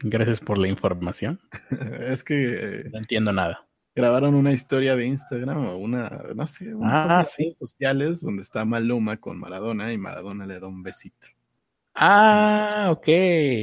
Gracias 0.00 0.40
por 0.40 0.58
la 0.58 0.68
información. 0.68 1.40
es 2.06 2.22
que 2.24 2.34
eh, 2.36 2.90
No 2.92 2.98
entiendo 2.98 3.32
nada. 3.32 3.66
grabaron 3.94 4.34
una 4.34 4.52
historia 4.52 4.94
de 4.96 5.06
Instagram 5.06 5.66
o 5.66 5.76
una, 5.76 6.08
no 6.34 6.46
sé, 6.46 6.74
una 6.74 7.20
Ah, 7.20 7.24
de 7.24 7.30
redes 7.44 7.58
sociales 7.58 8.20
donde 8.20 8.42
está 8.42 8.64
Maluma 8.64 9.16
con 9.16 9.38
Maradona 9.38 9.92
y 9.92 9.98
Maradona 9.98 10.46
le 10.46 10.60
da 10.60 10.68
un 10.68 10.82
besito. 10.82 11.26
Ah, 11.94 12.88
ok, 12.92 13.06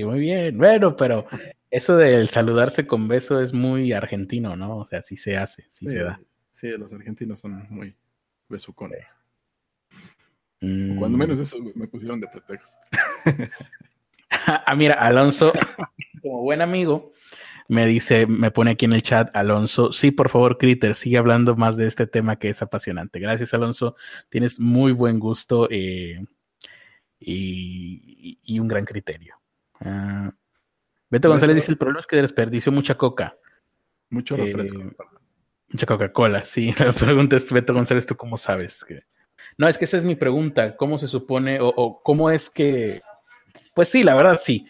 muy 0.06 0.20
bien. 0.20 0.58
Bueno, 0.58 0.96
pero 0.98 1.26
eso 1.72 1.96
del 1.96 2.28
saludarse 2.28 2.86
con 2.86 3.08
beso 3.08 3.40
es 3.42 3.54
muy 3.54 3.94
argentino, 3.94 4.58
¿no? 4.58 4.78
O 4.80 4.86
sea, 4.86 5.02
sí 5.04 5.16
se 5.16 5.38
hace, 5.38 5.66
sí, 5.72 5.86
se 5.86 6.00
da. 6.00 6.20
Sí, 6.52 6.68
los 6.72 6.92
argentinos 6.92 7.40
son 7.40 7.66
muy 7.70 7.96
besucones. 8.50 9.08
Mm. 10.60 10.98
Cuando 11.00 11.18
menos 11.18 11.40
eso 11.40 11.58
me 11.76 11.88
pusieron 11.88 12.20
de 12.20 12.28
pretexto. 12.28 12.82
Ah, 14.68 14.76
mira, 14.76 14.96
Alonso, 14.96 15.54
como 16.22 16.42
buen 16.42 16.62
amigo, 16.62 17.12
me 17.68 17.86
dice, 17.86 18.26
me 18.28 18.52
pone 18.52 18.72
aquí 18.72 18.86
en 18.86 18.94
el 18.94 19.04
chat, 19.04 19.36
Alonso, 19.36 19.92
sí, 19.92 20.12
por 20.12 20.30
favor, 20.30 20.58
Critter, 20.58 20.96
sigue 20.96 21.18
hablando 21.18 21.56
más 21.56 21.78
de 21.78 21.88
este 21.88 22.08
tema 22.08 22.38
que 22.38 22.50
es 22.50 22.62
apasionante. 22.62 23.20
Gracias, 23.20 23.54
Alonso. 23.54 23.96
Tienes 24.30 24.60
muy 24.60 24.92
buen 24.92 25.20
gusto 25.20 25.68
eh, 25.72 26.24
y, 27.20 28.40
y 28.44 28.60
un 28.60 28.68
gran 28.68 28.86
criterio. 28.86 29.36
Ah, 29.80 30.32
Beto 31.10 31.30
González 31.30 31.56
dice, 31.56 31.72
el 31.72 31.78
problema 31.78 32.00
es 32.00 32.08
que 32.08 32.18
desperdició 32.18 32.72
mucha 32.72 32.96
coca. 32.96 33.38
Mucho 34.10 34.36
Eh, 34.36 34.46
refresco. 34.46 34.82
Mucha 35.70 35.86
Coca-Cola, 35.86 36.44
sí. 36.44 36.74
La 36.80 36.94
pregunta 36.94 37.36
es, 37.36 37.52
Beto 37.52 37.74
González, 37.74 38.06
¿tú 38.06 38.16
cómo 38.16 38.38
sabes? 38.38 38.84
que 38.84 39.02
No, 39.58 39.68
es 39.68 39.78
que 39.78 39.86
esa 39.86 39.98
es 39.98 40.04
mi 40.04 40.16
pregunta. 40.16 40.76
¿Cómo 40.76 40.98
se 40.98 41.08
supone 41.08 41.60
o, 41.60 41.68
o 41.68 42.02
cómo 42.02 42.30
es 42.30 42.50
que... 42.50 43.02
Pues 43.76 43.90
sí, 43.90 44.04
la 44.04 44.16
verdad 44.16 44.40
sí. 44.42 44.66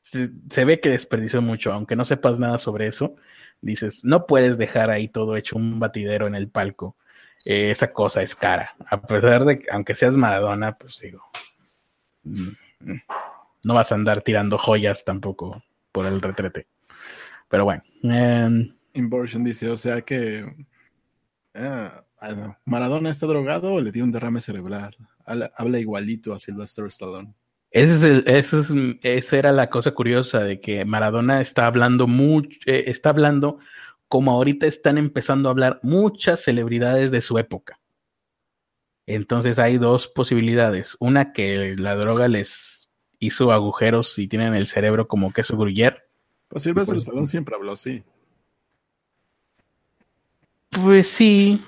Se, 0.00 0.64
ve 0.64 0.78
que 0.78 0.90
desperdició 0.90 1.42
mucho, 1.42 1.72
aunque 1.72 1.96
no 1.96 2.04
sepas 2.04 2.38
nada 2.38 2.56
sobre 2.56 2.86
eso. 2.86 3.16
Dices, 3.60 4.04
no 4.04 4.26
puedes 4.26 4.56
dejar 4.56 4.90
ahí 4.90 5.08
todo 5.08 5.36
hecho 5.36 5.56
un 5.56 5.80
batidero 5.80 6.28
en 6.28 6.36
el 6.36 6.48
palco. 6.48 6.96
Eh, 7.44 7.70
esa 7.70 7.92
cosa 7.92 8.22
es 8.22 8.36
cara. 8.36 8.76
A 8.86 9.02
pesar 9.02 9.44
de 9.44 9.58
que, 9.58 9.70
aunque 9.72 9.96
seas 9.96 10.16
Maradona, 10.16 10.78
pues 10.78 11.00
digo, 11.00 11.20
mm, 12.22 12.48
mm, 12.78 13.00
no 13.64 13.74
vas 13.74 13.90
a 13.90 13.96
andar 13.96 14.22
tirando 14.22 14.56
joyas 14.56 15.04
tampoco 15.04 15.64
por 15.90 16.06
el 16.06 16.22
retrete. 16.22 16.68
Pero 17.48 17.64
bueno. 17.64 17.82
em, 18.04 18.72
Inversion 18.92 19.42
dice, 19.42 19.68
o 19.68 19.76
sea 19.76 20.02
que 20.02 20.46
ah, 21.54 22.04
Maradona 22.64 23.10
está 23.10 23.26
drogado 23.26 23.74
o 23.74 23.80
le 23.80 23.90
dio 23.90 24.04
un 24.04 24.12
derrame 24.12 24.40
cerebral. 24.40 24.96
Habla, 25.24 25.52
habla 25.56 25.80
igualito 25.80 26.32
a 26.32 26.38
Sylvester 26.38 26.86
Stallone. 26.86 27.34
Ese 27.74 27.94
es 27.94 28.02
el, 28.04 28.22
ese 28.28 28.60
es, 28.60 28.68
esa 29.02 29.36
era 29.36 29.50
la 29.50 29.68
cosa 29.68 29.90
curiosa 29.90 30.44
de 30.44 30.60
que 30.60 30.84
Maradona 30.84 31.40
está 31.40 31.66
hablando 31.66 32.06
mucho, 32.06 32.56
eh, 32.66 32.84
está 32.86 33.08
hablando 33.08 33.58
como 34.06 34.30
ahorita 34.30 34.66
están 34.66 34.96
empezando 34.96 35.48
a 35.48 35.52
hablar 35.52 35.80
muchas 35.82 36.38
celebridades 36.38 37.10
de 37.10 37.20
su 37.20 37.36
época. 37.36 37.80
Entonces 39.06 39.58
hay 39.58 39.78
dos 39.78 40.06
posibilidades. 40.06 40.96
Una 41.00 41.32
que 41.32 41.74
la 41.76 41.96
droga 41.96 42.28
les 42.28 42.88
hizo 43.18 43.50
agujeros 43.50 44.20
y 44.20 44.28
tienen 44.28 44.54
el 44.54 44.68
cerebro 44.68 45.08
como 45.08 45.32
queso 45.32 45.56
gruyer. 45.56 46.08
Pues 46.46 46.62
Silvestre 46.62 46.98
Stallone 46.98 47.26
siempre 47.26 47.56
habló 47.56 47.72
así. 47.72 48.04
Pues 50.70 51.08
sí. 51.08 51.60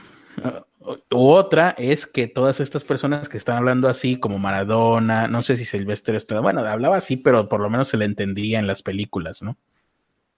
U 1.11 1.31
otra 1.31 1.71
es 1.79 2.07
que 2.07 2.29
todas 2.29 2.61
estas 2.61 2.85
personas 2.85 3.29
que 3.29 3.39
están 3.39 3.57
hablando 3.57 3.89
así, 3.89 4.19
como 4.19 4.39
Maradona, 4.39 5.27
no 5.27 5.43
sé 5.43 5.57
si 5.57 5.65
Silvestre 5.65 6.17
Stallone, 6.17 6.43
bueno, 6.43 6.61
hablaba 6.61 6.97
así, 6.97 7.17
pero 7.17 7.49
por 7.49 7.61
lo 7.61 7.69
menos 7.69 7.89
se 7.89 7.97
le 7.97 8.05
entendía 8.05 8.59
en 8.59 8.67
las 8.67 8.83
películas, 8.83 9.43
¿no? 9.43 9.57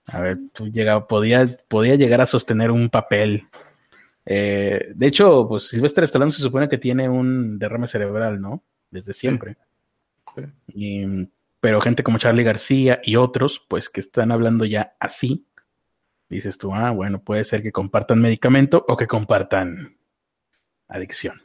A 0.07 0.21
ver, 0.21 0.39
tú 0.53 0.67
llegaba, 0.67 1.07
podía, 1.07 1.57
podía 1.67 1.95
llegar 1.95 2.21
a 2.21 2.25
sostener 2.25 2.71
un 2.71 2.89
papel. 2.89 3.47
Eh, 4.25 4.91
de 4.95 5.07
hecho, 5.07 5.47
pues 5.47 5.67
Silvestre 5.67 6.05
Stallone 6.05 6.31
se 6.31 6.41
supone 6.41 6.67
que 6.67 6.77
tiene 6.77 7.07
un 7.09 7.59
derrame 7.59 7.87
cerebral, 7.87 8.41
¿no? 8.41 8.63
Desde 8.89 9.13
siempre. 9.13 9.57
Sí. 10.35 10.41
Y, 10.73 11.27
pero 11.59 11.81
gente 11.81 12.03
como 12.03 12.17
Charlie 12.17 12.43
García 12.43 13.01
y 13.03 13.17
otros, 13.17 13.63
pues 13.67 13.89
que 13.89 13.99
están 13.99 14.31
hablando 14.31 14.65
ya 14.65 14.95
así, 14.99 15.45
dices 16.29 16.57
tú, 16.57 16.73
ah, 16.73 16.91
bueno, 16.91 17.21
puede 17.21 17.43
ser 17.43 17.61
que 17.61 17.71
compartan 17.71 18.21
medicamento 18.21 18.85
o 18.87 18.97
que 18.97 19.07
compartan 19.07 19.98
adicción. 20.89 21.41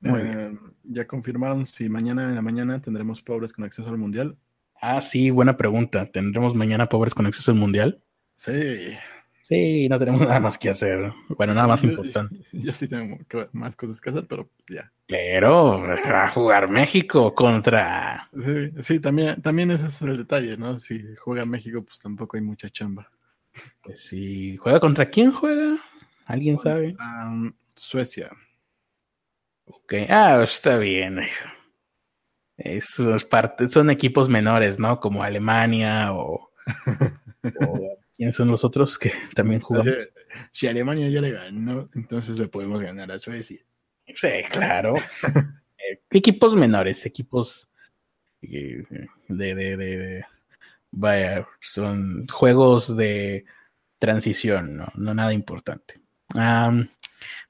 Muy 0.00 0.20
Eh, 0.20 0.58
ya 0.84 1.06
confirmaron 1.06 1.66
si 1.66 1.88
mañana 1.88 2.24
en 2.28 2.34
la 2.34 2.42
mañana 2.42 2.80
tendremos 2.80 3.22
pobres 3.22 3.52
con 3.52 3.64
acceso 3.64 3.88
al 3.90 3.98
mundial. 3.98 4.36
Ah, 4.80 5.00
sí, 5.02 5.30
buena 5.30 5.56
pregunta. 5.58 6.10
¿Tendremos 6.10 6.54
mañana 6.54 6.88
pobres 6.88 7.14
con 7.14 7.26
acceso 7.26 7.50
al 7.50 7.58
mundial? 7.58 8.02
Sí. 8.32 8.96
Sí, 9.42 9.88
no 9.90 9.98
tenemos 9.98 10.22
nada 10.22 10.40
más 10.40 10.56
que 10.56 10.70
hacer. 10.70 11.12
Bueno, 11.36 11.52
nada 11.52 11.66
más 11.66 11.82
Yo- 11.82 11.90
importante. 11.90 12.36
Yo, 12.52 12.72
sí 12.72 12.88
tengo 12.88 13.18
más 13.52 13.76
cosas 13.76 14.00
que 14.00 14.08
hacer, 14.10 14.26
pero 14.26 14.48
ya. 14.68 14.90
Pero 15.06 15.80
va 15.82 16.24
a 16.24 16.30
jugar 16.30 16.70
México 16.70 17.34
contra. 17.34 18.30
Sí, 18.38 18.70
sí, 18.80 19.00
también, 19.00 19.42
también 19.42 19.70
ese 19.72 19.86
es 19.86 20.00
el 20.02 20.16
detalle, 20.16 20.56
¿no? 20.56 20.78
Si 20.78 21.02
juega 21.16 21.44
México, 21.44 21.82
pues 21.82 21.98
tampoco 21.98 22.36
hay 22.38 22.42
mucha 22.42 22.70
chamba. 22.70 23.10
Pues 23.82 24.00
si 24.04 24.56
juega 24.56 24.78
contra 24.80 25.10
quién 25.10 25.32
juega, 25.32 25.78
¿alguien 26.30 26.58
sabe? 26.58 26.96
Suecia. 27.74 28.30
Ok, 29.66 29.94
ah, 30.08 30.42
está 30.42 30.78
bien. 30.78 31.20
es 32.56 33.24
parte, 33.28 33.68
son 33.68 33.90
equipos 33.90 34.28
menores, 34.28 34.78
¿no? 34.78 35.00
Como 35.00 35.22
Alemania 35.22 36.12
o, 36.12 36.34
o 36.34 36.50
¿quiénes 38.16 38.36
son 38.36 38.48
los 38.48 38.64
otros 38.64 38.98
que 38.98 39.12
también 39.34 39.60
jugamos? 39.60 39.94
Si 40.52 40.66
Alemania 40.66 41.08
ya 41.08 41.20
le 41.20 41.32
ganó, 41.32 41.88
entonces 41.94 42.38
le 42.38 42.48
podemos 42.48 42.82
ganar 42.82 43.10
a 43.12 43.18
Suecia. 43.18 43.60
Sí, 44.14 44.28
claro. 44.50 44.94
Eh, 45.82 45.98
equipos 46.10 46.54
menores, 46.54 47.06
equipos 47.06 47.70
eh, 48.42 48.84
de, 49.28 49.54
de, 49.54 49.76
de, 49.78 49.96
de- 49.96 50.24
vaya, 50.90 51.48
son 51.62 52.28
juegos 52.28 52.94
de 52.98 53.46
transición, 53.98 54.76
no, 54.76 54.92
no 54.94 55.14
nada 55.14 55.32
importante. 55.32 55.98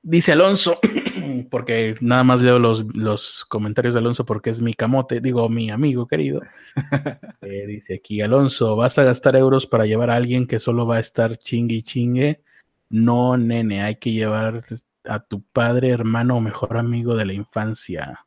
Dice 0.03 0.33
Alonso, 0.33 0.81
porque 1.51 1.95
nada 2.01 2.25
más 2.25 2.41
leo 2.41 2.59
los, 2.59 2.85
los 2.95 3.45
comentarios 3.45 3.95
de 3.95 4.01
Alonso 4.01 4.25
porque 4.25 4.51
es 4.51 4.61
mi 4.61 4.73
camote, 4.73 5.21
digo 5.21 5.49
mi 5.49 5.71
amigo 5.71 6.07
querido. 6.07 6.43
Eh, 7.43 7.67
dice 7.67 7.95
aquí 7.95 8.21
Alonso, 8.21 8.77
¿vas 8.77 8.99
a 8.99 9.03
gastar 9.03 9.35
euros 9.35 9.67
para 9.67 9.87
llevar 9.87 10.11
a 10.11 10.17
alguien 10.17 10.47
que 10.47 10.61
solo 10.61 10.87
va 10.87 10.97
a 10.97 11.01
estar 11.01 11.39
chingue 11.39 11.77
y 11.77 11.83
chingue? 11.83 12.43
No, 12.91 13.37
nene, 13.37 13.83
hay 13.83 13.97
que 13.97 14.13
llevar 14.13 14.63
a 15.05 15.21
tu 15.21 15.43
padre, 15.43 15.89
hermano 15.89 16.37
o 16.37 16.41
mejor 16.41 16.77
amigo 16.77 17.17
de 17.17 17.25
la 17.25 17.33
infancia. 17.33 18.27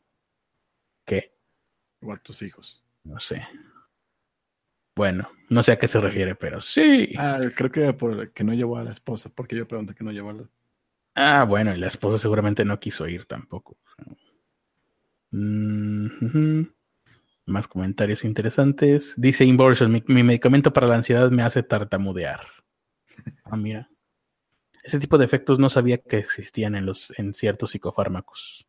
¿Qué? 1.06 1.36
O 2.02 2.12
a 2.12 2.18
tus 2.18 2.42
hijos. 2.42 2.84
No 3.04 3.20
sé. 3.20 3.44
Bueno, 4.96 5.30
no 5.50 5.64
sé 5.64 5.72
a 5.72 5.80
qué 5.80 5.88
se 5.88 6.00
refiere, 6.00 6.36
pero 6.36 6.62
sí. 6.62 7.14
Ah, 7.18 7.40
creo 7.56 7.72
que 7.72 7.94
por 7.94 8.32
que 8.32 8.44
no 8.44 8.54
llevó 8.54 8.78
a 8.78 8.84
la 8.84 8.92
esposa, 8.92 9.32
porque 9.34 9.56
yo 9.56 9.68
pregunté 9.68 9.96
que 9.96 10.04
no 10.04 10.12
llevó 10.12 10.30
a 10.30 10.34
la... 10.34 10.44
Ah, 11.16 11.44
bueno, 11.46 11.76
y 11.76 11.80
la 11.80 11.88
esposa 11.88 12.18
seguramente 12.18 12.66
no 12.66 12.80
quiso 12.80 13.08
ir 13.08 13.26
tampoco. 13.26 13.78
Mm. 15.32 16.64
Más 17.46 17.68
comentarios 17.68 18.24
interesantes. 18.24 19.14
Dice 19.18 19.46
Inversion, 19.46 19.92
mi, 19.92 20.04
mi 20.08 20.24
medicamento 20.24 20.72
para 20.72 20.88
la 20.88 20.96
ansiedad 20.96 21.30
me 21.32 21.44
hace 21.44 21.64
tartamudear. 21.64 22.42
Ah, 23.46 23.58
mira. 23.58 23.90
Ese 24.84 25.00
tipo 25.00 25.18
de 25.18 25.26
efectos 25.26 25.60
no 25.60 25.70
sabía 25.70 26.00
que 26.00 26.18
existían 26.18 26.76
en 26.76 26.86
los 26.86 27.14
en 27.18 27.34
ciertos 27.34 27.72
psicofármacos. 27.72 28.66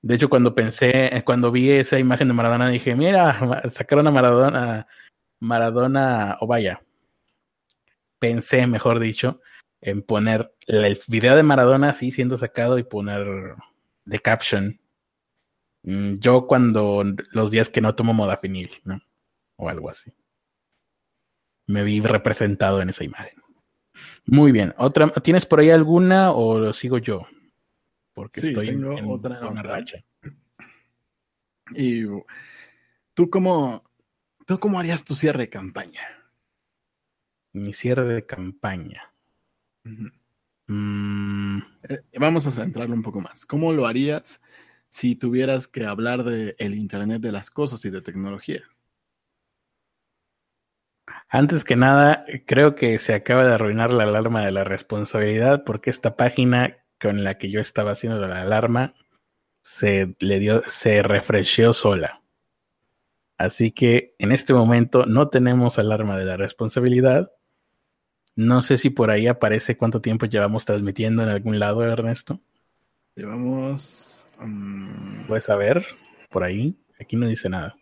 De 0.00 0.14
hecho, 0.14 0.28
cuando 0.28 0.54
pensé, 0.54 1.22
cuando 1.24 1.50
vi 1.50 1.70
esa 1.70 1.98
imagen 1.98 2.28
de 2.28 2.34
Maradona, 2.34 2.68
dije, 2.68 2.94
mira, 2.94 3.62
sacaron 3.70 4.06
a 4.06 4.10
Maradona, 4.10 4.86
Maradona, 5.40 6.36
o 6.40 6.46
vaya, 6.46 6.82
pensé, 8.18 8.66
mejor 8.66 8.98
dicho, 8.98 9.40
en 9.80 10.02
poner 10.02 10.52
el 10.66 10.98
video 11.06 11.36
de 11.36 11.42
Maradona 11.42 11.90
así 11.90 12.10
siendo 12.10 12.36
sacado 12.36 12.78
y 12.78 12.82
poner 12.82 13.54
de 14.04 14.18
caption. 14.20 14.80
mm, 15.82 16.18
Yo 16.18 16.46
cuando 16.46 17.04
los 17.32 17.50
días 17.50 17.68
que 17.68 17.80
no 17.80 17.94
tomo 17.94 18.12
modafinil, 18.14 18.70
¿no? 18.84 19.00
O 19.56 19.68
algo 19.68 19.90
así. 19.90 20.12
Me 21.66 21.84
vi 21.84 22.00
representado 22.00 22.80
en 22.80 22.90
esa 22.90 23.04
imagen. 23.04 23.38
Muy 24.26 24.52
bien. 24.52 24.74
Otra, 24.78 25.08
¿tienes 25.22 25.46
por 25.46 25.60
ahí 25.60 25.70
alguna 25.70 26.32
o 26.32 26.58
lo 26.58 26.72
sigo 26.72 26.98
yo? 26.98 27.26
Porque 28.14 28.40
Sí, 28.40 28.48
estoy 28.48 28.66
tengo 28.66 28.96
en 28.96 29.10
otra 29.10 29.46
una 29.46 29.62
racha. 29.62 29.98
Y 31.74 32.04
tú 33.14 33.30
cómo, 33.30 33.87
tú 34.48 34.58
cómo 34.58 34.80
harías 34.80 35.04
tu 35.04 35.14
cierre 35.14 35.40
de 35.40 35.48
campaña. 35.50 36.00
Mi 37.52 37.74
cierre 37.74 38.08
de 38.08 38.24
campaña. 38.24 39.12
Mm, 40.66 41.58
Eh, 41.88 42.00
vamos 42.18 42.46
a 42.46 42.50
centrarlo 42.50 42.94
un 42.94 43.02
poco 43.02 43.20
más. 43.20 43.44
¿Cómo 43.44 43.72
lo 43.74 43.86
harías 43.86 44.40
si 44.88 45.16
tuvieras 45.16 45.68
que 45.68 45.84
hablar 45.84 46.24
de 46.24 46.56
el 46.58 46.74
Internet 46.74 47.20
de 47.20 47.32
las 47.32 47.50
cosas 47.50 47.84
y 47.84 47.90
de 47.90 48.00
tecnología? 48.00 48.62
Antes 51.28 51.64
que 51.64 51.76
nada, 51.76 52.24
creo 52.46 52.74
que 52.74 52.98
se 52.98 53.12
acaba 53.12 53.44
de 53.44 53.54
arruinar 53.54 53.92
la 53.92 54.04
alarma 54.04 54.44
de 54.46 54.52
la 54.52 54.64
responsabilidad 54.64 55.62
porque 55.64 55.90
esta 55.90 56.16
página 56.16 56.78
con 56.98 57.22
la 57.22 57.34
que 57.34 57.50
yo 57.50 57.60
estaba 57.60 57.92
haciendo 57.92 58.26
la 58.26 58.40
alarma 58.42 58.94
se 59.62 60.16
le 60.20 60.38
dio, 60.38 60.62
se 60.68 61.02
refresheó 61.02 61.74
sola. 61.74 62.22
Así 63.38 63.70
que 63.70 64.16
en 64.18 64.32
este 64.32 64.52
momento 64.52 65.06
no 65.06 65.28
tenemos 65.28 65.78
alarma 65.78 66.18
de 66.18 66.24
la 66.24 66.36
responsabilidad. 66.36 67.30
No 68.34 68.62
sé 68.62 68.78
si 68.78 68.90
por 68.90 69.12
ahí 69.12 69.28
aparece 69.28 69.76
cuánto 69.76 70.00
tiempo 70.00 70.26
llevamos 70.26 70.64
transmitiendo 70.64 71.22
en 71.22 71.28
algún 71.28 71.60
lado, 71.60 71.84
Ernesto. 71.84 72.40
Llevamos 73.14 74.26
mm, 74.40 75.26
¿Puedes 75.28 75.44
saber? 75.44 75.86
Por 76.30 76.42
ahí. 76.42 76.76
Aquí 77.00 77.16
no 77.16 77.28
dice 77.28 77.48
nada. 77.48 77.76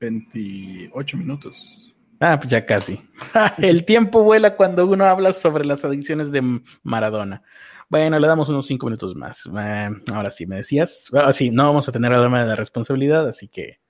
28 0.00 1.16
minutos. 1.16 1.94
Ah, 2.20 2.38
pues 2.38 2.50
ya 2.50 2.66
casi. 2.66 3.00
El 3.58 3.84
tiempo 3.84 4.22
vuela 4.22 4.54
cuando 4.54 4.86
uno 4.86 5.06
habla 5.06 5.32
sobre 5.32 5.64
las 5.64 5.84
adicciones 5.84 6.30
de 6.30 6.60
Maradona. 6.82 7.42
Bueno, 7.88 8.18
le 8.18 8.26
damos 8.26 8.48
unos 8.48 8.66
cinco 8.66 8.86
minutos 8.86 9.14
más. 9.14 9.46
Eh, 9.46 9.90
ahora 10.12 10.30
sí, 10.30 10.46
me 10.46 10.56
decías. 10.56 11.10
Ah, 11.14 11.32
sí, 11.32 11.50
no 11.50 11.64
vamos 11.64 11.88
a 11.88 11.92
tener 11.92 12.12
alarma 12.12 12.40
de 12.40 12.48
la 12.48 12.56
responsabilidad, 12.56 13.26
así 13.26 13.48
que 13.48 13.81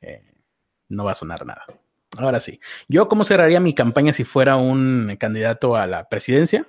eh, 0.00 0.22
no 0.88 1.04
va 1.04 1.12
a 1.12 1.16
sonar 1.16 1.44
nada. 1.46 1.64
Ahora 2.16 2.40
sí. 2.40 2.60
¿Yo 2.88 3.08
cómo 3.08 3.24
cerraría 3.24 3.60
mi 3.60 3.74
campaña 3.74 4.12
si 4.12 4.24
fuera 4.24 4.56
un 4.56 5.16
candidato 5.18 5.76
a 5.76 5.86
la 5.86 6.08
presidencia? 6.08 6.66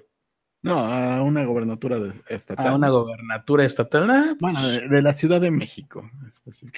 No, 0.62 0.78
a 0.80 1.24
una 1.24 1.46
gobernatura 1.46 1.98
estatal. 2.28 2.68
A 2.68 2.76
una 2.76 2.90
gobernatura 2.90 3.64
estatal. 3.64 4.10
Ah, 4.10 4.36
bueno, 4.42 4.68
de, 4.68 4.90
de 4.90 5.02
la 5.02 5.14
Ciudad 5.14 5.40
de 5.40 5.52
México. 5.52 6.10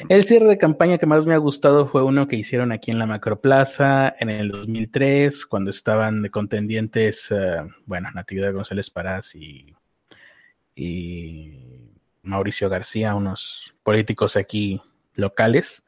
El 0.07 0.25
cierre 0.25 0.47
de 0.47 0.59
campaña 0.59 0.99
que 0.99 1.07
más 1.07 1.25
me 1.25 1.33
ha 1.33 1.37
gustado 1.37 1.87
fue 1.87 2.03
uno 2.03 2.27
que 2.27 2.35
hicieron 2.35 2.71
aquí 2.71 2.91
en 2.91 2.99
la 2.99 3.07
Macroplaza 3.07 4.13
en 4.19 4.29
el 4.29 4.49
2003, 4.49 5.47
cuando 5.47 5.71
estaban 5.71 6.21
de 6.21 6.29
contendientes, 6.29 7.31
eh, 7.31 7.63
bueno, 7.87 8.11
Natividad 8.13 8.53
González 8.53 8.91
Parás 8.91 9.33
y, 9.33 9.73
y 10.75 11.89
Mauricio 12.21 12.69
García, 12.69 13.15
unos 13.15 13.73
políticos 13.81 14.37
aquí 14.37 14.79
locales. 15.15 15.83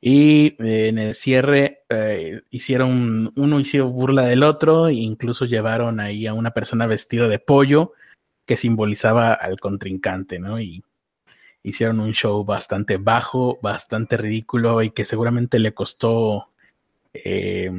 Y 0.00 0.56
eh, 0.64 0.88
en 0.88 0.98
el 0.98 1.14
cierre 1.14 1.82
eh, 1.88 2.42
hicieron, 2.50 3.32
uno 3.36 3.60
hizo 3.60 3.88
burla 3.88 4.22
del 4.22 4.42
otro, 4.42 4.88
e 4.88 4.94
incluso 4.94 5.44
llevaron 5.44 6.00
ahí 6.00 6.26
a 6.26 6.34
una 6.34 6.52
persona 6.52 6.86
vestida 6.86 7.28
de 7.28 7.38
pollo 7.38 7.92
que 8.46 8.56
simbolizaba 8.56 9.34
al 9.34 9.60
contrincante, 9.60 10.38
¿no? 10.38 10.60
Y 10.60 10.82
hicieron 11.62 12.00
un 12.00 12.12
show 12.12 12.44
bastante 12.44 12.96
bajo, 12.96 13.58
bastante 13.62 14.16
ridículo 14.16 14.82
y 14.82 14.90
que 14.90 15.04
seguramente 15.04 15.58
le 15.58 15.74
costó 15.74 16.48
eh, 17.12 17.70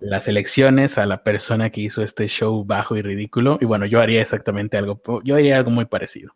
las 0.00 0.28
elecciones 0.28 0.98
a 0.98 1.06
la 1.06 1.22
persona 1.22 1.70
que 1.70 1.80
hizo 1.80 2.02
este 2.02 2.28
show 2.28 2.64
bajo 2.64 2.96
y 2.96 3.02
ridículo. 3.02 3.58
Y 3.60 3.64
bueno, 3.64 3.86
yo 3.86 4.00
haría 4.00 4.20
exactamente 4.20 4.76
algo, 4.76 5.00
yo 5.24 5.36
haría 5.36 5.56
algo 5.56 5.70
muy 5.70 5.86
parecido. 5.86 6.34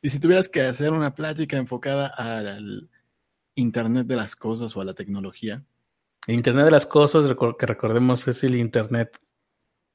Y 0.00 0.10
si 0.10 0.20
tuvieras 0.20 0.48
que 0.48 0.62
hacer 0.62 0.92
una 0.92 1.14
plática 1.14 1.56
enfocada 1.56 2.06
al 2.06 2.88
Internet 3.54 4.06
de 4.06 4.16
las 4.16 4.36
cosas 4.36 4.76
o 4.76 4.80
a 4.80 4.84
la 4.84 4.94
tecnología. 4.94 5.64
El 6.26 6.36
Internet 6.36 6.66
de 6.66 6.70
las 6.70 6.86
cosas, 6.86 7.34
que 7.58 7.66
recordemos, 7.66 8.28
es 8.28 8.44
el 8.44 8.54
Internet 8.54 9.18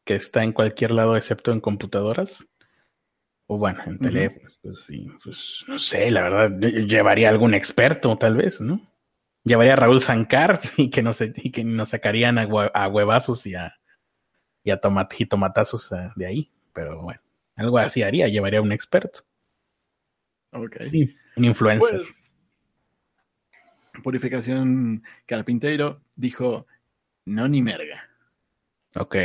que 0.04 0.16
está 0.16 0.44
en 0.44 0.52
cualquier 0.52 0.92
lado 0.92 1.16
excepto 1.16 1.52
en 1.52 1.62
computadoras. 1.62 2.46
O 3.48 3.58
bueno, 3.58 3.82
en 3.86 4.00
teléfonos. 4.00 4.60
Pues 4.62 4.86
sí, 4.86 5.08
pues 5.24 5.64
no 5.68 5.80
sé, 5.80 6.10
la 6.12 6.24
verdad, 6.24 6.60
llevaría 6.60 7.30
algún 7.30 7.54
experto 7.54 8.18
tal 8.18 8.36
vez, 8.36 8.62
¿no? 8.62 8.82
Llevaría 9.44 9.74
a 9.74 9.78
Raúl 9.78 10.02
Zancar 10.02 10.62
y 10.78 10.90
que 10.90 11.02
nos, 11.02 11.22
y 11.22 11.52
que 11.52 11.64
nos 11.64 11.90
sacarían 11.90 12.38
a, 12.38 12.88
huevazos 12.88 13.46
y 13.46 13.56
a, 13.56 13.76
y 14.64 14.72
a 14.72 14.80
tomatazos 14.80 15.92
eh, 15.92 16.10
de 16.16 16.26
ahí. 16.26 16.52
Pero 16.74 17.02
bueno, 17.02 17.22
algo 17.56 17.78
así 17.78 18.02
haría, 18.04 18.28
llevaría 18.28 18.60
a 18.60 18.64
un 18.64 18.72
experto. 18.72 19.24
Ok. 20.54 20.78
Sí, 20.90 21.16
un 21.36 21.46
influencer. 21.46 21.98
Pues, 21.98 22.38
Purificación 24.02 25.04
Carpintero 25.26 26.02
dijo, 26.16 26.68
no 27.26 27.48
ni 27.48 27.62
merga. 27.62 28.10
Ok. 28.96 29.16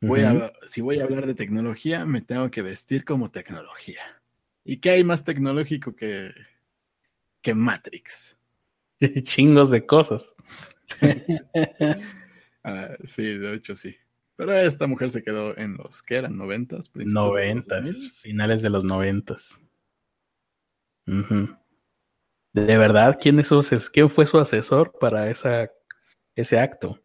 Voy 0.00 0.22
a, 0.22 0.52
si 0.66 0.80
voy 0.80 0.98
a 0.98 1.04
hablar 1.04 1.26
de 1.26 1.34
tecnología, 1.34 2.04
me 2.04 2.20
tengo 2.20 2.50
que 2.50 2.62
vestir 2.62 3.04
como 3.04 3.30
tecnología. 3.30 4.00
¿Y 4.64 4.78
qué 4.78 4.90
hay 4.90 5.04
más 5.04 5.24
tecnológico 5.24 5.94
que, 5.94 6.32
que 7.40 7.54
Matrix? 7.54 8.36
Chingos 9.22 9.70
de 9.70 9.86
cosas. 9.86 10.32
Ah, 12.64 12.96
sí, 13.02 13.24
de 13.24 13.54
hecho 13.54 13.74
sí. 13.74 13.96
Pero 14.44 14.58
esta 14.58 14.88
mujer 14.88 15.08
se 15.10 15.22
quedó 15.22 15.56
en 15.56 15.76
los 15.76 16.02
que 16.02 16.16
eran 16.16 16.36
noventas, 16.36 16.90
noventas, 16.92 18.12
finales 18.22 18.60
de 18.60 18.70
los 18.70 18.82
noventas. 18.82 19.60
¿De 21.06 22.76
verdad 22.76 23.20
quién, 23.22 23.38
es 23.38 23.46
su, 23.46 23.64
quién 23.92 24.10
fue 24.10 24.26
su 24.26 24.40
asesor 24.40 24.98
para 24.98 25.30
esa, 25.30 25.70
ese 26.34 26.58
acto? 26.58 27.00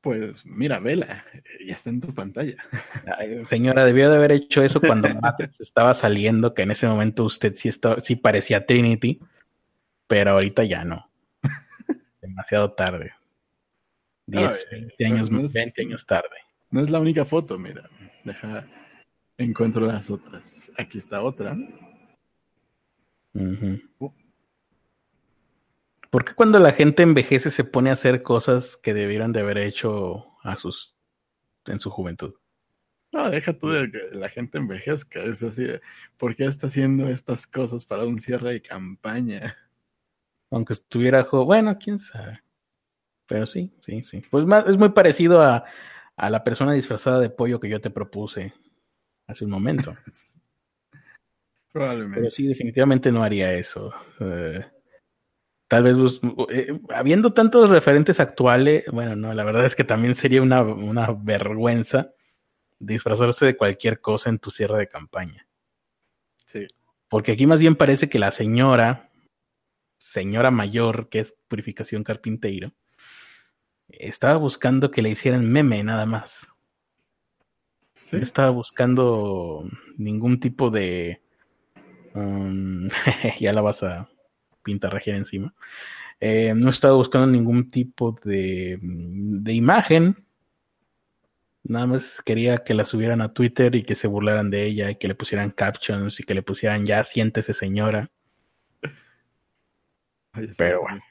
Pues 0.00 0.44
mira, 0.44 0.80
vela, 0.80 1.24
ya 1.64 1.74
está 1.74 1.90
en 1.90 2.00
tu 2.00 2.12
pantalla. 2.12 2.56
señora, 3.46 3.86
debió 3.86 4.10
de 4.10 4.16
haber 4.16 4.32
hecho 4.32 4.62
eso 4.62 4.80
cuando 4.80 5.08
Matrix 5.20 5.60
estaba 5.60 5.94
saliendo, 5.94 6.54
que 6.54 6.62
en 6.62 6.72
ese 6.72 6.88
momento 6.88 7.22
usted 7.22 7.54
sí, 7.54 7.68
estaba, 7.68 8.00
sí 8.00 8.16
parecía 8.16 8.66
Trinity, 8.66 9.20
pero 10.08 10.32
ahorita 10.32 10.64
ya 10.64 10.84
no. 10.84 11.08
Demasiado 12.20 12.72
tarde. 12.72 13.12
10, 14.26 14.66
20 14.70 15.06
años, 15.06 15.30
años 15.78 16.06
tarde. 16.06 16.36
No 16.70 16.80
es 16.80 16.90
la 16.90 17.00
única 17.00 17.24
foto, 17.24 17.58
mira. 17.58 17.88
Deja, 18.24 18.66
encuentro 19.38 19.86
las 19.86 20.10
otras. 20.10 20.70
Aquí 20.76 20.98
está 20.98 21.22
otra. 21.22 21.56
¿Por 26.10 26.24
qué 26.24 26.34
cuando 26.34 26.58
la 26.58 26.72
gente 26.72 27.02
envejece 27.02 27.50
se 27.50 27.64
pone 27.64 27.90
a 27.90 27.94
hacer 27.94 28.22
cosas 28.22 28.76
que 28.76 28.94
debieran 28.94 29.32
de 29.32 29.40
haber 29.40 29.58
hecho 29.58 30.26
a 30.42 30.56
sus 30.56 30.96
en 31.66 31.80
su 31.80 31.90
juventud? 31.90 32.34
No, 33.12 33.30
deja 33.30 33.52
tú 33.52 33.68
de 33.68 33.90
que 33.90 33.98
la 34.12 34.28
gente 34.28 34.58
envejezca. 34.58 35.22
Es 35.22 35.42
así, 35.42 35.66
¿por 36.16 36.34
qué 36.34 36.46
está 36.46 36.66
haciendo 36.66 37.08
estas 37.08 37.46
cosas 37.46 37.84
para 37.84 38.04
un 38.04 38.18
cierre 38.18 38.54
de 38.54 38.62
campaña? 38.62 39.56
Aunque 40.50 40.74
estuviera, 40.74 41.26
bueno, 41.30 41.76
quién 41.78 41.98
sabe. 41.98 42.40
Pero 43.26 43.46
sí, 43.46 43.72
sí, 43.80 44.02
sí. 44.02 44.22
Pues 44.30 44.46
es 44.66 44.76
muy 44.76 44.90
parecido 44.90 45.42
a, 45.42 45.64
a 46.16 46.30
la 46.30 46.42
persona 46.42 46.72
disfrazada 46.72 47.20
de 47.20 47.30
pollo 47.30 47.60
que 47.60 47.68
yo 47.68 47.80
te 47.80 47.90
propuse 47.90 48.54
hace 49.26 49.44
un 49.44 49.50
momento. 49.50 49.94
Probablemente. 51.72 52.20
Pero 52.20 52.30
sí, 52.30 52.46
definitivamente 52.46 53.12
no 53.12 53.22
haría 53.22 53.52
eso. 53.52 53.92
Eh, 54.20 54.64
tal 55.68 55.82
vez 55.82 55.96
eh, 56.50 56.80
habiendo 56.88 57.34
tantos 57.34 57.68
referentes 57.68 58.18
actuales, 58.18 58.84
bueno, 58.90 59.14
no, 59.14 59.34
la 59.34 59.44
verdad 59.44 59.66
es 59.66 59.76
que 59.76 59.84
también 59.84 60.14
sería 60.14 60.40
una, 60.40 60.62
una, 60.62 61.12
vergüenza 61.12 62.12
disfrazarse 62.78 63.44
de 63.44 63.56
cualquier 63.56 64.00
cosa 64.00 64.30
en 64.30 64.38
tu 64.38 64.48
cierre 64.50 64.78
de 64.78 64.88
campaña. 64.88 65.46
Sí. 66.46 66.66
Porque 67.08 67.32
aquí 67.32 67.46
más 67.46 67.60
bien 67.60 67.76
parece 67.76 68.08
que 68.08 68.18
la 68.18 68.30
señora, 68.30 69.10
señora 69.98 70.50
mayor, 70.50 71.10
que 71.10 71.20
es 71.20 71.36
Purificación 71.46 72.04
Carpinteiro, 72.04 72.72
estaba 73.88 74.36
buscando 74.36 74.90
que 74.90 75.02
le 75.02 75.10
hicieran 75.10 75.50
meme 75.50 75.82
nada 75.84 76.06
más. 76.06 76.48
No 78.12 78.18
estaba 78.18 78.50
buscando 78.50 79.68
ningún 79.96 80.38
tipo 80.38 80.70
de... 80.70 81.20
Um, 82.14 82.88
ya 83.40 83.52
la 83.52 83.60
vas 83.60 83.82
a 83.82 84.08
pintar 84.62 84.92
región 84.92 85.16
encima. 85.16 85.54
Eh, 86.20 86.54
no 86.54 86.70
estaba 86.70 86.94
buscando 86.94 87.26
ningún 87.26 87.68
tipo 87.68 88.18
de, 88.24 88.78
de 88.80 89.52
imagen. 89.52 90.24
Nada 91.64 91.86
más 91.86 92.22
quería 92.24 92.58
que 92.58 92.74
la 92.74 92.84
subieran 92.84 93.20
a 93.20 93.32
Twitter 93.32 93.74
y 93.74 93.82
que 93.82 93.96
se 93.96 94.06
burlaran 94.06 94.50
de 94.50 94.66
ella 94.66 94.90
y 94.90 94.96
que 94.96 95.08
le 95.08 95.16
pusieran 95.16 95.50
captions 95.50 96.20
y 96.20 96.22
que 96.22 96.34
le 96.34 96.42
pusieran 96.42 96.86
ya 96.86 97.02
siéntese 97.02 97.52
señora. 97.52 98.10
Pero 100.56 100.82
bueno. 100.82 101.02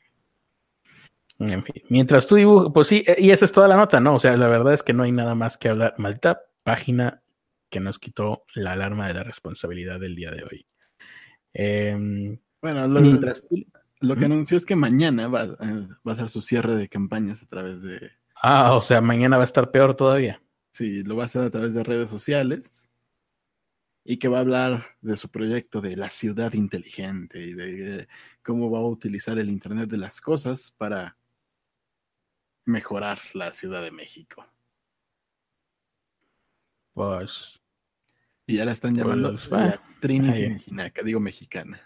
En 1.39 1.63
fin, 1.63 1.83
mientras 1.89 2.27
tú 2.27 2.35
dibujas, 2.35 2.71
pues 2.73 2.87
sí, 2.87 3.03
y 3.17 3.31
esa 3.31 3.45
es 3.45 3.51
toda 3.51 3.67
la 3.67 3.75
nota, 3.75 3.99
¿no? 3.99 4.15
O 4.15 4.19
sea, 4.19 4.37
la 4.37 4.47
verdad 4.47 4.73
es 4.73 4.83
que 4.83 4.93
no 4.93 5.03
hay 5.03 5.11
nada 5.11 5.35
más 5.35 5.57
que 5.57 5.69
hablar. 5.69 5.95
Maldita 5.97 6.41
página 6.63 7.21
que 7.69 7.79
nos 7.79 7.99
quitó 7.99 8.43
la 8.53 8.71
alarma 8.71 9.07
de 9.07 9.15
la 9.15 9.23
responsabilidad 9.23 9.99
del 9.99 10.15
día 10.15 10.31
de 10.31 10.43
hoy. 10.43 10.65
Em, 11.53 12.39
bueno, 12.61 12.87
lo, 12.87 14.15
que 14.15 14.25
anunció 14.25 14.55
es 14.55 14.65
que 14.65 14.75
mañana 14.75 15.27
va, 15.27 15.43
eh, 15.43 15.87
va, 16.07 16.13
a 16.13 16.15
ser 16.15 16.29
su 16.29 16.41
cierre 16.41 16.75
de 16.75 16.87
campañas 16.87 17.43
a 17.43 17.47
través 17.47 17.81
de... 17.81 18.11
Ah, 18.41 18.75
o 18.75 18.81
sea, 18.81 19.01
mañana 19.01 19.37
va 19.37 19.43
a 19.43 19.45
estar 19.45 19.71
peor 19.71 19.95
todavía. 19.95 20.41
Sí, 20.71 21.03
lo 21.03 21.15
va 21.15 21.23
a 21.23 21.25
hacer 21.25 21.43
a 21.43 21.49
través 21.49 21.73
de 21.75 21.83
redes 21.83 22.09
sociales 22.09 22.89
y 24.03 24.17
que 24.17 24.27
va 24.27 24.37
a 24.37 24.41
hablar 24.41 24.85
de 25.01 25.17
su 25.17 25.29
proyecto 25.29 25.81
de 25.81 25.97
la 25.97 26.09
ciudad 26.09 26.53
inteligente 26.53 27.41
y 27.41 27.53
de 27.53 28.07
cómo 28.43 28.69
va 28.69 28.79
a 28.79 28.85
utilizar 28.85 29.39
el 29.39 29.49
Internet 29.49 29.89
de 29.89 29.97
las 29.97 30.21
Cosas 30.21 30.73
para 30.77 31.17
mejorar 32.65 33.19
la 33.33 33.53
Ciudad 33.53 33.81
de 33.81 33.91
México. 33.91 34.45
Pues. 36.93 37.59
Y 38.47 38.57
ya 38.57 38.65
la 38.65 38.71
están 38.71 38.95
llamando 38.95 39.31
pues, 39.31 39.49
la 39.49 39.81
Trinity 39.99 40.49
mexicana, 40.49 40.91
digo 41.03 41.19
mexicana. 41.19 41.81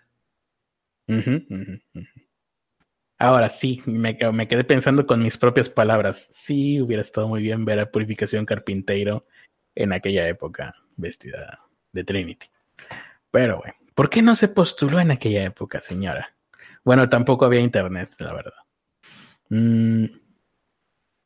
Ahora 3.18 3.50
sí, 3.50 3.82
me, 3.86 4.18
me, 4.34 4.48
quedé 4.48 4.63
pensando 4.63 5.06
con 5.06 5.22
mis 5.22 5.38
propias 5.38 5.70
palabras. 5.70 6.30
Sí, 6.32 6.80
hubiera 6.80 7.02
estado 7.02 7.28
muy 7.28 7.42
bien 7.42 7.65
ver 7.65 7.80
a 7.80 7.92
Purificación 7.92 8.46
Carpinteiro 8.46 9.26
en 9.76 9.94
aquella 9.94 10.28
época, 10.28 10.76
vestida 10.96 11.60
de 11.92 12.04
Trinity. 12.04 12.48
Pero 13.32 13.58
bueno, 13.60 13.74
¿por 13.96 14.10
qué 14.10 14.22
no 14.22 14.36
se 14.36 14.48
postuló 14.48 15.00
en 15.00 15.12
aquella 15.12 15.44
época, 15.44 15.82
señora? 15.82 16.36
Bueno, 16.84 17.10
tampoco 17.10 17.46
había 17.46 17.62
internet, 17.62 18.13
la 18.20 18.34
verdad. 18.34 18.54
Mm, 19.50 20.06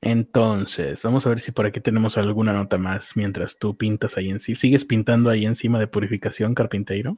entonces, 0.06 1.02
vamos 1.02 1.26
a 1.26 1.30
ver 1.30 1.40
si 1.40 1.54
por 1.54 1.66
aquí 1.66 1.80
tenemos 1.80 2.18
alguna 2.18 2.52
nota 2.52 2.78
más 2.78 3.16
mientras 3.16 3.58
tú 3.58 3.78
pintas 3.78 4.18
ahí 4.18 4.30
encima. 4.30 4.58
¿Sigues 4.58 4.84
pintando 4.84 5.30
ahí 5.30 5.46
encima 5.46 5.80
de 5.80 5.88
purificación, 5.88 6.54
carpinteiro? 6.54 7.18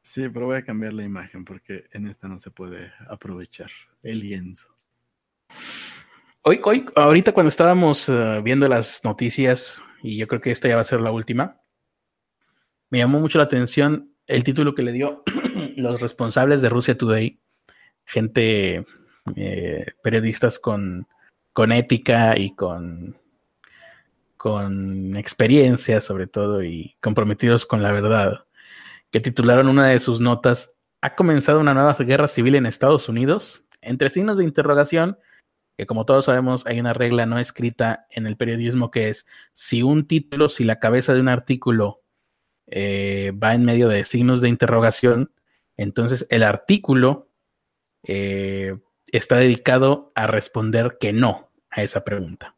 Sí, 0.00 0.28
pero 0.28 0.46
voy 0.46 0.58
a 0.58 0.64
cambiar 0.64 0.92
la 0.92 1.02
imagen 1.02 1.44
porque 1.44 1.86
en 1.90 2.06
esta 2.06 2.28
no 2.28 2.38
se 2.38 2.52
puede 2.52 2.92
aprovechar 3.08 3.70
el 4.04 4.20
lienzo. 4.20 4.68
Hoy, 6.42 6.60
hoy 6.62 6.86
ahorita 6.94 7.32
cuando 7.32 7.48
estábamos 7.48 8.08
eh, 8.08 8.42
viendo 8.44 8.68
las 8.68 9.02
noticias, 9.02 9.82
y 10.00 10.16
yo 10.16 10.28
creo 10.28 10.40
que 10.40 10.52
esta 10.52 10.68
ya 10.68 10.76
va 10.76 10.82
a 10.82 10.84
ser 10.84 11.00
la 11.00 11.10
última, 11.10 11.60
me 12.90 12.98
llamó 12.98 13.18
mucho 13.18 13.38
la 13.38 13.44
atención 13.44 14.14
el 14.28 14.44
título 14.44 14.76
que 14.76 14.84
le 14.84 14.92
dio 14.92 15.24
los 15.76 16.00
responsables 16.00 16.62
de 16.62 16.68
Rusia 16.68 16.96
Today, 16.96 17.40
gente, 18.04 18.86
eh, 19.34 19.86
periodistas 20.00 20.60
con 20.60 21.08
con 21.58 21.72
ética 21.72 22.38
y 22.38 22.54
con, 22.54 23.16
con 24.36 25.16
experiencia 25.16 26.00
sobre 26.00 26.28
todo 26.28 26.62
y 26.62 26.94
comprometidos 27.02 27.66
con 27.66 27.82
la 27.82 27.90
verdad, 27.90 28.44
que 29.10 29.18
titularon 29.18 29.66
una 29.66 29.88
de 29.88 29.98
sus 29.98 30.20
notas, 30.20 30.76
¿ha 31.00 31.16
comenzado 31.16 31.58
una 31.58 31.74
nueva 31.74 31.94
guerra 31.94 32.28
civil 32.28 32.54
en 32.54 32.64
Estados 32.64 33.08
Unidos? 33.08 33.64
Entre 33.80 34.08
signos 34.08 34.38
de 34.38 34.44
interrogación, 34.44 35.18
que 35.76 35.84
como 35.84 36.04
todos 36.04 36.26
sabemos 36.26 36.64
hay 36.64 36.78
una 36.78 36.92
regla 36.92 37.26
no 37.26 37.40
escrita 37.40 38.06
en 38.10 38.28
el 38.28 38.36
periodismo 38.36 38.92
que 38.92 39.08
es 39.08 39.26
si 39.52 39.82
un 39.82 40.06
título, 40.06 40.48
si 40.48 40.62
la 40.62 40.78
cabeza 40.78 41.12
de 41.12 41.20
un 41.22 41.28
artículo 41.28 42.02
eh, 42.68 43.32
va 43.32 43.56
en 43.56 43.64
medio 43.64 43.88
de 43.88 44.04
signos 44.04 44.40
de 44.40 44.48
interrogación, 44.48 45.32
entonces 45.76 46.24
el 46.30 46.44
artículo 46.44 47.32
eh, 48.04 48.78
está 49.08 49.38
dedicado 49.38 50.12
a 50.14 50.28
responder 50.28 50.98
que 51.00 51.12
no 51.12 51.47
a 51.78 51.82
esa 51.82 52.04
pregunta. 52.04 52.54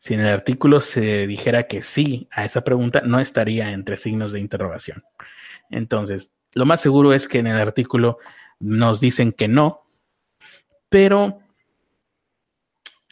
Si 0.00 0.14
en 0.14 0.20
el 0.20 0.28
artículo 0.28 0.80
se 0.80 1.26
dijera 1.26 1.64
que 1.64 1.82
sí 1.82 2.28
a 2.30 2.44
esa 2.44 2.62
pregunta, 2.62 3.00
no 3.00 3.18
estaría 3.18 3.72
entre 3.72 3.96
signos 3.96 4.32
de 4.32 4.40
interrogación. 4.40 5.02
Entonces, 5.70 6.32
lo 6.52 6.64
más 6.64 6.80
seguro 6.80 7.12
es 7.12 7.28
que 7.28 7.38
en 7.38 7.46
el 7.48 7.56
artículo 7.56 8.18
nos 8.60 9.00
dicen 9.00 9.32
que 9.32 9.48
no, 9.48 9.82
pero 10.88 11.40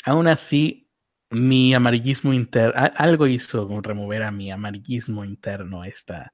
aún 0.04 0.28
así 0.28 0.88
mi 1.30 1.74
amarillismo 1.74 2.32
interno, 2.32 2.80
algo 2.96 3.26
hizo 3.26 3.68
remover 3.80 4.22
a 4.22 4.30
mi 4.30 4.50
amarillismo 4.50 5.24
interno 5.24 5.84
esta 5.84 6.32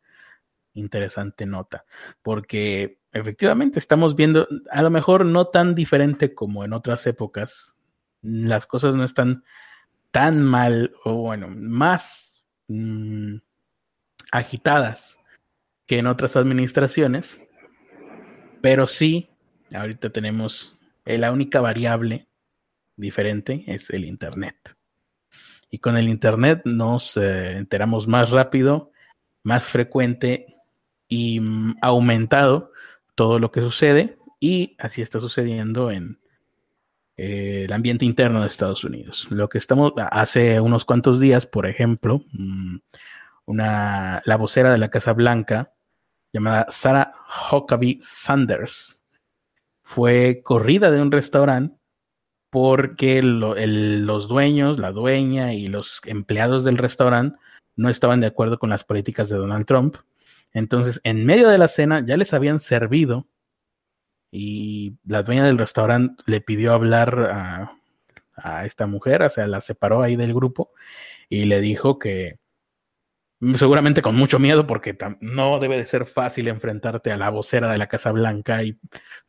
interesante 0.74 1.46
nota, 1.46 1.84
porque 2.22 2.98
efectivamente 3.12 3.78
estamos 3.78 4.14
viendo, 4.14 4.46
a 4.70 4.82
lo 4.82 4.90
mejor 4.90 5.24
no 5.24 5.46
tan 5.46 5.74
diferente 5.74 6.34
como 6.34 6.64
en 6.64 6.72
otras 6.72 7.06
épocas, 7.06 7.74
las 8.22 8.66
cosas 8.66 8.94
no 8.94 9.04
están 9.04 9.44
tan 10.10 10.42
mal, 10.42 10.92
o 11.04 11.14
bueno, 11.14 11.48
más 11.48 12.42
mm, 12.68 13.36
agitadas 14.32 15.18
que 15.86 15.98
en 15.98 16.06
otras 16.06 16.36
administraciones, 16.36 17.46
pero 18.60 18.86
sí, 18.86 19.30
ahorita 19.72 20.10
tenemos 20.10 20.76
eh, 21.04 21.18
la 21.18 21.32
única 21.32 21.60
variable 21.60 22.28
diferente 22.96 23.64
es 23.66 23.90
el 23.90 24.04
Internet. 24.04 24.56
Y 25.70 25.78
con 25.78 25.96
el 25.96 26.08
Internet 26.08 26.62
nos 26.64 27.16
eh, 27.16 27.56
enteramos 27.56 28.06
más 28.06 28.30
rápido, 28.30 28.92
más 29.42 29.66
frecuente 29.66 30.56
y 31.08 31.40
mm, 31.40 31.78
aumentado 31.80 32.72
todo 33.14 33.38
lo 33.38 33.50
que 33.50 33.60
sucede 33.60 34.18
y 34.38 34.76
así 34.78 35.02
está 35.02 35.20
sucediendo 35.20 35.90
en 35.90 36.18
eh, 37.22 37.64
el 37.66 37.72
ambiente 37.74 38.06
interno 38.06 38.40
de 38.40 38.48
Estados 38.48 38.82
Unidos. 38.82 39.26
Lo 39.28 39.50
que 39.50 39.58
estamos 39.58 39.92
hace 40.10 40.58
unos 40.58 40.86
cuantos 40.86 41.20
días, 41.20 41.44
por 41.44 41.66
ejemplo, 41.66 42.22
mm, 42.32 42.76
una, 43.44 44.22
la 44.24 44.36
vocera 44.36 44.72
de 44.72 44.78
la 44.78 44.88
Casa 44.88 45.12
Blanca 45.12 45.74
llamada 46.32 46.66
Sarah 46.70 47.12
Huckabee 47.52 47.98
Sanders 48.00 49.04
fue 49.82 50.40
corrida 50.42 50.90
de 50.90 51.02
un 51.02 51.12
restaurante 51.12 51.76
porque 52.48 53.22
los 53.22 54.26
dueños, 54.26 54.78
la 54.78 54.90
dueña 54.92 55.52
y 55.52 55.68
los 55.68 56.00
empleados 56.06 56.64
del 56.64 56.78
restaurante 56.78 57.38
no 57.76 57.90
estaban 57.90 58.22
de 58.22 58.28
acuerdo 58.28 58.58
con 58.58 58.70
las 58.70 58.82
políticas 58.82 59.28
de 59.28 59.36
Donald 59.36 59.66
Trump. 59.66 59.96
Entonces, 60.54 61.02
en 61.04 61.26
medio 61.26 61.50
de 61.50 61.58
la 61.58 61.68
cena 61.68 62.02
ya 62.02 62.16
les 62.16 62.32
habían 62.32 62.60
servido 62.60 63.26
y 64.30 64.96
la 65.04 65.22
dueña 65.22 65.44
del 65.44 65.58
restaurante 65.58 66.22
le 66.26 66.40
pidió 66.40 66.72
hablar 66.72 67.18
a, 67.20 67.76
esta 68.64 68.86
mujer, 68.86 69.22
o 69.22 69.28
sea, 69.28 69.46
la 69.46 69.60
separó 69.60 70.00
ahí 70.02 70.16
del 70.16 70.32
grupo 70.32 70.72
y 71.28 71.44
le 71.44 71.60
dijo 71.60 71.98
que 71.98 72.38
seguramente 73.54 74.00
con 74.00 74.16
mucho 74.16 74.38
miedo 74.38 74.66
porque 74.66 74.96
no 75.20 75.58
debe 75.58 75.76
de 75.76 75.84
ser 75.84 76.06
fácil 76.06 76.48
enfrentarte 76.48 77.12
a 77.12 77.18
la 77.18 77.28
vocera 77.28 77.70
de 77.70 77.76
la 77.76 77.88
Casa 77.88 78.12
Blanca 78.12 78.62
y 78.62 78.78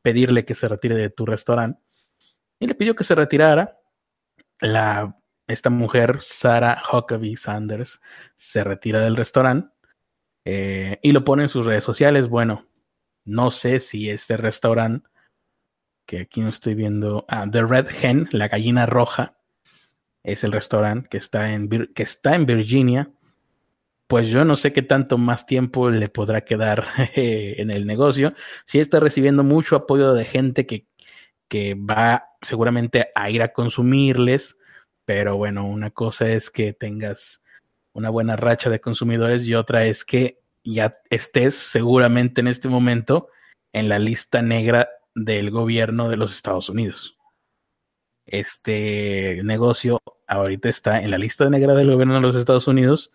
pedirle 0.02 0.45
que 0.45 0.56
se 0.56 0.70
retire 0.70 0.95
de 0.95 1.10
tu 1.10 1.26
restaurante 1.26 1.82
y 2.62 2.68
le 2.68 2.76
pidió 2.76 2.95
que 2.95 3.04
se 3.04 3.16
retirara. 3.16 3.80
La, 4.62 5.18
esta 5.47 5.70
mujer, 5.70 6.20
Sarah 6.22 6.82
Huckabee 6.93 7.36
Sanders, 7.36 7.99
se 8.36 8.64
retira 8.64 9.02
del 9.02 9.18
restaurante 9.18 9.74
eh, 10.45 10.99
y 11.02 11.12
lo 11.12 11.26
pone 11.26 11.43
en 11.43 11.49
sus 11.49 11.66
redes 11.66 11.84
sociales. 11.84 12.30
Bueno, 12.30 12.68
no 13.26 13.51
sé 13.51 13.80
si 13.80 14.09
este 14.09 14.38
restaurante, 14.38 15.07
que 16.05 16.22
aquí 16.22 16.41
no 16.41 16.49
estoy 16.49 16.76
viendo, 16.76 17.26
ah, 17.28 17.47
The 17.49 17.63
Red 17.63 17.88
Hen, 18.01 18.30
la 18.32 18.47
gallina 18.47 18.86
roja, 18.86 19.38
es 20.24 20.43
el 20.43 20.51
restaurante 20.51 21.09
que 21.09 21.17
está 21.17 21.53
en, 21.53 21.69
que 21.69 22.03
está 22.03 22.36
en 22.36 22.45
Virginia. 22.45 23.09
Pues 24.07 24.28
yo 24.28 24.43
no 24.43 24.55
sé 24.55 24.74
qué 24.74 24.82
tanto 24.82 25.17
más 25.17 25.45
tiempo 25.45 25.89
le 25.89 26.09
podrá 26.09 26.41
quedar 26.41 26.88
en 27.15 27.72
el 27.72 27.86
negocio. 27.86 28.34
Si 28.65 28.80
está 28.80 28.99
recibiendo 28.99 29.43
mucho 29.43 29.76
apoyo 29.76 30.13
de 30.13 30.26
gente 30.26 30.65
que 30.65 30.88
que 31.51 31.76
va 31.76 32.30
seguramente 32.41 33.09
a 33.13 33.30
ir 33.30 33.41
a 33.41 33.51
consumirles, 33.51 34.57
pero 35.03 35.36
bueno, 35.36 35.67
una 35.67 35.91
cosa 35.91 36.30
es 36.30 36.49
que 36.49 36.72
tengas 36.72 37.43
una 37.91 38.09
buena 38.09 38.38
racha 38.38 38.69
de 38.69 38.80
consumidores 38.80 39.43
y 39.43 39.53
otra 39.53 39.84
es 39.86 40.05
que 40.05 40.39
ya 40.64 40.97
estés 41.09 41.55
seguramente 41.55 42.41
en 42.41 42.47
este 42.47 42.70
momento 42.70 43.30
en 43.74 43.89
la 43.89 43.99
lista 43.99 44.41
negra 44.41 44.89
del 45.16 45.51
gobierno 45.51 46.09
de 46.09 46.18
los 46.18 46.34
Estados 46.34 46.70
Unidos. 46.70 47.18
Este 48.26 49.41
negocio 49.43 50.01
ahorita 50.28 50.70
está 50.70 51.01
en 51.01 51.12
la 51.12 51.18
lista 51.18 51.49
negra 51.49 51.74
del 51.74 51.91
gobierno 51.91 52.16
de 52.16 52.22
los 52.22 52.36
Estados 52.36 52.68
Unidos 52.68 53.12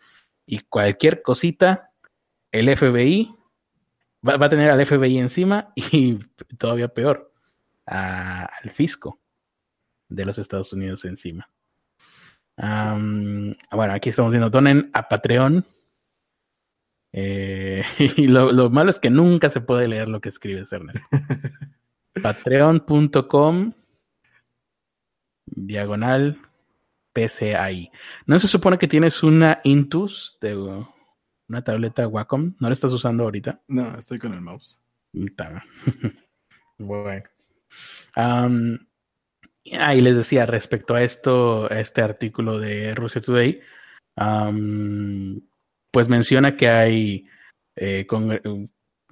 y 0.47 0.61
cualquier 0.61 1.23
cosita, 1.23 1.91
el 2.53 2.75
FBI 2.77 3.35
va, 4.27 4.37
va 4.37 4.47
a 4.47 4.51
tener 4.51 4.71
al 4.71 4.85
FBI 4.85 5.19
encima 5.19 5.73
y 5.75 6.19
todavía 6.59 6.89
peor 6.89 7.33
al 7.87 8.71
fisco 8.73 9.21
de 10.09 10.25
los 10.25 10.39
Estados 10.39 10.73
Unidos 10.73 11.05
encima. 11.05 11.49
bueno, 12.57 13.95
aquí 13.95 14.11
estamos 14.11 14.33
viendo, 14.33 14.51
donen 14.51 14.91
a 14.93 15.09
Patreon. 15.09 15.65
Eh, 17.19 17.83
y 18.17 18.29
lo, 18.29 18.71
malo 18.71 18.91
es 18.91 19.01
que 19.01 19.11
nunca 19.11 19.49
se 19.49 19.63
puede 19.63 19.89
leer 19.89 20.09
lo 20.09 20.21
que 20.21 20.29
escribe 20.29 20.63
Ernesto. 20.71 21.09
Patreon.com 22.23 23.73
diagonal 25.47 26.39
PCI. 27.13 27.91
¿No 28.27 28.39
se 28.39 28.49
supone 28.49 28.79
que 28.79 28.89
tienes 28.89 29.23
una 29.23 29.61
Intus 29.65 30.39
de 30.41 30.57
una 30.57 31.65
tableta 31.65 32.07
Wacom? 32.07 32.55
¿No 32.59 32.69
la 32.69 32.75
estás 32.75 32.93
usando 32.93 33.25
ahorita? 33.25 33.63
No, 33.69 33.97
estoy 33.97 34.19
con 34.19 34.35
el 34.35 34.43
mouse. 34.43 34.81
bueno. 36.79 37.25
ahí 39.79 40.01
les 40.03 40.17
decía 40.17 40.45
respecto 40.45 40.95
a 40.95 41.03
esto, 41.03 41.73
a 41.73 41.81
este 41.81 42.03
artículo 42.03 42.59
de 42.59 42.95
Russia 42.95 43.23
Today, 43.23 43.63
pues 45.97 46.11
menciona 46.11 46.59
que 46.59 46.69
hay 46.69 47.27
eh, 47.75 48.05
con, 48.07 48.39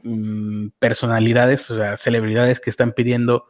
mm, 0.02 0.68
personalidades, 0.78 1.70
o 1.70 1.76
sea, 1.76 1.96
celebridades 1.96 2.60
que 2.60 2.68
están 2.68 2.92
pidiendo, 2.92 3.46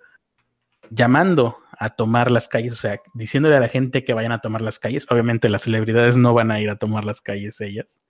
llamando 0.88 1.58
a 1.76 1.96
tomar 1.96 2.30
las 2.30 2.46
calles, 2.46 2.74
o 2.74 2.76
sea, 2.76 3.00
diciéndole 3.12 3.56
a 3.56 3.60
la 3.60 3.66
gente 3.66 4.04
que 4.04 4.14
vayan 4.14 4.30
a 4.30 4.40
tomar 4.40 4.62
las 4.62 4.78
calles. 4.78 5.04
Obviamente 5.10 5.48
las 5.48 5.62
celebridades 5.62 6.16
no 6.16 6.32
van 6.32 6.52
a 6.52 6.60
ir 6.60 6.70
a 6.70 6.76
tomar 6.76 7.04
las 7.04 7.20
calles 7.20 7.60
ellas, 7.60 8.00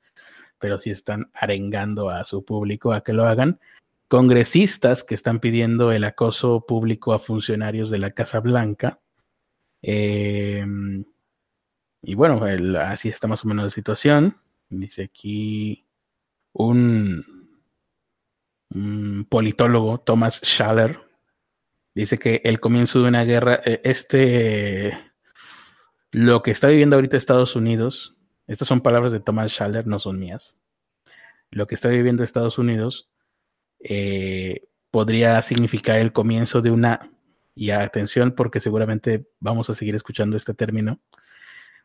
pero 0.58 0.78
sí 0.78 0.90
están 0.90 1.30
arengando 1.32 2.10
a 2.10 2.26
su 2.26 2.44
público 2.44 2.92
a 2.92 3.02
que 3.02 3.14
lo 3.14 3.24
hagan 3.24 3.58
congresistas 4.08 5.04
que 5.04 5.14
están 5.14 5.40
pidiendo 5.40 5.90
el 5.90 6.04
acoso 6.04 6.66
público 6.66 7.14
a 7.14 7.18
funcionarios 7.18 7.88
de 7.88 7.96
la 7.96 8.10
Casa 8.10 8.40
Blanca. 8.40 9.00
Em, 9.80 11.06
y 12.02 12.14
bueno, 12.14 12.44
así 12.80 13.08
está 13.08 13.26
más 13.26 13.42
o 13.46 13.48
menos 13.48 13.64
la 13.64 13.70
situación. 13.70 14.36
Dice 14.68 15.04
aquí 15.04 15.86
un, 16.52 17.24
politólogo, 19.28 20.00
Thomas 20.00 20.40
Schaller, 20.44 21.00
dice 21.94 22.18
que 22.18 22.40
el 22.44 22.60
comienzo 22.60 23.02
de 23.02 23.08
una 23.08 23.24
guerra, 23.24 23.60
eh, 23.64 23.80
este, 23.84 24.98
lo 26.10 26.42
que 26.42 26.50
está 26.50 26.68
viviendo 26.68 26.96
ahorita 26.96 27.16
Estados 27.16 27.56
Unidos, 27.56 28.16
estas 28.46 28.68
son 28.68 28.80
palabras 28.80 29.12
de 29.12 29.20
Thomas 29.20 29.52
Schaller, 29.52 29.86
no 29.86 29.98
son 29.98 30.18
mías. 30.18 30.56
Lo 31.50 31.66
que 31.66 31.74
está 31.74 31.88
viviendo 31.88 32.24
Estados 32.24 32.58
Unidos 32.58 33.10
eh, 33.78 34.66
podría 34.90 35.40
significar 35.42 35.98
el 35.98 36.12
comienzo 36.12 36.62
de 36.62 36.70
una, 36.70 37.10
y 37.54 37.70
atención 37.70 38.32
porque 38.32 38.60
seguramente 38.60 39.28
vamos 39.40 39.70
a 39.70 39.74
seguir 39.74 39.94
escuchando 39.94 40.36
este 40.36 40.54
término, 40.54 41.00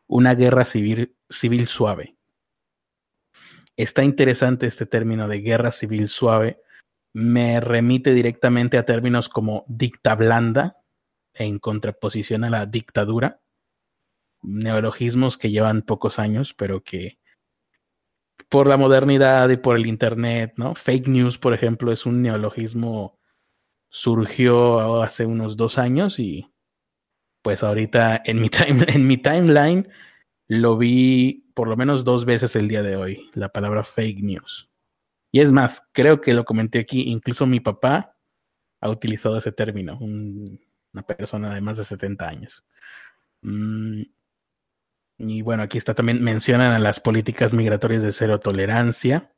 una 0.06 0.34
guerra 0.34 0.64
civil, 0.64 1.14
civil 1.28 1.66
suave. 1.66 2.16
Está 3.82 4.04
interesante 4.04 4.66
este 4.66 4.84
término 4.84 5.26
de 5.26 5.40
guerra 5.40 5.70
civil 5.70 6.08
suave. 6.08 6.60
Me 7.14 7.60
remite 7.60 8.12
directamente 8.12 8.76
a 8.76 8.84
términos 8.84 9.30
como 9.30 9.64
dicta 9.68 10.14
blanda 10.14 10.76
en 11.32 11.58
contraposición 11.58 12.44
a 12.44 12.50
la 12.50 12.66
dictadura. 12.66 13.40
Neologismos 14.42 15.38
que 15.38 15.50
llevan 15.50 15.80
pocos 15.80 16.18
años, 16.18 16.52
pero 16.52 16.82
que 16.84 17.20
por 18.50 18.68
la 18.68 18.76
modernidad 18.76 19.48
y 19.48 19.56
por 19.56 19.76
el 19.76 19.86
Internet, 19.86 20.52
¿no? 20.56 20.74
Fake 20.74 21.08
news, 21.08 21.38
por 21.38 21.54
ejemplo, 21.54 21.90
es 21.90 22.04
un 22.04 22.20
neologismo, 22.20 23.18
surgió 23.88 25.02
hace 25.02 25.24
unos 25.24 25.56
dos 25.56 25.78
años 25.78 26.18
y 26.18 26.52
pues 27.40 27.62
ahorita 27.62 28.20
en 28.26 28.42
mi, 28.42 28.50
en 28.88 29.06
mi 29.06 29.16
timeline 29.16 29.88
lo 30.48 30.76
vi 30.76 31.49
por 31.60 31.68
lo 31.68 31.76
menos 31.76 32.04
dos 32.04 32.24
veces 32.24 32.56
el 32.56 32.68
día 32.68 32.82
de 32.82 32.96
hoy, 32.96 33.28
la 33.34 33.50
palabra 33.50 33.84
fake 33.84 34.22
news. 34.22 34.70
Y 35.30 35.40
es 35.40 35.52
más, 35.52 35.86
creo 35.92 36.22
que 36.22 36.32
lo 36.32 36.46
comenté 36.46 36.78
aquí, 36.78 37.02
incluso 37.02 37.44
mi 37.44 37.60
papá 37.60 38.16
ha 38.80 38.88
utilizado 38.88 39.36
ese 39.36 39.52
término, 39.52 39.98
un 40.00 40.58
una 40.94 41.02
persona 41.02 41.54
de 41.54 41.60
más 41.60 41.76
de 41.76 41.84
70 41.84 42.26
años. 42.26 42.64
Mm, 43.42 44.04
y 45.18 45.42
bueno, 45.42 45.62
aquí 45.62 45.76
está 45.76 45.92
también, 45.92 46.24
mencionan 46.24 46.72
a 46.72 46.78
las 46.78 46.98
políticas 46.98 47.52
migratorias 47.52 48.02
de 48.02 48.12
cero 48.12 48.40
tolerancia. 48.40 49.30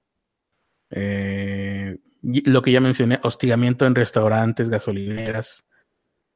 Eh, 0.90 1.98
lo 2.22 2.62
que 2.62 2.70
ya 2.70 2.80
mencioné, 2.80 3.18
hostigamiento 3.24 3.84
en 3.84 3.96
restaurantes, 3.96 4.70
gasolineras 4.70 5.66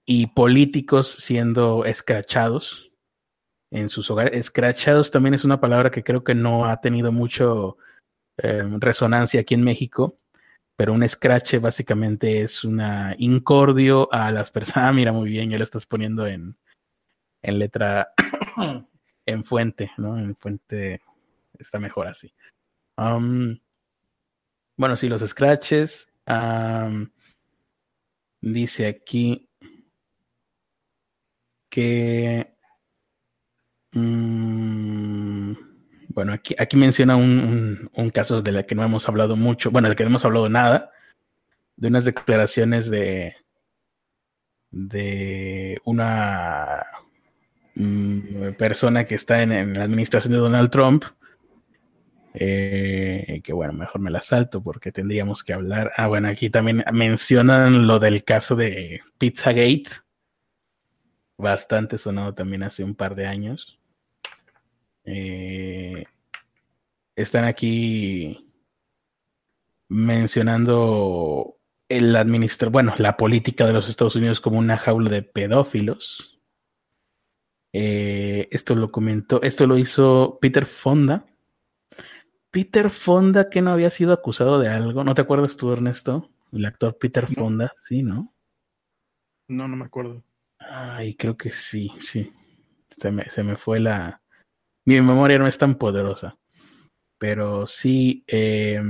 y 0.05 0.27
políticos 0.27 1.15
siendo 1.21 1.85
escrachados 1.85 2.91
en 3.71 3.89
sus 3.89 4.11
hogares. 4.11 4.33
Escrachados 4.39 5.11
también 5.11 5.35
es 5.35 5.45
una 5.45 5.61
palabra 5.61 5.91
que 5.91 6.05
creo 6.05 6.25
que 6.25 6.35
no 6.35 6.67
ha 6.67 6.81
tenido 6.81 7.13
mucho 7.13 7.79
eh, 8.39 8.65
resonancia 8.79 9.41
aquí 9.41 9.55
en 9.55 9.63
México, 9.63 10.19
pero 10.77 10.93
un 10.93 11.09
scratch 11.09 11.59
básicamente 11.59 12.43
es 12.43 12.65
una 12.65 13.15
incordio 13.19 14.13
a 14.13 14.31
las 14.31 14.51
personas. 14.51 14.77
Ah, 14.91 14.93
mira, 14.93 15.13
muy 15.13 15.31
bien, 15.31 15.51
ya 15.51 15.59
lo 15.59 15.65
estás 15.65 15.87
poniendo 15.87 16.27
en, 16.27 16.57
en 17.43 17.59
letra, 17.59 18.13
en 19.27 19.45
fuente, 19.45 19.91
¿no? 19.97 20.19
En 20.19 20.37
fuente 20.37 21.01
está 21.59 21.79
mejor 21.79 22.07
así. 22.09 22.33
Bueno, 24.79 24.97
sí, 24.97 25.09
los 25.09 25.23
scratches. 25.23 26.13
Dice 28.43 28.87
aquí 28.87 29.49
que 31.71 32.56
Mm, 33.97 35.55
bueno, 36.09 36.35
aquí, 36.35 36.77
menciona 36.77 37.17
un, 37.17 38.11
caso 38.13 38.43
de 38.43 38.53
la 38.53 38.65
que 38.65 38.75
no 38.75 38.85
hemos 38.85 39.09
hablado 39.09 39.37
mucho, 39.37 39.71
bueno, 39.71 39.89
del 39.89 39.97
que 39.97 40.05
no 40.05 40.11
hemos 40.11 40.25
hablado 40.27 40.51
nada, 40.51 40.91
de 41.77 41.89
unas 41.89 42.05
declaraciones 42.05 42.91
de, 42.91 43.37
de 44.71 45.81
una 45.87 46.85
mm, 47.75 48.53
persona 48.59 49.07
que 49.07 49.15
está 49.15 49.43
en, 49.43 49.73
la 49.75 49.85
administración 49.85 50.33
de 50.35 50.41
Donald 50.41 50.71
Trump, 50.71 51.05
eh, 52.35 53.41
que 53.43 53.53
bueno, 53.55 53.73
mejor 53.73 54.03
me 54.03 54.11
la 54.11 54.21
salto 54.21 54.63
porque 54.63 54.93
tendríamos 54.93 55.43
que 55.43 55.55
hablar. 55.55 55.93
Ah, 55.97 56.07
bueno, 56.09 56.29
aquí 56.29 56.51
también 56.51 56.85
mencionan 56.93 57.87
lo 57.87 57.99
del 57.99 58.25
caso 58.25 58.57
de 58.57 59.01
Pizzagate, 59.17 59.89
bastante 61.39 61.97
sonado 61.97 62.35
también 62.35 62.63
hace 62.63 62.85
un 62.85 62.95
par 62.95 63.15
de 63.15 63.27
años. 63.27 63.79
Eh, 65.07 66.05
están 67.15 67.45
aquí 67.45 68.53
mencionando 69.89 71.57
el 71.89 72.15
administrar, 72.17 72.71
bueno, 72.71 72.95
la 72.99 73.17
política 73.17 73.67
de 73.67 73.73
los 73.73 73.89
Estados 73.89 74.17
Unidos 74.17 74.41
como 74.41 74.59
una 74.59 74.77
jaula 74.77 75.09
de 75.11 75.23
pedófilos. 75.23 76.41
Eh, 77.73 78.49
esto 78.51 78.75
lo 78.75 78.91
comentó, 78.91 79.41
esto 79.43 79.67
lo 79.67 79.79
hizo 79.79 80.39
Peter 80.41 80.67
Fonda. 80.67 81.25
Peter 82.51 82.91
Fonda 82.91 83.49
que 83.49 83.63
no 83.63 83.73
había 83.73 83.91
sido 83.91 84.13
acusado 84.13 84.59
de 84.59 84.69
algo, 84.69 85.05
¿no 85.05 85.15
te 85.15 85.23
acuerdas 85.23 85.57
tú, 85.57 85.73
Ernesto? 85.73 86.31
El 86.53 86.65
actor 86.65 86.97
Peter 86.99 87.27
Fonda, 87.27 87.73
sí, 87.77 88.03
¿no? 88.03 88.35
No, 89.49 89.69
no 89.69 89.77
me 89.77 89.85
acuerdo. 89.85 90.25
Ay, 90.59 91.15
creo 91.15 91.37
que 91.37 91.51
sí, 91.51 91.93
sí. 92.01 92.33
Se 92.91 93.11
me, 93.11 93.29
se 93.29 93.43
me 93.43 93.57
fue 93.57 93.79
la, 93.79 94.23
mi 94.87 94.95
memoria 95.03 95.39
no 95.39 95.47
es 95.47 95.59
tan 95.59 95.77
poderosa, 95.77 96.39
pero 97.19 97.67
sí, 97.67 98.25
eh, 98.27 98.81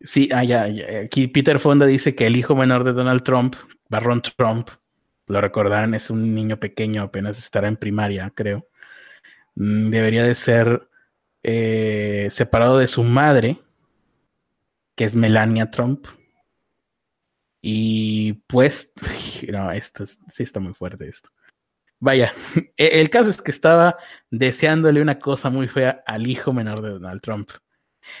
sí, 0.00 0.28
ah, 0.32 0.44
ya, 0.44 0.66
aquí 1.04 1.28
Peter 1.28 1.58
Fonda 1.58 1.86
dice 1.86 2.14
que 2.14 2.26
el 2.26 2.36
hijo 2.36 2.56
menor 2.56 2.84
de 2.84 2.92
Donald 2.92 3.22
Trump, 3.22 3.54
Barron 3.88 4.22
Trump, 4.22 4.68
lo 5.26 5.40
recordarán, 5.40 5.94
es 5.94 6.10
un 6.10 6.34
niño 6.34 6.58
pequeño, 6.58 7.02
apenas 7.02 7.38
estará 7.38 7.68
en 7.68 7.76
primaria, 7.76 8.32
creo, 8.34 8.66
mm, 9.56 9.90
debería 9.90 10.24
de 10.24 10.34
ser 10.34 10.88
eh, 11.42 12.28
separado 12.30 12.78
de 12.78 12.86
su 12.86 13.04
madre, 13.04 13.60
que 14.96 15.04
es 15.04 15.14
Melania 15.16 15.70
Trump. 15.70 16.06
Y 17.60 18.34
pues, 18.46 18.92
no, 19.48 19.72
esto 19.72 20.06
sí 20.06 20.42
está 20.42 20.60
muy 20.60 20.74
fuerte 20.74 21.08
esto. 21.08 21.30
Vaya, 22.04 22.34
e-, 22.76 23.00
el 23.00 23.08
caso 23.08 23.30
es 23.30 23.40
que 23.40 23.50
estaba 23.50 23.96
deseándole 24.30 25.00
una 25.00 25.18
cosa 25.18 25.48
muy 25.48 25.68
fea 25.68 26.02
al 26.06 26.26
hijo 26.26 26.52
menor 26.52 26.82
de 26.82 26.90
Donald 26.90 27.22
Trump. 27.22 27.48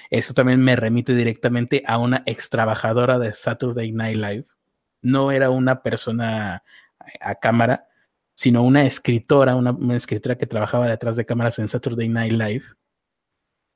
Eso 0.08 0.32
también 0.32 0.62
me 0.62 0.74
remite 0.74 1.14
directamente 1.14 1.82
a 1.86 1.98
una 1.98 2.22
ex 2.24 2.48
trabajadora 2.48 3.18
de 3.18 3.34
Saturday 3.34 3.92
Night 3.92 4.16
Live. 4.16 4.46
No 5.02 5.30
era 5.30 5.50
una 5.50 5.82
persona 5.82 6.64
a 7.20 7.34
cámara, 7.34 7.86
sino 8.34 8.62
una 8.62 8.86
escritora, 8.86 9.54
una, 9.54 9.76
escritora 9.94 10.38
que 10.38 10.46
trabajaba 10.46 10.88
detrás 10.88 11.16
de 11.16 11.26
cámaras 11.26 11.58
en 11.58 11.68
Saturday 11.68 12.08
Night 12.08 12.32
Live. 12.32 12.64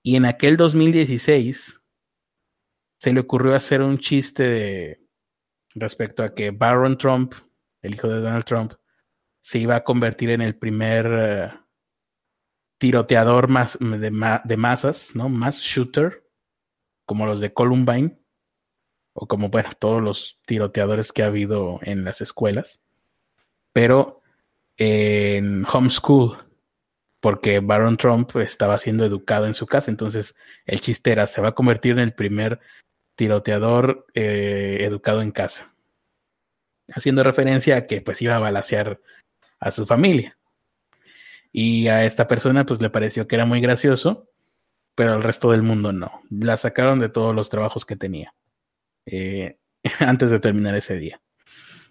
Y 0.03 0.17
en 0.17 0.25
aquel 0.25 0.57
2016 0.57 1.83
se 2.99 3.13
le 3.13 3.21
ocurrió 3.21 3.55
hacer 3.55 3.83
un 3.83 3.99
chiste 3.99 5.03
respecto 5.75 6.23
a 6.23 6.35
que 6.35 6.51
Barron 6.51 6.97
Trump, 6.97 7.35
el 7.83 7.93
hijo 7.93 8.09
de 8.09 8.23
Donald 8.23 8.47
Trump, 8.47 8.73
se 9.49 9.59
iba 9.59 9.77
a 9.77 9.85
convertir 9.85 10.29
en 10.29 10.43
el 10.43 10.57
primer 10.57 11.07
eh, 11.11 11.51
tiroteador 12.77 13.49
de, 13.49 14.57
masas, 14.59 15.17
¿no? 15.17 15.31
Más 15.31 15.63
shooter, 15.63 16.23
como 17.07 17.25
los 17.25 17.41
de 17.41 17.55
Columbine, 17.55 18.19
o 19.15 19.27
como, 19.27 19.49
bueno, 19.49 19.71
todos 19.79 20.03
los 20.03 20.39
tiroteadores 20.45 21.15
que 21.15 21.23
ha 21.23 21.29
habido 21.29 21.81
en 21.81 22.05
las 22.05 22.21
escuelas, 22.21 22.83
pero 23.73 24.21
en 24.77 25.65
homeschool, 25.65 26.37
porque 27.19 27.61
Baron 27.61 27.97
Trump 27.97 28.37
estaba 28.37 28.79
siendo 28.79 29.07
educado 29.07 29.47
en 29.47 29.55
su 29.55 29.67
casa, 29.67 29.91
entonces 29.91 30.37
el 30.67 30.83
chiste 30.83 31.11
era, 31.11 31.27
se 31.27 31.41
va 31.41 31.49
a 31.49 31.55
convertir 31.55 31.93
en 31.93 32.01
el 32.01 32.13
primer 32.13 32.61
tiroteador 33.17 34.05
eh, 34.13 34.81
educado 34.83 35.23
en 35.23 35.31
casa, 35.31 35.75
haciendo 36.95 37.23
referencia 37.23 37.79
a 37.79 37.87
que 37.87 38.03
pues 38.03 38.21
iba 38.21 38.37
a 38.37 38.41
balasear 38.41 39.01
a 39.61 39.71
su 39.71 39.87
familia. 39.87 40.39
Y 41.53 41.89
a 41.89 42.05
esta 42.05 42.29
persona 42.29 42.67
pues 42.67 42.81
le 42.81 42.91
pareció 42.91 43.27
que 43.27 43.37
era 43.37 43.47
muy 43.47 43.61
gracioso, 43.61 44.29
pero 44.95 45.15
al 45.15 45.23
resto 45.23 45.51
del 45.51 45.63
mundo 45.63 45.93
no. 45.93 46.23
La 46.31 46.57
sacaron 46.57 46.99
de 46.99 47.09
todos 47.09 47.35
los 47.35 47.49
trabajos 47.49 47.85
que 47.87 47.97
tenía 47.97 48.35
eh, 49.07 49.59
antes 50.01 50.31
de 50.31 50.41
terminar 50.41 50.75
ese 50.75 50.97
día. 50.97 51.21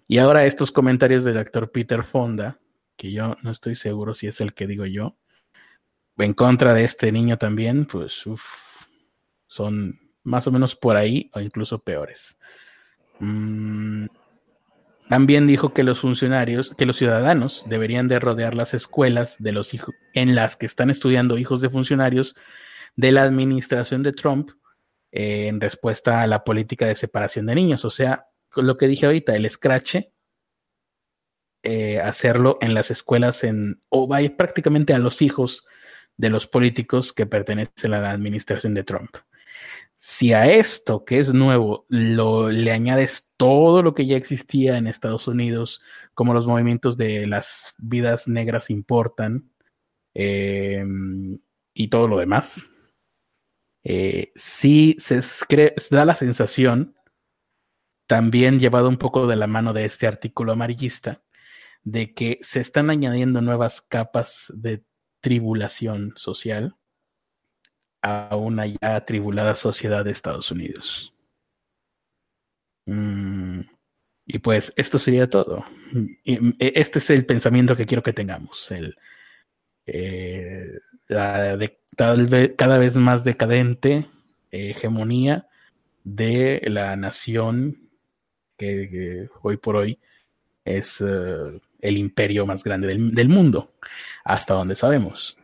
Y 0.06 0.18
ahora 0.18 0.46
estos 0.46 0.72
comentarios 0.72 1.24
del 1.24 1.38
actor 1.38 1.70
Peter 1.70 2.02
Fonda, 2.02 2.58
que 2.96 3.12
yo 3.12 3.36
no 3.42 3.50
estoy 3.50 3.76
seguro 3.76 4.14
si 4.14 4.26
es 4.26 4.40
el 4.40 4.54
que 4.54 4.66
digo 4.66 4.86
yo, 4.86 5.16
en 6.16 6.34
contra 6.34 6.74
de 6.74 6.84
este 6.84 7.12
niño 7.12 7.38
también, 7.38 7.86
pues 7.86 8.24
son 9.46 10.00
más 10.24 10.46
o 10.46 10.52
menos 10.52 10.74
por 10.74 10.96
ahí 10.96 11.30
o 11.34 11.40
incluso 11.40 11.78
peores. 11.78 12.36
Mm, 13.20 14.06
también 15.08 15.46
dijo 15.46 15.72
que 15.72 15.82
los 15.82 16.00
funcionarios, 16.00 16.74
que 16.76 16.86
los 16.86 16.96
ciudadanos 16.96 17.64
deberían 17.66 18.08
de 18.08 18.18
rodear 18.18 18.54
las 18.54 18.74
escuelas 18.74 19.36
de 19.38 19.52
los 19.52 19.74
hijos 19.74 19.94
en 20.14 20.34
las 20.34 20.56
que 20.56 20.66
están 20.66 20.90
estudiando 20.90 21.38
hijos 21.38 21.60
de 21.60 21.70
funcionarios 21.70 22.36
de 22.96 23.12
la 23.12 23.22
administración 23.22 24.02
de 24.02 24.12
Trump 24.12 24.50
eh, 25.12 25.48
en 25.48 25.60
respuesta 25.60 26.22
a 26.22 26.26
la 26.26 26.44
política 26.44 26.86
de 26.86 26.94
separación 26.94 27.46
de 27.46 27.54
niños. 27.54 27.84
O 27.84 27.90
sea, 27.90 28.26
lo 28.54 28.76
que 28.76 28.88
dije 28.88 29.06
ahorita, 29.06 29.34
el 29.34 29.46
escrache, 29.46 30.12
eh, 31.62 32.00
hacerlo 32.00 32.58
en 32.60 32.74
las 32.74 32.90
escuelas 32.90 33.44
en, 33.44 33.82
o 33.88 34.06
vaya 34.06 34.36
prácticamente 34.36 34.94
a 34.94 34.98
los 34.98 35.22
hijos 35.22 35.66
de 36.16 36.30
los 36.30 36.46
políticos 36.46 37.12
que 37.12 37.26
pertenecen 37.26 37.94
a 37.94 38.00
la 38.00 38.10
administración 38.10 38.74
de 38.74 38.84
Trump. 38.84 39.16
Si 39.98 40.32
a 40.32 40.50
esto, 40.52 41.04
que 41.04 41.18
es 41.18 41.34
nuevo, 41.34 41.84
lo, 41.88 42.50
le 42.50 42.70
añades 42.70 43.34
todo 43.36 43.82
lo 43.82 43.94
que 43.94 44.06
ya 44.06 44.16
existía 44.16 44.78
en 44.78 44.86
Estados 44.86 45.26
Unidos, 45.26 45.82
como 46.14 46.34
los 46.34 46.46
movimientos 46.46 46.96
de 46.96 47.26
las 47.26 47.74
vidas 47.78 48.28
negras 48.28 48.70
importan 48.70 49.50
em, 50.14 51.40
y 51.74 51.88
todo 51.88 52.06
lo 52.08 52.18
demás, 52.18 52.62
eh, 53.84 54.32
sí 54.36 54.96
se, 55.00 55.20
da 55.90 56.04
la 56.04 56.14
sensación, 56.14 56.94
también 58.06 58.60
llevado 58.60 58.88
un 58.88 58.98
poco 58.98 59.26
de 59.26 59.36
la 59.36 59.48
mano 59.48 59.72
de 59.72 59.84
este 59.84 60.06
artículo 60.06 60.52
amarillista, 60.52 61.22
de 61.82 62.14
que 62.14 62.38
se 62.42 62.60
están 62.60 62.90
añadiendo 62.90 63.40
nuevas 63.40 63.82
capas 63.82 64.52
de 64.54 64.84
tribulación 65.20 66.12
social 66.16 66.77
a 68.02 68.36
una 68.36 68.66
ya 68.66 68.96
atribulada 68.96 69.56
sociedad 69.56 70.04
de 70.04 70.12
Estados 70.12 70.50
Unidos. 70.50 71.12
Mm, 72.86 73.60
y 74.26 74.38
pues 74.38 74.72
esto 74.76 74.98
sería 74.98 75.28
todo. 75.28 75.64
E, 76.24 76.54
este 76.58 76.98
es 76.98 77.10
el 77.10 77.26
pensamiento 77.26 77.76
que 77.76 77.86
quiero 77.86 78.02
que 78.02 78.12
tengamos. 78.12 78.70
El, 78.70 78.96
eh, 79.86 80.78
la 81.08 81.56
de, 81.56 81.78
cada 82.56 82.78
vez 82.78 82.96
más 82.96 83.24
decadente 83.24 84.06
hegemonía 84.50 85.48
de 86.04 86.62
la 86.66 86.96
nación 86.96 87.88
que, 88.56 89.28
hoy 89.42 89.56
por 89.56 89.76
hoy 89.76 89.98
es 90.64 91.00
eh, 91.00 91.60
el 91.80 91.96
imperio 91.96 92.46
más 92.46 92.62
grande 92.64 92.88
del 92.88 93.28
mundo, 93.28 93.72
hasta 94.24 94.54
donde 94.54 94.76
sabemos. 94.76 95.36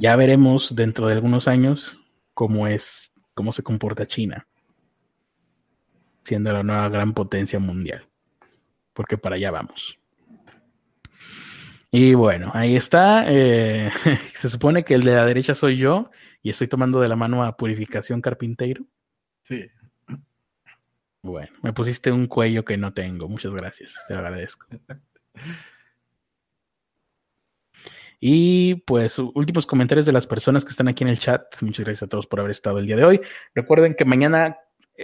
Ya 0.00 0.16
veremos 0.16 0.74
dentro 0.74 1.08
de 1.08 1.12
algunos 1.12 1.46
años 1.46 2.00
cómo 2.32 2.66
es, 2.66 3.12
cómo 3.34 3.52
se 3.52 3.62
comporta 3.62 4.06
China, 4.06 4.48
siendo 6.24 6.50
la 6.54 6.62
nueva 6.62 6.88
gran 6.88 7.12
potencia 7.12 7.58
mundial, 7.58 8.08
porque 8.94 9.18
para 9.18 9.36
allá 9.36 9.50
vamos. 9.50 9.98
Y 11.90 12.14
bueno, 12.14 12.50
ahí 12.54 12.76
está. 12.76 13.26
eh, 13.28 13.90
se 14.34 14.48
supone 14.48 14.84
que 14.84 14.94
el 14.94 15.04
de 15.04 15.16
la 15.16 15.26
derecha 15.26 15.52
soy 15.54 15.76
yo 15.76 16.10
y 16.42 16.48
estoy 16.48 16.66
tomando 16.66 16.98
de 17.00 17.08
la 17.08 17.16
mano 17.16 17.44
a 17.44 17.58
Purificación 17.58 18.22
Carpinteiro. 18.22 18.86
Sí, 19.42 19.66
Bueno, 21.20 21.52
me 21.62 21.74
pusiste 21.74 22.10
un 22.10 22.26
cuello 22.26 22.64
que 22.64 22.78
no 22.78 22.94
tengo. 22.94 23.28
Muchas 23.28 23.52
gracias, 23.52 24.02
te 24.08 24.14
lo 24.14 24.20
agradezco. 24.20 24.66
Y 28.22 28.74
pues 28.74 29.18
últimos 29.18 29.66
comentarios 29.66 30.04
de 30.04 30.12
las 30.12 30.26
personas 30.26 30.64
que 30.64 30.70
están 30.70 30.88
aquí 30.88 31.04
en 31.04 31.08
el 31.10 31.18
chat. 31.18 31.42
Muchas 31.62 31.84
gracias 31.86 32.02
a 32.02 32.08
todos 32.08 32.26
por 32.26 32.40
haber 32.40 32.50
estado 32.50 32.78
el 32.78 32.86
día 32.86 32.96
de 32.96 33.04
hoy. 33.04 33.20
Recuerden 33.54 33.94
que 33.94 34.04
mañana, 34.04 34.58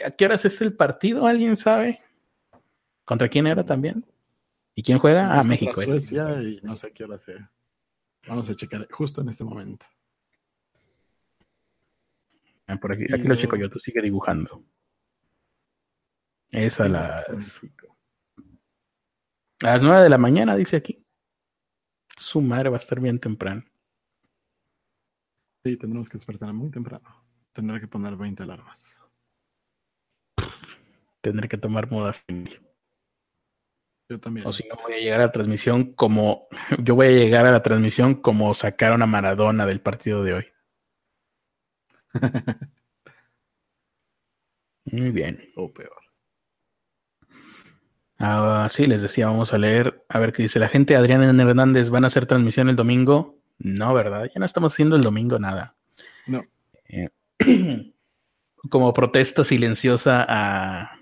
¿a 0.04 0.10
qué 0.10 0.26
horas 0.26 0.44
es 0.44 0.60
el 0.60 0.74
partido? 0.74 1.26
¿Alguien 1.26 1.56
sabe? 1.56 2.02
¿Contra 3.06 3.28
quién 3.30 3.46
era 3.46 3.64
también? 3.64 4.04
¿Y 4.74 4.82
quién 4.82 4.98
juega? 4.98 5.32
Ah, 5.32 5.42
México. 5.44 5.80
eh. 5.80 5.86
Suecia 5.86 6.42
y 6.42 6.60
no 6.62 6.76
sé 6.76 6.88
a 6.88 6.90
qué 6.90 7.04
hora 7.04 7.18
sea. 7.18 7.50
Vamos 8.28 8.50
a 8.50 8.54
checar 8.54 8.86
justo 8.90 9.22
en 9.22 9.30
este 9.30 9.44
momento. 9.44 9.86
Ah, 12.66 12.76
por 12.76 12.92
aquí, 12.92 13.04
aquí 13.04 13.22
lo 13.22 13.36
checo 13.36 13.56
yo, 13.56 13.70
tú 13.70 13.78
sigue 13.78 14.02
dibujando. 14.02 14.62
Es 16.50 16.80
a 16.80 16.88
las, 16.88 17.24
a 19.62 19.66
las 19.66 19.82
9 19.82 20.02
de 20.02 20.10
la 20.10 20.18
mañana, 20.18 20.56
dice 20.56 20.76
aquí. 20.76 21.05
Su 22.16 22.40
madre 22.40 22.70
va 22.70 22.76
a 22.76 22.80
estar 22.80 22.98
bien 22.98 23.20
temprano. 23.20 23.64
Sí, 25.64 25.76
tendremos 25.76 26.08
que 26.08 26.16
despertar 26.16 26.52
muy 26.52 26.70
temprano. 26.70 27.24
Tendré 27.52 27.80
que 27.80 27.88
poner 27.88 28.16
20 28.16 28.42
alarmas. 28.42 28.98
Tendré 31.20 31.48
que 31.48 31.58
tomar 31.58 31.90
moda 31.90 32.12
familia. 32.12 32.60
Yo 34.08 34.20
también. 34.20 34.46
O 34.46 34.52
si 34.52 34.66
no, 34.68 34.76
voy 34.76 34.94
a 34.94 34.98
llegar 34.98 35.20
a 35.20 35.26
la 35.26 35.32
transmisión 35.32 35.92
como. 35.94 36.48
Yo 36.82 36.94
voy 36.94 37.08
a 37.08 37.10
llegar 37.10 37.46
a 37.46 37.50
la 37.50 37.62
transmisión 37.62 38.14
como 38.14 38.54
sacaron 38.54 39.02
a 39.02 39.06
Maradona 39.06 39.66
del 39.66 39.80
partido 39.80 40.22
de 40.22 40.34
hoy. 40.34 40.46
Muy 44.84 45.10
bien. 45.10 45.44
o 45.56 45.72
peor. 45.72 46.05
Ah, 48.18 48.68
sí, 48.70 48.86
les 48.86 49.02
decía, 49.02 49.26
vamos 49.26 49.52
a 49.52 49.58
leer. 49.58 50.04
A 50.08 50.18
ver 50.18 50.32
qué 50.32 50.42
dice 50.42 50.58
la 50.58 50.68
gente. 50.68 50.96
Adrián 50.96 51.22
Hernández, 51.22 51.90
¿van 51.90 52.04
a 52.04 52.06
hacer 52.08 52.26
transmisión 52.26 52.68
el 52.68 52.76
domingo? 52.76 53.38
No, 53.58 53.94
¿verdad? 53.94 54.24
Ya 54.32 54.38
no 54.38 54.46
estamos 54.46 54.72
haciendo 54.72 54.96
el 54.96 55.02
domingo 55.02 55.38
nada. 55.38 55.74
No. 56.26 56.44
Eh, 56.88 57.10
como 58.70 58.92
protesta 58.92 59.44
silenciosa 59.44 60.24
a, 60.28 60.98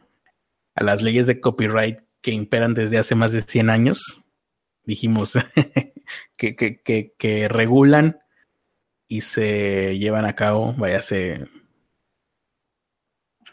a 0.75 0.85
las 0.85 1.03
leyes 1.03 1.27
de 1.27 1.41
copyright 1.41 2.01
que 2.21 2.33
imperan 2.33 2.75
desde 2.75 2.99
hace 2.99 3.15
más 3.15 3.33
de 3.33 3.43
100 3.43 3.71
años, 3.71 4.23
dijimos 4.85 5.35
que, 6.37 6.57
que, 6.57 6.81
que, 6.81 7.13
que 7.19 7.49
regulan 7.49 8.19
y 9.09 9.21
se 9.21 9.99
llevan 9.99 10.25
a 10.25 10.35
cabo, 10.35 10.75
vaya, 10.75 11.03
se, 11.03 11.47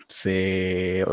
se 0.07 1.05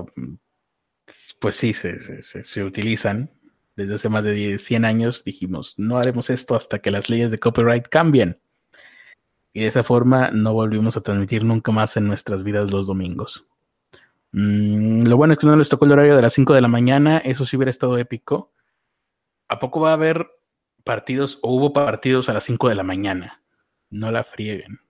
pues 1.38 1.56
sí, 1.56 1.72
se, 1.72 2.22
se, 2.22 2.44
se, 2.44 2.64
utilizan 2.64 3.30
desde 3.76 3.94
hace 3.94 4.08
más 4.08 4.24
de 4.24 4.32
10, 4.32 4.62
100 4.62 4.84
años, 4.84 5.24
dijimos, 5.24 5.78
no 5.78 5.98
haremos 5.98 6.30
esto 6.30 6.56
hasta 6.56 6.80
que 6.80 6.90
las 6.90 7.08
leyes 7.08 7.30
de 7.30 7.38
copyright 7.38 7.86
cambien. 7.88 8.40
Y 9.52 9.60
de 9.60 9.68
esa 9.68 9.84
forma 9.84 10.30
no 10.30 10.52
volvimos 10.52 10.96
a 10.96 11.00
transmitir 11.00 11.44
nunca 11.44 11.72
más 11.72 11.96
en 11.96 12.06
nuestras 12.06 12.42
vidas 12.42 12.70
los 12.70 12.86
domingos. 12.86 13.48
Mm, 14.32 15.02
lo 15.06 15.16
bueno 15.16 15.32
es 15.32 15.38
que 15.38 15.46
no 15.46 15.56
les 15.56 15.68
tocó 15.68 15.84
el 15.84 15.92
horario 15.92 16.16
de 16.16 16.22
las 16.22 16.34
5 16.34 16.54
de 16.54 16.60
la 16.60 16.68
mañana, 16.68 17.18
eso 17.18 17.44
sí 17.44 17.56
hubiera 17.56 17.70
estado 17.70 17.96
épico. 17.98 18.52
¿A 19.48 19.58
poco 19.58 19.80
va 19.80 19.90
a 19.90 19.94
haber 19.94 20.28
partidos 20.84 21.38
o 21.42 21.54
hubo 21.54 21.72
partidos 21.72 22.28
a 22.28 22.34
las 22.34 22.44
5 22.44 22.68
de 22.68 22.74
la 22.74 22.82
mañana? 22.82 23.42
No 23.90 24.10
la 24.10 24.24
frieguen. 24.24 24.80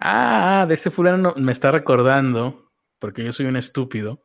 Ah, 0.00 0.66
de 0.66 0.74
ese 0.74 0.90
fulano 0.90 1.34
me 1.36 1.52
está 1.52 1.70
recordando, 1.70 2.72
porque 2.98 3.24
yo 3.24 3.32
soy 3.32 3.46
un 3.46 3.56
estúpido, 3.56 4.22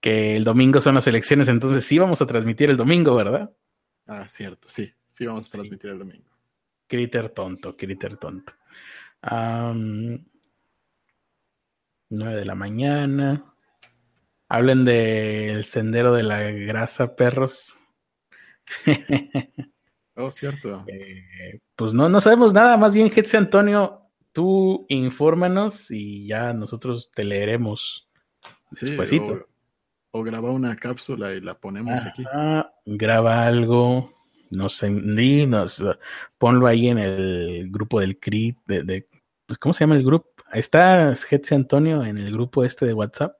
que 0.00 0.36
el 0.36 0.44
domingo 0.44 0.80
son 0.80 0.94
las 0.94 1.06
elecciones, 1.06 1.48
entonces 1.48 1.84
sí 1.84 1.98
vamos 1.98 2.22
a 2.22 2.26
transmitir 2.26 2.70
el 2.70 2.76
domingo, 2.76 3.14
¿verdad? 3.14 3.50
Ah, 4.06 4.28
cierto, 4.28 4.68
sí. 4.68 4.92
Sí, 5.06 5.26
vamos 5.26 5.48
a 5.48 5.52
transmitir 5.52 5.90
el 5.90 5.98
domingo. 5.98 6.30
Critter 6.86 7.28
tonto, 7.30 7.76
critter 7.76 8.16
tonto. 8.16 8.54
Um, 9.30 10.24
9 12.08 12.36
de 12.36 12.44
la 12.44 12.54
mañana. 12.54 13.44
Hablen 14.48 14.84
del 14.84 15.64
sendero 15.64 16.12
de 16.12 16.22
la 16.22 16.42
grasa, 16.42 17.14
perros. 17.14 17.78
Oh, 20.16 20.30
cierto. 20.30 20.84
Eh, 20.86 21.60
pues 21.74 21.94
no, 21.94 22.10
no 22.10 22.20
sabemos 22.20 22.52
nada. 22.52 22.76
Más 22.76 22.92
bien, 22.92 23.10
Hetze 23.14 23.38
Antonio, 23.38 24.10
tú 24.32 24.84
infórmanos 24.88 25.90
y 25.90 26.26
ya 26.26 26.52
nosotros 26.52 27.10
te 27.14 27.24
leeremos. 27.24 28.06
Sí, 28.70 28.86
Despuésito. 28.86 29.46
O, 30.12 30.22
graba 30.22 30.50
una 30.50 30.74
cápsula 30.76 31.32
y 31.34 31.40
la 31.40 31.54
ponemos 31.54 32.04
aquí. 32.06 32.24
Graba 32.86 33.44
algo, 33.46 34.12
nos 34.50 34.82
nos 35.46 35.84
ponlo 36.38 36.66
ahí 36.66 36.88
en 36.88 36.98
el 36.98 37.68
grupo 37.70 38.00
del 38.00 38.18
CRIT, 38.18 38.56
de, 38.66 38.82
de- 38.82 39.08
pues, 39.46 39.58
¿cómo 39.58 39.72
se 39.72 39.84
llama 39.84 39.96
el 39.96 40.04
grupo? 40.04 40.28
¿Está 40.52 41.12
Hetze 41.12 41.54
Antonio 41.54 42.04
en 42.04 42.18
el 42.18 42.32
grupo 42.32 42.64
este 42.64 42.86
de 42.86 42.92
WhatsApp? 42.94 43.36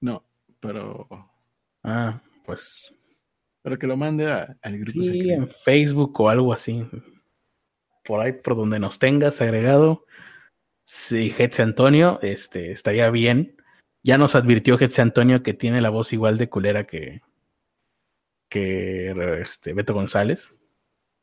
No, 0.00 0.22
pero, 0.60 1.08
Ah, 1.82 2.20
pues 2.44 2.92
pero 3.62 3.78
que 3.78 3.86
lo 3.88 3.96
mande 3.96 4.30
a- 4.30 4.56
al 4.62 4.78
grupo 4.78 5.02
sí, 5.02 5.04
secreto. 5.04 5.42
en 5.42 5.48
Facebook 5.64 6.20
o 6.20 6.28
algo 6.28 6.52
así. 6.52 6.84
Por 8.04 8.20
ahí, 8.20 8.32
por 8.32 8.54
donde 8.56 8.78
nos 8.78 8.98
tengas 9.00 9.40
agregado. 9.40 10.04
Sí, 10.84 11.34
Hetze 11.36 11.62
Antonio, 11.62 12.20
este, 12.22 12.70
estaría 12.70 13.10
bien. 13.10 13.56
Ya 14.06 14.18
nos 14.18 14.36
advirtió 14.36 14.78
Hetze 14.78 15.02
Antonio 15.02 15.42
que 15.42 15.52
tiene 15.52 15.80
la 15.80 15.90
voz 15.90 16.12
igual 16.12 16.38
de 16.38 16.48
culera 16.48 16.86
que, 16.86 17.22
que 18.48 19.40
este, 19.42 19.72
Beto 19.72 19.94
González. 19.94 20.56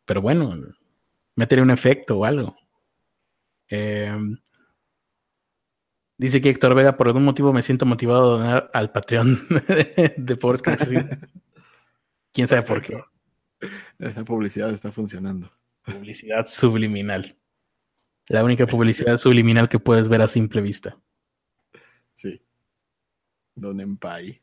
Pero 0.03 0.21
bueno, 0.21 0.53
métele 1.33 1.61
un 1.61 1.71
efecto 1.71 2.17
o 2.17 2.25
algo. 2.25 2.57
Eh, 3.69 4.13
dice 6.17 6.41
que 6.41 6.49
Héctor 6.49 6.75
Vega, 6.75 6.97
por 6.97 7.07
algún 7.07 7.23
motivo 7.23 7.53
me 7.53 7.63
siento 7.63 7.85
motivado 7.85 8.25
a 8.25 8.37
donar 8.37 8.71
al 8.73 8.91
Patreon 8.91 9.47
de 10.17 10.35
Pobres 10.35 10.61
Necesitan. 10.67 11.31
¿Quién 12.33 12.49
sabe 12.49 12.63
por 12.63 12.81
qué? 12.83 12.97
Esa 13.97 14.25
publicidad 14.25 14.73
está 14.73 14.91
funcionando. 14.91 15.49
Publicidad 15.85 16.47
subliminal. 16.47 17.37
La 18.27 18.43
única 18.43 18.67
publicidad 18.67 19.15
subliminal 19.15 19.69
que 19.69 19.79
puedes 19.79 20.09
ver 20.09 20.21
a 20.21 20.27
simple 20.27 20.59
vista. 20.59 20.97
Sí. 22.15 22.42
Don 23.55 23.79
Empai. 23.79 24.41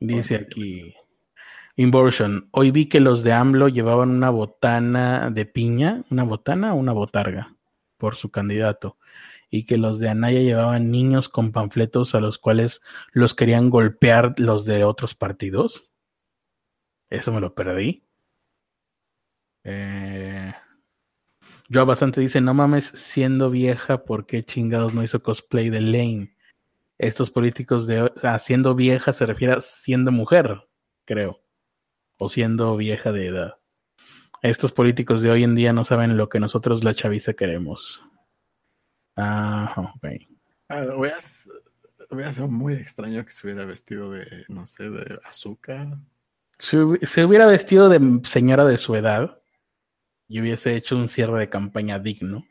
Dice 0.00 0.36
aquí. 0.36 0.94
Inversion. 1.76 2.48
Hoy 2.50 2.70
vi 2.70 2.88
que 2.88 3.00
los 3.00 3.22
de 3.22 3.32
AMLO 3.32 3.68
llevaban 3.68 4.10
una 4.10 4.30
botana 4.30 5.30
de 5.30 5.46
piña, 5.46 6.04
una 6.10 6.24
botana 6.24 6.74
o 6.74 6.76
una 6.76 6.92
botarga 6.92 7.56
por 7.96 8.16
su 8.16 8.30
candidato. 8.30 8.96
Y 9.50 9.64
que 9.64 9.78
los 9.78 9.98
de 9.98 10.08
Anaya 10.08 10.40
llevaban 10.40 10.90
niños 10.90 11.28
con 11.28 11.52
panfletos 11.52 12.14
a 12.14 12.20
los 12.20 12.38
cuales 12.38 12.82
los 13.12 13.34
querían 13.34 13.70
golpear 13.70 14.34
los 14.38 14.64
de 14.64 14.84
otros 14.84 15.14
partidos. 15.14 15.90
Eso 17.10 17.32
me 17.32 17.40
lo 17.40 17.54
perdí. 17.54 18.04
Eh, 19.64 20.52
Yo 21.70 21.84
bastante 21.84 22.22
dice, 22.22 22.40
no 22.40 22.54
mames, 22.54 22.86
siendo 22.86 23.50
vieja, 23.50 24.04
¿por 24.04 24.24
qué 24.24 24.42
chingados 24.42 24.94
no 24.94 25.02
hizo 25.02 25.22
cosplay 25.22 25.68
de 25.68 25.82
Lane? 25.82 26.34
Estos 26.96 27.30
políticos 27.30 27.86
de, 27.86 28.02
o 28.02 28.12
sea, 28.16 28.38
siendo 28.38 28.74
vieja 28.74 29.12
se 29.12 29.26
refiere 29.26 29.52
a 29.52 29.60
siendo 29.60 30.10
mujer, 30.10 30.66
creo, 31.04 31.42
o 32.16 32.30
siendo 32.30 32.74
vieja 32.76 33.12
de 33.12 33.26
edad. 33.26 33.54
Estos 34.40 34.72
políticos 34.72 35.20
de 35.20 35.30
hoy 35.30 35.44
en 35.44 35.54
día 35.54 35.74
no 35.74 35.84
saben 35.84 36.16
lo 36.16 36.30
que 36.30 36.40
nosotros 36.40 36.84
la 36.84 36.94
chaviza 36.94 37.34
queremos. 37.34 38.02
Ah, 39.16 39.74
ok. 39.76 40.06
Ah, 40.70 40.86
hubiera, 40.96 41.20
sido 42.32 42.48
muy 42.48 42.74
extraño 42.74 43.26
que 43.26 43.32
se 43.32 43.46
hubiera 43.46 43.66
vestido 43.66 44.10
de, 44.10 44.46
no 44.48 44.64
sé, 44.64 44.88
de 44.88 45.18
azúcar. 45.24 45.98
Se 46.58 47.24
hubiera 47.24 47.46
vestido 47.46 47.90
de 47.90 48.20
señora 48.24 48.64
de 48.64 48.78
su 48.78 48.94
edad 48.94 49.38
y 50.28 50.40
hubiese 50.40 50.76
hecho 50.76 50.96
un 50.96 51.08
cierre 51.08 51.40
de 51.40 51.48
campaña 51.48 51.98
digno, 51.98 52.46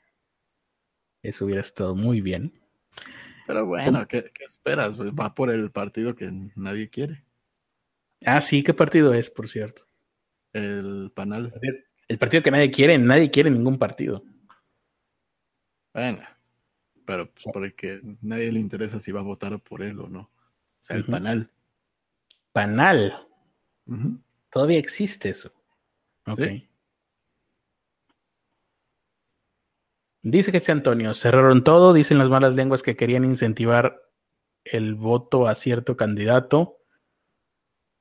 eso 1.21 1.45
hubiera 1.45 1.61
estado 1.61 1.95
muy 1.95 2.21
bien. 2.21 2.59
Pero 3.45 3.65
bueno, 3.65 4.07
¿qué, 4.07 4.31
qué 4.33 4.43
esperas? 4.45 4.95
Pues 4.95 5.11
va 5.11 5.33
por 5.33 5.51
el 5.51 5.71
partido 5.71 6.15
que 6.15 6.29
nadie 6.55 6.89
quiere. 6.89 7.23
Ah, 8.25 8.41
sí, 8.41 8.63
¿qué 8.63 8.73
partido 8.73 9.13
es, 9.13 9.29
por 9.29 9.47
cierto? 9.47 9.83
El 10.53 11.11
panal. 11.13 11.53
El 12.07 12.17
partido 12.17 12.41
que 12.43 12.51
nadie 12.51 12.71
quiere, 12.71 12.97
nadie 12.97 13.29
quiere 13.29 13.51
ningún 13.51 13.77
partido. 13.77 14.23
Bueno, 15.93 16.19
pero 17.05 17.31
pues 17.31 17.45
porque 17.53 18.01
nadie 18.21 18.51
le 18.51 18.59
interesa 18.59 18.99
si 18.99 19.11
va 19.11 19.21
a 19.21 19.23
votar 19.23 19.59
por 19.59 19.81
él 19.81 19.99
o 19.99 20.09
no. 20.09 20.21
O 20.21 20.31
sea, 20.79 20.95
el 20.97 21.03
Ujú. 21.03 21.11
panal. 21.11 21.51
Panal. 22.51 23.27
Ujú. 23.85 24.19
Todavía 24.49 24.79
existe 24.79 25.29
eso. 25.29 25.51
Ok. 26.25 26.41
Sí. 26.41 26.67
Dice 30.21 30.51
que 30.51 30.71
Antonio, 30.71 31.13
cerraron 31.13 31.63
todo, 31.63 31.93
dicen 31.93 32.17
las 32.17 32.29
malas 32.29 32.55
lenguas 32.55 32.83
que 32.83 32.95
querían 32.95 33.23
incentivar 33.23 34.01
el 34.63 34.95
voto 34.95 35.47
a 35.47 35.55
cierto 35.55 35.95
candidato, 35.95 36.77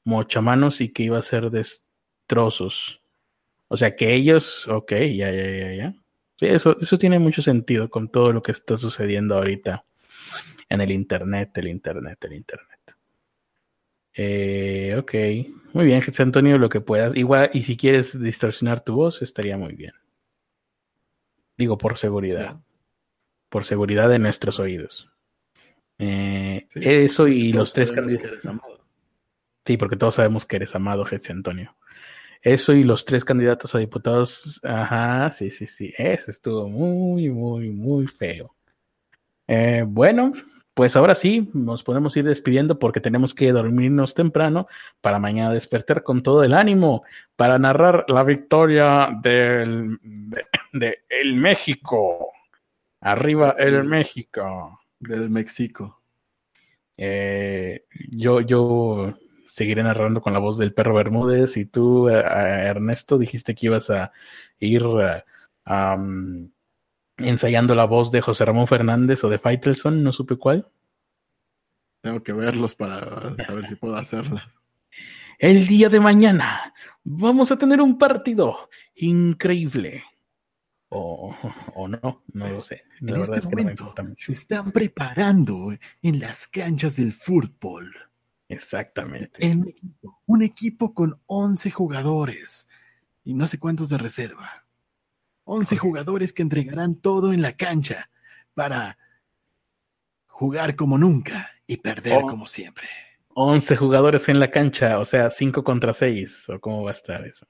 mochamanos, 0.04 0.80
y 0.80 0.92
que 0.92 1.04
iba 1.04 1.18
a 1.18 1.22
ser 1.22 1.50
destrozos. 1.50 3.00
O 3.68 3.76
sea 3.76 3.96
que 3.96 4.14
ellos, 4.14 4.66
ok, 4.68 4.92
ya, 4.92 5.30
ya, 5.30 5.50
ya, 5.50 5.74
ya. 5.74 5.94
Sí, 6.36 6.46
eso, 6.46 6.76
eso 6.80 6.98
tiene 6.98 7.18
mucho 7.18 7.42
sentido 7.42 7.88
con 7.88 8.10
todo 8.10 8.32
lo 8.32 8.42
que 8.42 8.52
está 8.52 8.76
sucediendo 8.76 9.36
ahorita 9.36 9.84
en 10.68 10.80
el 10.80 10.90
Internet, 10.90 11.56
el 11.58 11.68
Internet, 11.68 12.24
el 12.24 12.34
Internet. 12.34 12.80
Eh, 14.14 14.96
ok, 14.98 15.14
muy 15.74 15.84
bien, 15.84 16.00
José 16.00 16.22
Antonio, 16.22 16.58
lo 16.58 16.68
que 16.68 16.80
puedas. 16.80 17.14
Igual, 17.16 17.50
y 17.52 17.62
si 17.62 17.76
quieres 17.76 18.18
distorsionar 18.20 18.80
tu 18.82 18.94
voz, 18.94 19.22
estaría 19.22 19.58
muy 19.58 19.74
bien. 19.74 19.92
Digo, 21.56 21.78
por 21.78 21.96
seguridad. 21.98 22.56
Por 23.48 23.64
seguridad 23.64 24.08
de 24.08 24.18
nuestros 24.18 24.58
oídos. 24.58 25.08
Eh, 25.98 26.66
Sí. 26.70 26.80
Eso 26.82 27.28
y 27.28 27.52
Todos 27.52 27.60
los 27.60 27.72
tres 27.72 27.92
candidatos. 27.92 28.46
Sí, 29.64 29.76
porque 29.76 29.96
todos 29.96 30.14
sabemos 30.16 30.44
que 30.46 30.56
eres 30.56 30.74
amado, 30.74 31.04
Jesse 31.04 31.30
Antonio. 31.30 31.74
Eso 32.42 32.72
y 32.74 32.84
los 32.84 33.04
tres 33.04 33.24
candidatos 33.24 33.74
a 33.74 33.78
diputados. 33.78 34.60
Ajá, 34.62 35.30
sí, 35.30 35.50
sí, 35.50 35.66
sí. 35.66 35.92
Ese 35.96 36.30
estuvo 36.30 36.68
muy, 36.68 37.30
muy, 37.30 37.70
muy 37.70 38.06
feo. 38.06 38.54
Eh, 39.48 39.84
bueno, 39.86 40.32
pues 40.76 40.94
ahora 40.94 41.14
sí, 41.14 41.48
nos 41.54 41.82
podemos 41.82 42.14
ir 42.18 42.26
despidiendo 42.26 42.78
porque 42.78 43.00
tenemos 43.00 43.32
que 43.32 43.50
dormirnos 43.50 44.12
temprano 44.12 44.68
para 45.00 45.18
mañana 45.18 45.54
despertar 45.54 46.02
con 46.02 46.22
todo 46.22 46.44
el 46.44 46.52
ánimo 46.52 47.02
para 47.34 47.58
narrar 47.58 48.04
la 48.08 48.22
victoria 48.24 49.08
del, 49.22 49.98
de, 50.02 50.44
de 50.74 50.98
el 51.08 51.36
México. 51.36 52.30
Arriba 53.00 53.56
el 53.58 53.84
México. 53.84 54.78
Del 55.00 55.30
México. 55.30 55.98
Eh, 56.98 57.86
yo, 58.10 58.42
yo 58.42 59.14
seguiré 59.46 59.82
narrando 59.82 60.20
con 60.20 60.34
la 60.34 60.40
voz 60.40 60.58
del 60.58 60.74
perro 60.74 60.92
Bermúdez 60.92 61.56
y 61.56 61.64
tú, 61.64 62.10
eh, 62.10 62.20
Ernesto, 62.20 63.16
dijiste 63.16 63.54
que 63.54 63.64
ibas 63.64 63.88
a 63.88 64.12
ir 64.58 64.82
eh, 64.82 65.24
um, 65.72 66.50
ensayando 67.18 67.74
la 67.74 67.84
voz 67.84 68.10
de 68.10 68.20
José 68.20 68.44
Ramón 68.44 68.66
Fernández 68.66 69.22
o 69.24 69.28
de 69.28 69.38
Faitelson, 69.38 70.02
no 70.02 70.12
supe 70.12 70.36
cuál. 70.36 70.68
Tengo 72.02 72.22
que 72.22 72.32
verlos 72.32 72.74
para 72.74 73.34
saber 73.44 73.66
si 73.66 73.74
puedo 73.74 73.96
hacerlas. 73.96 74.44
El 75.38 75.66
día 75.66 75.88
de 75.88 76.00
mañana 76.00 76.72
vamos 77.04 77.50
a 77.52 77.58
tener 77.58 77.80
un 77.80 77.98
partido 77.98 78.68
increíble. 78.94 80.04
O, 80.88 81.34
o 81.74 81.88
no, 81.88 82.22
no 82.32 82.48
lo 82.48 82.62
sé. 82.62 82.84
La 83.00 83.16
en 83.16 83.22
este 83.22 83.38
es 83.40 83.46
que 83.46 83.56
momento 83.56 83.94
se 84.18 84.32
están 84.32 84.70
preparando 84.70 85.76
en 86.00 86.20
las 86.20 86.46
canchas 86.46 86.96
del 86.96 87.12
fútbol. 87.12 87.92
Exactamente. 88.48 89.44
En 89.44 89.74
un 90.26 90.42
equipo 90.42 90.94
con 90.94 91.20
11 91.26 91.70
jugadores 91.72 92.68
y 93.24 93.34
no 93.34 93.46
sé 93.46 93.58
cuántos 93.58 93.88
de 93.88 93.98
reserva. 93.98 94.65
11 95.48 95.76
jugadores 95.78 96.32
que 96.32 96.42
entregarán 96.42 96.96
todo 96.96 97.32
en 97.32 97.40
la 97.40 97.52
cancha 97.52 98.10
para 98.54 98.98
jugar 100.26 100.76
como 100.76 100.98
nunca 100.98 101.50
y 101.66 101.76
perder 101.78 102.18
Oh. 102.22 102.26
como 102.26 102.46
siempre. 102.46 102.86
11 103.34 103.76
jugadores 103.76 104.28
en 104.28 104.40
la 104.40 104.50
cancha, 104.50 104.98
o 104.98 105.04
sea, 105.04 105.30
5 105.30 105.62
contra 105.62 105.92
6, 105.92 106.48
o 106.48 106.58
cómo 106.60 106.82
va 106.84 106.90
a 106.90 106.94
estar 106.94 107.24
eso. 107.26 107.46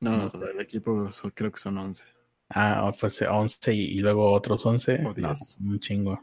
No, 0.00 0.28
No 0.28 0.46
el 0.46 0.60
equipo 0.60 1.08
creo 1.34 1.52
que 1.52 1.60
son 1.60 1.76
11. 1.78 2.04
Ah, 2.48 2.84
o 2.88 2.92
pues 2.92 3.20
11 3.22 3.72
y, 3.74 3.80
y 3.98 3.98
luego 4.00 4.32
otros 4.32 4.64
11. 4.66 4.94
O 4.96 5.02
No, 5.02 5.12
10. 5.14 5.58
un 5.60 5.78
chingo. 5.80 6.20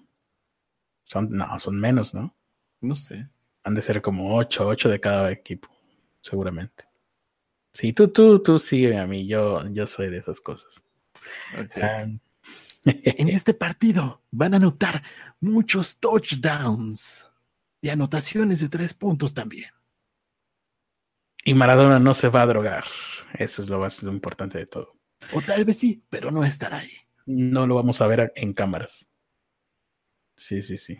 Son, 1.05 1.29
no, 1.31 1.57
son 1.59 1.79
menos, 1.79 2.13
¿no? 2.13 2.35
No 2.81 2.95
sé. 2.95 3.27
Han 3.63 3.75
de 3.75 3.81
ser 3.81 4.01
como 4.01 4.35
8, 4.35 4.67
8 4.67 4.89
de 4.89 4.99
cada 4.99 5.31
equipo, 5.31 5.69
seguramente. 6.21 6.85
Sí, 7.77 7.93
tú, 7.93 8.07
tú, 8.07 8.41
tú 8.41 8.57
sígueme 8.57 8.97
a 8.99 9.05
mí, 9.05 9.27
yo, 9.27 9.63
yo 9.69 9.85
soy 9.85 10.09
de 10.09 10.17
esas 10.17 10.41
cosas. 10.41 10.83
En 12.83 13.27
este 13.27 13.53
partido 13.53 14.23
van 14.31 14.53
a 14.53 14.57
anotar 14.57 15.03
muchos 15.41 15.99
touchdowns 15.99 17.29
y 17.81 17.89
anotaciones 17.89 18.61
de 18.61 18.69
tres 18.69 18.93
puntos 18.93 19.33
también. 19.33 19.69
y 21.43 21.53
Maradona 21.53 21.99
no 21.99 22.13
se 22.13 22.29
va 22.29 22.41
a 22.41 22.47
drogar. 22.47 22.85
Eso 23.37 23.61
es 23.61 23.69
lo 23.69 23.79
más 23.79 24.01
importante 24.03 24.57
de 24.57 24.65
todo. 24.65 24.95
O 25.33 25.41
tal 25.41 25.65
vez 25.65 25.77
sí, 25.77 26.01
pero 26.09 26.31
no 26.31 26.43
estará 26.45 26.79
ahí. 26.79 26.93
No 27.25 27.67
lo 27.67 27.75
vamos 27.75 28.01
a 28.01 28.07
ver 28.07 28.31
en 28.35 28.53
cámaras. 28.53 29.07
Sí, 30.35 30.63
sí, 30.63 30.77
sí. 30.77 30.97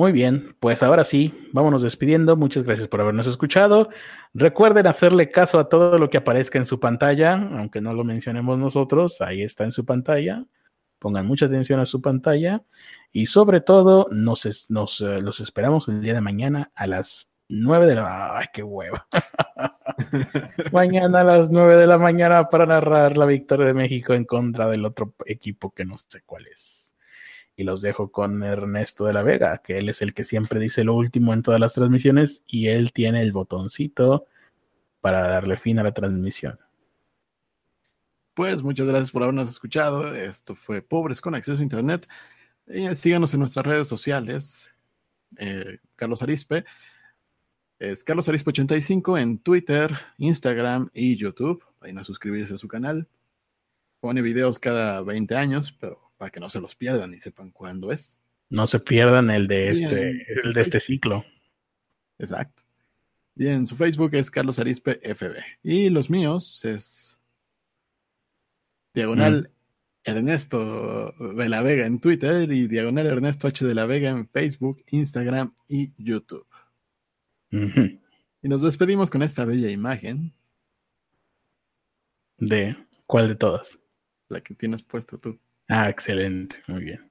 Muy 0.00 0.12
bien, 0.12 0.56
pues 0.60 0.82
ahora 0.82 1.04
sí, 1.04 1.50
vámonos 1.52 1.82
despidiendo. 1.82 2.34
Muchas 2.34 2.62
gracias 2.62 2.88
por 2.88 3.02
habernos 3.02 3.26
escuchado. 3.26 3.90
Recuerden 4.32 4.86
hacerle 4.86 5.30
caso 5.30 5.58
a 5.58 5.68
todo 5.68 5.98
lo 5.98 6.08
que 6.08 6.16
aparezca 6.16 6.56
en 6.56 6.64
su 6.64 6.80
pantalla, 6.80 7.34
aunque 7.34 7.82
no 7.82 7.92
lo 7.92 8.02
mencionemos 8.02 8.58
nosotros, 8.58 9.20
ahí 9.20 9.42
está 9.42 9.64
en 9.64 9.72
su 9.72 9.84
pantalla. 9.84 10.46
Pongan 11.00 11.26
mucha 11.26 11.44
atención 11.44 11.80
a 11.80 11.84
su 11.84 12.00
pantalla 12.00 12.62
y 13.12 13.26
sobre 13.26 13.60
todo 13.60 14.08
nos, 14.10 14.46
es- 14.46 14.70
nos 14.70 15.02
eh, 15.02 15.20
los 15.20 15.38
esperamos 15.40 15.86
el 15.88 16.00
día 16.00 16.14
de 16.14 16.22
mañana 16.22 16.70
a 16.74 16.86
las 16.86 17.34
9 17.50 17.84
de 17.84 17.96
la... 17.96 18.38
¡Ay, 18.38 18.46
qué 18.54 18.62
hueva! 18.62 19.06
mañana 20.72 21.20
a 21.20 21.24
las 21.24 21.50
9 21.50 21.76
de 21.76 21.86
la 21.86 21.98
mañana 21.98 22.48
para 22.48 22.64
narrar 22.64 23.18
la 23.18 23.26
victoria 23.26 23.66
de 23.66 23.74
México 23.74 24.14
en 24.14 24.24
contra 24.24 24.66
del 24.70 24.86
otro 24.86 25.12
equipo 25.26 25.72
que 25.74 25.84
no 25.84 25.98
sé 25.98 26.22
cuál 26.24 26.46
es. 26.46 26.79
Y 27.60 27.62
los 27.62 27.82
dejo 27.82 28.10
con 28.10 28.42
Ernesto 28.42 29.04
de 29.04 29.12
la 29.12 29.22
Vega, 29.22 29.58
que 29.58 29.76
él 29.76 29.90
es 29.90 30.00
el 30.00 30.14
que 30.14 30.24
siempre 30.24 30.58
dice 30.58 30.82
lo 30.82 30.94
último 30.94 31.34
en 31.34 31.42
todas 31.42 31.60
las 31.60 31.74
transmisiones 31.74 32.42
y 32.46 32.68
él 32.68 32.90
tiene 32.90 33.20
el 33.20 33.32
botoncito 33.32 34.24
para 35.02 35.28
darle 35.28 35.58
fin 35.58 35.78
a 35.78 35.82
la 35.82 35.92
transmisión. 35.92 36.58
Pues 38.32 38.62
muchas 38.62 38.86
gracias 38.86 39.10
por 39.10 39.24
habernos 39.24 39.50
escuchado. 39.50 40.14
Esto 40.14 40.54
fue 40.54 40.80
Pobres 40.80 41.20
con 41.20 41.34
Acceso 41.34 41.58
a 41.58 41.62
Internet. 41.62 42.08
Eh, 42.66 42.94
síganos 42.94 43.34
en 43.34 43.40
nuestras 43.40 43.66
redes 43.66 43.88
sociales. 43.88 44.74
Eh, 45.36 45.80
Carlos 45.96 46.22
Arispe. 46.22 46.64
Es 47.78 48.04
Carlos 48.04 48.26
Arispe 48.30 48.48
85 48.48 49.18
en 49.18 49.38
Twitter, 49.38 49.92
Instagram 50.16 50.88
y 50.94 51.14
YouTube. 51.14 51.62
Vayan 51.78 51.98
a 51.98 52.04
suscribirse 52.04 52.54
a 52.54 52.56
su 52.56 52.68
canal. 52.68 53.06
Pone 54.00 54.22
videos 54.22 54.58
cada 54.58 55.02
20 55.02 55.36
años, 55.36 55.72
pero 55.78 56.09
para 56.20 56.30
que 56.30 56.38
no 56.38 56.50
se 56.50 56.60
los 56.60 56.76
pierdan 56.76 57.14
y 57.14 57.18
sepan 57.18 57.50
cuándo 57.50 57.90
es. 57.90 58.20
No 58.50 58.66
se 58.66 58.78
pierdan 58.78 59.30
el 59.30 59.48
de 59.48 59.74
Sí, 59.74 59.84
este, 59.84 60.26
el 60.44 60.52
de 60.52 60.60
este 60.60 60.78
ciclo. 60.78 61.24
Exacto. 62.18 62.64
Y 63.34 63.46
en 63.46 63.66
su 63.66 63.74
Facebook 63.74 64.14
es 64.14 64.30
Carlos 64.30 64.58
Arispe 64.58 65.00
FB. 65.02 65.36
Y 65.62 65.88
los 65.88 66.10
míos 66.10 66.62
es 66.66 67.18
Diagonal 68.92 69.50
Ernesto 70.04 71.12
de 71.38 71.48
la 71.48 71.62
Vega 71.62 71.86
en 71.86 72.00
Twitter 72.00 72.52
y 72.52 72.66
Diagonal 72.66 73.06
Ernesto 73.06 73.48
H 73.48 73.64
de 73.64 73.74
la 73.74 73.86
Vega 73.86 74.10
en 74.10 74.28
Facebook, 74.28 74.84
Instagram 74.90 75.54
y 75.70 75.94
YouTube. 75.96 76.46
Y 77.50 78.48
nos 78.48 78.60
despedimos 78.60 79.08
con 79.10 79.22
esta 79.22 79.46
bella 79.46 79.70
imagen, 79.70 80.34
¿De 82.36 82.76
cuál 83.06 83.28
de 83.28 83.36
todas? 83.36 83.78
la 84.28 84.42
que 84.42 84.54
tienes 84.54 84.82
puesto 84.82 85.16
tú. 85.16 85.40
Ah, 85.70 85.88
excelente, 85.88 86.56
muy 86.66 86.82
bien. 86.82 87.10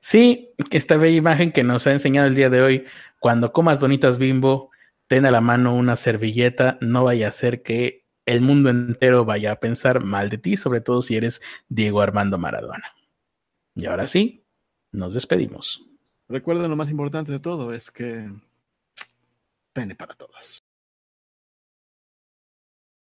Sí, 0.00 0.54
esta 0.70 0.96
bella 0.96 1.18
imagen 1.18 1.52
que 1.52 1.62
nos 1.62 1.86
ha 1.86 1.92
enseñado 1.92 2.26
el 2.26 2.34
día 2.34 2.48
de 2.48 2.62
hoy, 2.62 2.84
cuando 3.20 3.52
comas 3.52 3.80
donitas 3.80 4.16
bimbo, 4.16 4.70
ten 5.08 5.26
a 5.26 5.30
la 5.30 5.42
mano 5.42 5.74
una 5.74 5.94
servilleta, 5.94 6.78
no 6.80 7.04
vaya 7.04 7.28
a 7.28 7.32
ser 7.32 7.62
que 7.62 8.06
el 8.24 8.40
mundo 8.40 8.70
entero 8.70 9.26
vaya 9.26 9.52
a 9.52 9.60
pensar 9.60 10.02
mal 10.04 10.30
de 10.30 10.38
ti, 10.38 10.56
sobre 10.56 10.80
todo 10.80 11.02
si 11.02 11.16
eres 11.16 11.42
Diego 11.68 12.00
Armando 12.00 12.38
Maradona. 12.38 12.94
Y 13.74 13.84
ahora 13.84 14.06
sí, 14.06 14.42
nos 14.90 15.12
despedimos. 15.12 15.84
Recuerden 16.28 16.70
lo 16.70 16.76
más 16.76 16.90
importante 16.90 17.30
de 17.30 17.40
todo 17.40 17.74
es 17.74 17.90
que 17.90 18.30
pene 19.74 19.94
para 19.94 20.14
todos. 20.14 20.57